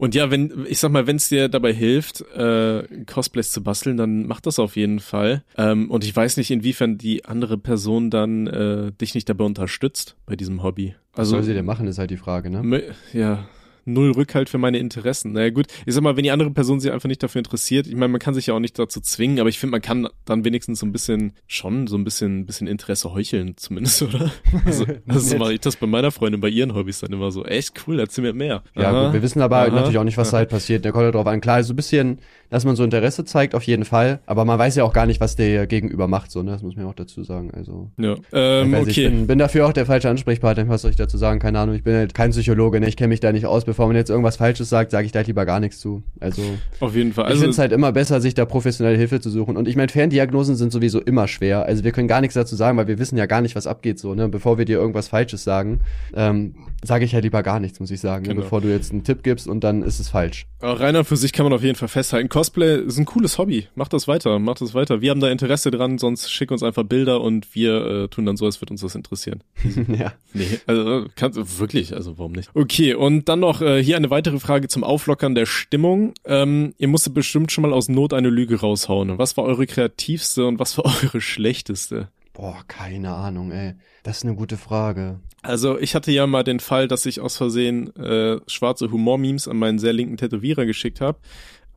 [0.00, 3.98] und ja, wenn ich sag mal, wenn es dir dabei hilft, äh, Cosplays zu basteln,
[3.98, 5.44] dann mach das auf jeden Fall.
[5.58, 10.16] Ähm, und ich weiß nicht, inwiefern die andere Person dann äh, dich nicht dabei unterstützt
[10.24, 10.94] bei diesem Hobby.
[11.12, 12.94] Was Also soll sie denn machen, ist halt die Frage, ne?
[13.12, 13.46] Ja,
[13.84, 15.32] null Rückhalt für meine Interessen.
[15.32, 17.94] Naja gut, ich sag mal, wenn die andere Person sich einfach nicht dafür interessiert, ich
[17.94, 20.44] meine, man kann sich ja auch nicht dazu zwingen, aber ich finde, man kann dann
[20.44, 24.30] wenigstens so ein bisschen, schon so ein bisschen, bisschen Interesse heucheln zumindest, oder?
[24.64, 27.86] Also, also mache ich das bei meiner Freundin, bei ihren Hobbys dann immer so, echt
[27.86, 28.62] cool, erzähl mir mehr.
[28.74, 30.84] Ja, Aha, gut, wir wissen aber aha, natürlich auch nicht, was da halt passiert.
[30.84, 31.40] Der kommt ja drauf an.
[31.40, 32.18] Klar, so ein bisschen,
[32.50, 34.20] dass man so Interesse zeigt, auf jeden Fall.
[34.26, 36.50] Aber man weiß ja auch gar nicht, was der Gegenüber macht, so, ne?
[36.52, 37.52] Das muss man ja auch dazu sagen.
[37.54, 37.90] Also.
[37.96, 39.16] Ja, ähm, ich, weiß, nicht, ich okay.
[39.16, 40.68] bin, bin dafür auch der falsche Ansprechpartner.
[40.68, 41.38] Was soll ich dazu sagen?
[41.38, 41.74] Keine Ahnung.
[41.74, 42.88] Ich bin halt kein Psychologe, ne?
[42.88, 43.64] Ich kenne mich da nicht aus.
[43.64, 46.02] Bevor man jetzt irgendwas Falsches sagt, sage ich da halt lieber gar nichts zu.
[46.20, 46.42] Also,
[46.80, 47.24] Auf jeden Fall.
[47.24, 49.56] ich Also, finde es halt immer besser, sich da professionelle Hilfe zu suchen.
[49.56, 51.64] Und ich meine, Ferndiagnosen sind sowieso immer schwer.
[51.64, 53.98] Also wir können gar nichts dazu sagen, weil wir wissen ja gar nicht, was abgeht
[53.98, 54.14] so.
[54.14, 54.28] Ne?
[54.28, 55.80] Bevor wir dir irgendwas Falsches sagen,
[56.14, 58.22] ähm, sage ich halt lieber gar nichts, muss ich sagen.
[58.22, 58.30] Ne?
[58.30, 58.42] Genau.
[58.42, 60.46] Bevor du jetzt einen Tipp gibst und dann ist es falsch.
[60.60, 62.28] Aber rein und für sich kann man auf jeden Fall festhalten.
[62.28, 63.68] Cosplay ist ein cooles Hobby.
[63.74, 65.00] Mach das weiter, mach das weiter.
[65.00, 68.36] Wir haben da Interesse dran, sonst schick uns einfach Bilder und wir äh, tun dann
[68.36, 69.42] so, als würde uns das interessieren.
[69.88, 70.12] ja.
[70.34, 72.50] Nee, also kannst du wirklich, also warum nicht?
[72.54, 76.14] Okay, und dann noch äh, hier eine weitere Frage zum Auflockern der Stimmung.
[76.24, 79.18] Ähm, ihr musstet bestimmt schon mal aus Not eine Lüge raushauen.
[79.18, 82.08] Was war eure kreativste und was war eure schlechteste?
[82.32, 83.74] Boah, keine Ahnung, ey.
[84.02, 85.20] Das ist eine gute Frage.
[85.42, 89.56] Also ich hatte ja mal den Fall, dass ich aus Versehen äh, schwarze Humor-Memes an
[89.56, 91.18] meinen sehr linken Tätowierer geschickt habe.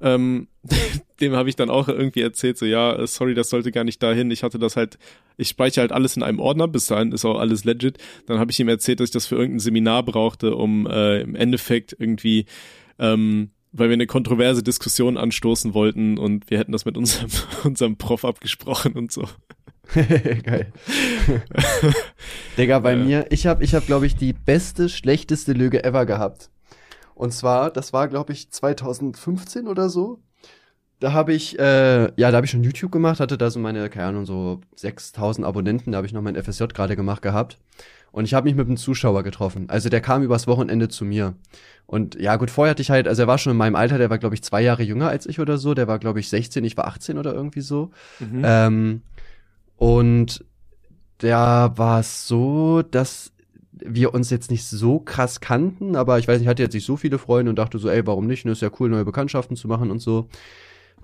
[0.03, 0.47] Ähm,
[1.21, 4.03] dem habe ich dann auch irgendwie erzählt, so ja, äh, sorry, das sollte gar nicht
[4.03, 4.29] dahin.
[4.29, 4.97] Ich hatte das halt,
[5.37, 7.97] ich speichere halt alles in einem Ordner, bis dahin ist auch alles legit.
[8.27, 11.35] Dann habe ich ihm erzählt, dass ich das für irgendein Seminar brauchte, um äh, im
[11.35, 12.45] Endeffekt irgendwie,
[12.99, 17.29] ähm, weil wir eine kontroverse Diskussion anstoßen wollten und wir hätten das mit unserem,
[17.63, 19.27] unserem Prof abgesprochen und so.
[19.93, 20.71] Geil.
[22.57, 22.97] Digga, bei Äh.
[22.97, 26.49] mir, ich habe, ich hab, glaube ich, die beste, schlechteste Lüge ever gehabt.
[27.15, 30.19] Und zwar, das war, glaube ich, 2015 oder so.
[30.99, 33.89] Da habe ich, äh, ja, da habe ich schon YouTube gemacht, hatte da so meine,
[33.89, 37.59] keine Ahnung, so 6000 Abonnenten, da habe ich noch mein FSJ gerade gemacht gehabt.
[38.13, 39.69] Und ich habe mich mit einem Zuschauer getroffen.
[39.69, 41.33] Also der kam übers Wochenende zu mir.
[41.87, 44.11] Und ja, gut, vorher hatte ich halt, also er war schon in meinem Alter, der
[44.11, 45.73] war, glaube ich, zwei Jahre jünger als ich oder so.
[45.73, 47.89] Der war, glaube ich, 16, ich war 18 oder irgendwie so.
[48.19, 48.41] Mhm.
[48.45, 49.01] Ähm,
[49.77, 50.45] und
[51.17, 53.32] da war es so, dass
[53.85, 56.85] wir uns jetzt nicht so krass kannten, aber ich weiß nicht, ich hatte jetzt nicht
[56.85, 58.45] so viele Freunde und dachte so, ey, warum nicht?
[58.45, 60.27] Ne, ist ja cool, neue Bekanntschaften zu machen und so.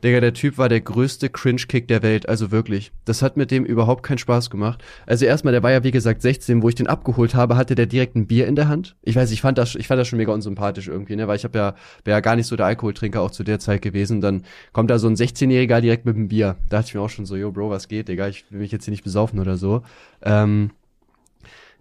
[0.03, 2.91] Digga, der Typ war der größte Cringe-Kick der Welt, also wirklich.
[3.03, 4.81] Das hat mit dem überhaupt keinen Spaß gemacht.
[5.05, 7.85] Also erstmal, der war ja wie gesagt 16, wo ich den abgeholt habe, hatte der
[7.85, 8.95] direkt ein Bier in der Hand.
[9.01, 11.43] Ich weiß, ich fand das, ich fand das schon mega unsympathisch irgendwie, ne, weil ich
[11.43, 11.75] habe ja,
[12.05, 14.21] wäre ja gar nicht so der Alkoholtrinker auch zu der Zeit gewesen.
[14.21, 16.55] Dann kommt da so ein 16-Jähriger direkt mit einem Bier.
[16.69, 18.71] Da dachte ich mir auch schon so, yo, Bro, was geht, Digga, ich will mich
[18.71, 19.81] jetzt hier nicht besaufen oder so.
[20.21, 20.71] Ähm,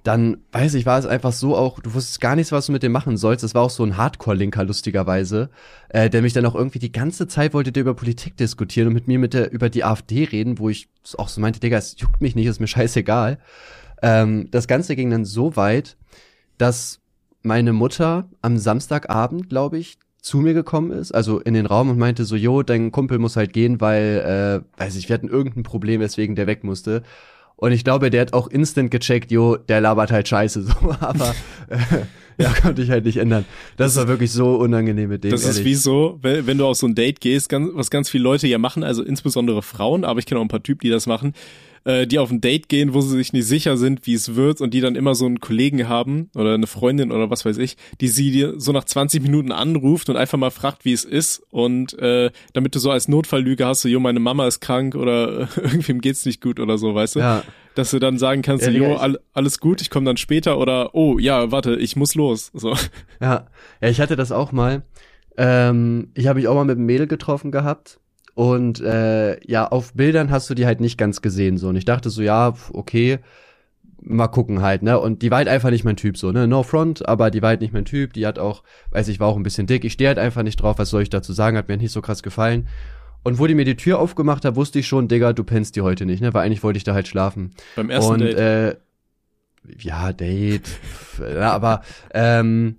[0.04, 2.82] dann, weiß ich, war es einfach so auch, du wusstest gar nichts, was du mit
[2.82, 3.42] dem machen sollst.
[3.44, 5.50] Das war auch so ein Hardcore-Linker, lustigerweise,
[5.88, 8.94] äh, der mich dann auch irgendwie die ganze Zeit wollte der über Politik diskutieren und
[8.94, 11.96] mit mir mit der, über die AfD reden, wo ich auch so meinte, Digga, es
[11.98, 13.38] juckt mich nicht, ist mir scheißegal.
[14.02, 15.96] Ähm, das Ganze ging dann so weit,
[16.58, 17.00] dass
[17.42, 21.98] meine Mutter am Samstagabend, glaube ich, zu mir gekommen ist, also in den Raum und
[21.98, 25.62] meinte so, jo, dein Kumpel muss halt gehen, weil, äh, weiß ich, wir hatten irgendein
[25.62, 27.02] Problem, weswegen der weg musste.
[27.58, 31.34] Und ich glaube, der hat auch instant gecheckt, jo, der labert halt scheiße so, aber
[31.68, 33.44] äh, ja, konnte ich halt nicht ändern.
[33.76, 35.32] Das, das war wirklich so unangenehm mit dem.
[35.32, 35.58] Das ehrlich.
[35.58, 38.22] ist wie so, wenn, wenn du auf so ein Date gehst, ganz, was ganz viele
[38.22, 41.08] Leute ja machen, also insbesondere Frauen, aber ich kenne auch ein paar Typen, die das
[41.08, 41.34] machen,
[41.84, 44.60] äh, die auf ein Date gehen, wo sie sich nicht sicher sind, wie es wird
[44.60, 47.76] und die dann immer so einen Kollegen haben oder eine Freundin oder was weiß ich,
[48.00, 51.42] die sie dir so nach 20 Minuten anruft und einfach mal fragt, wie es ist
[51.50, 55.48] und äh, damit du so als Notfalllüge hast, so, jo, meine Mama ist krank oder
[55.56, 57.20] irgendwem geht's nicht gut oder so, weißt du?
[57.20, 57.42] Ja.
[57.74, 60.94] Dass du dann sagen kannst, ja, jo, all, alles gut, ich komme dann später oder
[60.94, 62.50] oh, ja, warte, ich muss los.
[62.52, 62.74] So.
[63.20, 63.46] Ja,
[63.80, 64.82] ja, ich hatte das auch mal.
[65.36, 68.00] Ähm, ich habe mich auch mal mit einem Mädel getroffen gehabt
[68.38, 71.70] und äh, ja, auf Bildern hast du die halt nicht ganz gesehen so.
[71.70, 73.18] Und ich dachte so, ja, okay,
[74.00, 74.96] mal gucken halt, ne?
[75.00, 76.46] Und die war halt einfach nicht mein Typ so, ne?
[76.46, 78.12] No front, aber die war halt nicht mein Typ.
[78.12, 78.62] Die hat auch,
[78.92, 79.84] weiß ich, war auch ein bisschen dick.
[79.84, 81.56] Ich stehe halt einfach nicht drauf, was soll ich dazu sagen?
[81.56, 82.68] Hat mir nicht so krass gefallen.
[83.24, 85.80] Und wo die mir die Tür aufgemacht hat, wusste ich schon, Digga, du pennst die
[85.80, 86.32] heute nicht, ne?
[86.32, 87.50] Weil eigentlich wollte ich da halt schlafen.
[87.74, 88.38] Beim ersten und, Date.
[88.38, 88.76] Äh,
[89.80, 90.78] ja, Date.
[91.18, 91.82] ja, aber
[92.14, 92.76] ähm,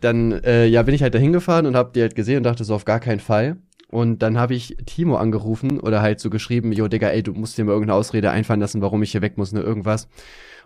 [0.00, 2.62] dann äh, ja bin ich halt da hingefahren und hab die halt gesehen und dachte
[2.62, 3.56] so auf gar keinen Fall.
[3.90, 7.58] Und dann habe ich Timo angerufen oder halt so geschrieben, jo Digga, ey, du musst
[7.58, 10.08] dir mal irgendeine Ausrede einfallen lassen, warum ich hier weg muss, ne, irgendwas.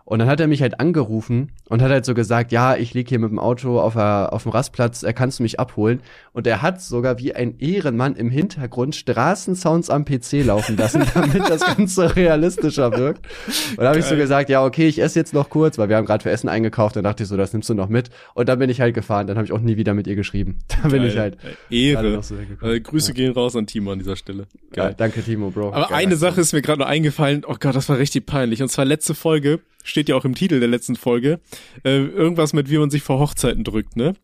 [0.06, 3.08] Und dann hat er mich halt angerufen und hat halt so gesagt, ja, ich lieg
[3.08, 6.00] hier mit dem Auto auf, der, auf dem Rastplatz, äh, kannst du mich abholen?
[6.32, 11.48] Und er hat sogar wie ein Ehrenmann im Hintergrund Straßensounds am PC laufen lassen, damit
[11.48, 13.26] das Ganze realistischer wirkt.
[13.70, 15.96] Und da habe ich so gesagt, ja, okay, ich esse jetzt noch kurz, weil wir
[15.96, 16.96] haben gerade für Essen eingekauft.
[16.96, 18.10] Dann dachte ich so, das nimmst du noch mit.
[18.34, 19.26] Und dann bin ich halt gefahren.
[19.26, 20.58] Dann habe ich auch nie wieder mit ihr geschrieben.
[20.82, 21.38] Da bin ich halt.
[21.70, 22.22] Ehre.
[22.22, 23.14] So äh, Grüße ja.
[23.14, 24.46] gehen raus an Timo an dieser Stelle.
[24.72, 24.88] Geil.
[24.88, 25.68] Ja, danke, Timo, Bro.
[25.68, 27.42] Aber Geil, eine Sache ist mir gerade noch eingefallen.
[27.46, 28.60] Oh Gott, das war richtig peinlich.
[28.60, 31.38] Und zwar letzte Folge steht ja auch im Titel der letzten Folge,
[31.84, 34.14] äh, irgendwas mit, wie man sich vor Hochzeiten drückt, ne?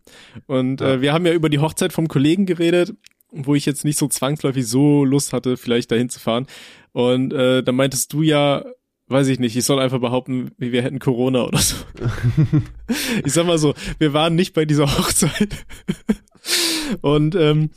[0.46, 0.94] Und ja.
[0.94, 2.94] äh, wir haben ja über die Hochzeit vom Kollegen geredet,
[3.30, 6.46] wo ich jetzt nicht so zwangsläufig so Lust hatte, vielleicht dahin zu fahren.
[6.92, 8.64] Und äh, da meintest du ja,
[9.06, 11.76] weiß ich nicht, ich soll einfach behaupten, wir hätten Corona oder so.
[13.24, 15.64] ich sag mal so, wir waren nicht bei dieser Hochzeit.
[17.02, 17.70] Und ähm,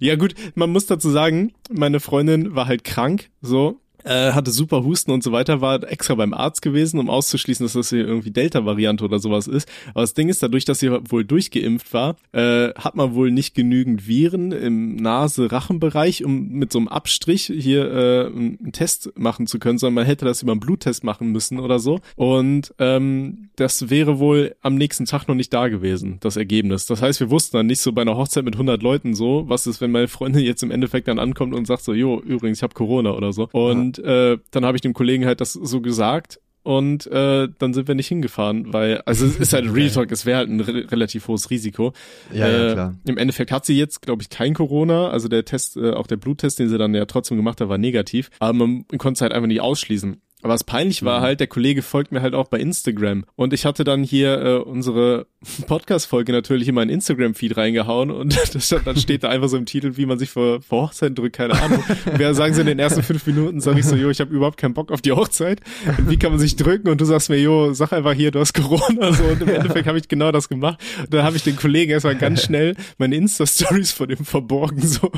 [0.00, 4.84] ja gut, man muss dazu sagen, meine Freundin war halt krank, so äh, hatte super
[4.84, 8.30] Husten und so weiter, war extra beim Arzt gewesen, um auszuschließen, dass das hier irgendwie
[8.30, 9.68] Delta-Variante oder sowas ist.
[9.90, 13.54] Aber das Ding ist, dadurch, dass sie wohl durchgeimpft war, äh, hat man wohl nicht
[13.54, 19.58] genügend Viren im Nase-Rachenbereich, um mit so einem Abstrich hier äh, einen Test machen zu
[19.58, 22.00] können, sondern man hätte das über einen Bluttest machen müssen oder so.
[22.16, 26.86] Und ähm, das wäre wohl am nächsten Tag noch nicht da gewesen, das Ergebnis.
[26.86, 29.66] Das heißt, wir wussten dann nicht so bei einer Hochzeit mit 100 Leuten so, was
[29.66, 32.62] ist, wenn meine Freundin jetzt im Endeffekt dann ankommt und sagt so, jo, übrigens, ich
[32.62, 33.48] habe Corona oder so.
[33.52, 37.74] Und und äh, dann habe ich dem Kollegen halt das so gesagt und äh, dann
[37.74, 40.60] sind wir nicht hingefahren, weil, also es ist halt Real Talk, es wäre halt ein
[40.60, 41.92] re relativ hohes Risiko.
[42.32, 42.94] Ja, äh, ja, klar.
[43.04, 46.16] Im Endeffekt hat sie jetzt, glaube ich, kein Corona, also der Test, äh, auch der
[46.16, 49.32] Bluttest, den sie dann ja trotzdem gemacht hat, war negativ, aber man konnte es halt
[49.32, 50.20] einfach nicht ausschließen.
[50.42, 51.24] Aber was peinlich war mhm.
[51.24, 53.24] halt, der Kollege folgt mir halt auch bei Instagram.
[53.36, 55.26] Und ich hatte dann hier äh, unsere
[55.66, 59.96] Podcast-Folge natürlich in meinen Instagram-Feed reingehauen und das, dann steht da einfach so im Titel,
[59.96, 61.82] wie man sich vor, vor Hochzeiten drückt, keine Ahnung.
[62.16, 64.56] Wer sagen sie in den ersten fünf Minuten, sag ich so, jo, ich habe überhaupt
[64.56, 65.60] keinen Bock auf die Hochzeit.
[65.98, 66.88] Und wie kann man sich drücken?
[66.88, 69.12] Und du sagst mir, jo, sag einfach hier, du hast Corona.
[69.12, 70.80] So, und im Endeffekt habe ich genau das gemacht.
[70.98, 75.10] Und dann habe ich den Kollegen erstmal ganz schnell meine Insta-Stories von ihm verborgen, so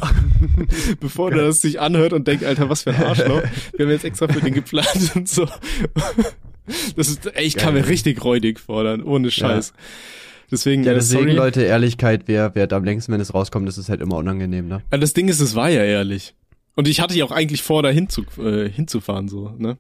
[1.01, 3.43] bevor der das sich anhört und denkt, Alter, was für ein Arschloch.
[3.77, 5.49] Wir haben jetzt extra für den geplant und so.
[6.97, 9.75] Das ist, ey, ich kam mir richtig räudig fordern, ohne Scheiß.
[9.77, 9.83] Ja.
[10.51, 11.35] Deswegen, ja, äh, deswegen, sorry.
[11.35, 14.83] Leute, Ehrlichkeit, wer, wer am längsten, wenn es rauskommt, das ist halt immer unangenehm, ne?
[14.93, 16.35] Ja, das Ding ist, es war ja ehrlich.
[16.77, 19.77] Und ich hatte ja auch eigentlich vor, da hinzu, äh, hinzufahren, so, ne?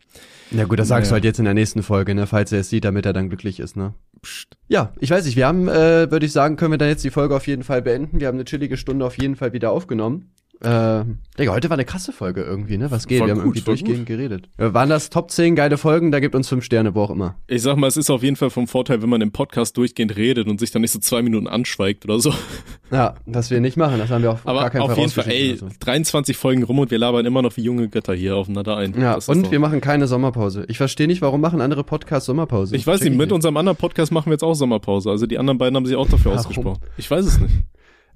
[0.51, 1.11] Ja gut, das sagst naja.
[1.11, 3.29] du halt jetzt in der nächsten Folge, ne, falls er es sieht, damit er dann
[3.29, 3.95] glücklich ist, ne?
[4.23, 4.57] Psst.
[4.69, 7.11] Ja, ich weiß nicht, wir haben, äh, würde ich sagen, können wir dann jetzt die
[7.11, 8.21] Folge auf jeden Fall beenden.
[8.21, 10.31] Wir haben eine chillige Stunde auf jeden Fall wieder aufgenommen.
[10.61, 11.05] Äh,
[11.39, 12.91] Digga, heute war eine krasse Folge irgendwie, ne?
[12.91, 13.21] Was geht?
[13.21, 14.07] War wir haben gut, irgendwie durchgehend gut.
[14.07, 14.49] geredet.
[14.59, 16.13] Ja, waren das Top 10 geile Folgen?
[16.13, 17.37] Da gibt uns fünf Sterne, wo auch immer.
[17.49, 20.17] Ich sag mal, es ist auf jeden Fall vom Vorteil, wenn man im Podcast durchgehend
[20.17, 22.33] redet und sich dann nicht so zwei Minuten anschweigt oder so.
[22.91, 25.29] Ja, das wir nicht machen, das haben wir auch Aber gar keinen auf jeden Fall,
[25.29, 25.67] ey, so.
[25.81, 28.95] 23 Folgen rum und wir labern immer noch wie junge Götter hier aufeinander ein.
[29.01, 30.65] Ja, und wir machen keine Sommerpause.
[30.69, 32.77] Ich verstehe nicht, warum machen andere Podcasts Sommerpause.
[32.77, 35.11] Ich weiß nicht, mit unserem anderen Podcast machen wir jetzt auch Sommerpause.
[35.11, 36.39] Also die anderen beiden haben sich auch dafür warum?
[36.39, 36.81] ausgesprochen.
[36.97, 37.55] Ich weiß es nicht.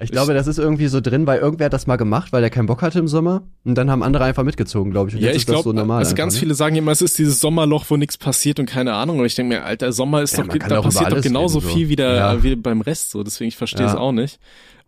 [0.01, 2.51] Ich glaube, das ist irgendwie so drin, weil irgendwer hat das mal gemacht, weil er
[2.51, 3.43] keinen Bock hatte im Sommer.
[3.65, 5.17] Und dann haben andere einfach mitgezogen, glaube ich.
[5.17, 5.99] Und ja, ich glaube, so normal.
[5.99, 6.41] Also ganz ne?
[6.41, 9.19] viele sagen immer, es ist dieses Sommerloch, wo nichts passiert und keine Ahnung.
[9.19, 11.75] Und ich denke mir, Alter, Sommer ist ja, doch, da passiert doch genauso reden, so.
[11.75, 12.43] viel wie, der, ja.
[12.45, 13.11] wie beim Rest.
[13.11, 14.39] So, deswegen ich verstehe es auch nicht.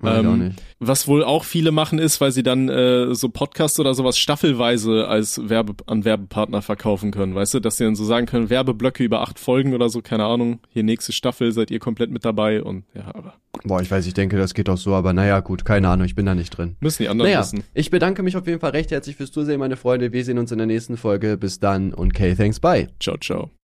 [0.02, 0.62] Ähm, auch.
[0.78, 5.08] Was wohl auch viele machen ist, weil sie dann äh, so Podcasts oder sowas staffelweise
[5.08, 9.04] als Werbe an Werbepartner verkaufen können, weißt du, dass sie dann so sagen können, Werbeblöcke
[9.04, 12.62] über acht Folgen oder so, keine Ahnung, hier nächste Staffel seid ihr komplett mit dabei
[12.62, 13.34] und ja, aber
[13.64, 16.14] Boah, ich weiß, ich denke, das geht doch so, aber naja, gut, keine Ahnung, ich
[16.14, 16.76] bin da nicht drin.
[16.80, 17.64] Müssen die anderen Naja, wissen.
[17.74, 20.12] ich bedanke mich auf jeden Fall recht herzlich fürs Zusehen, meine Freunde.
[20.12, 21.36] Wir sehen uns in der nächsten Folge.
[21.36, 22.88] Bis dann und Kay, thanks, bye.
[23.00, 23.59] Ciao, ciao.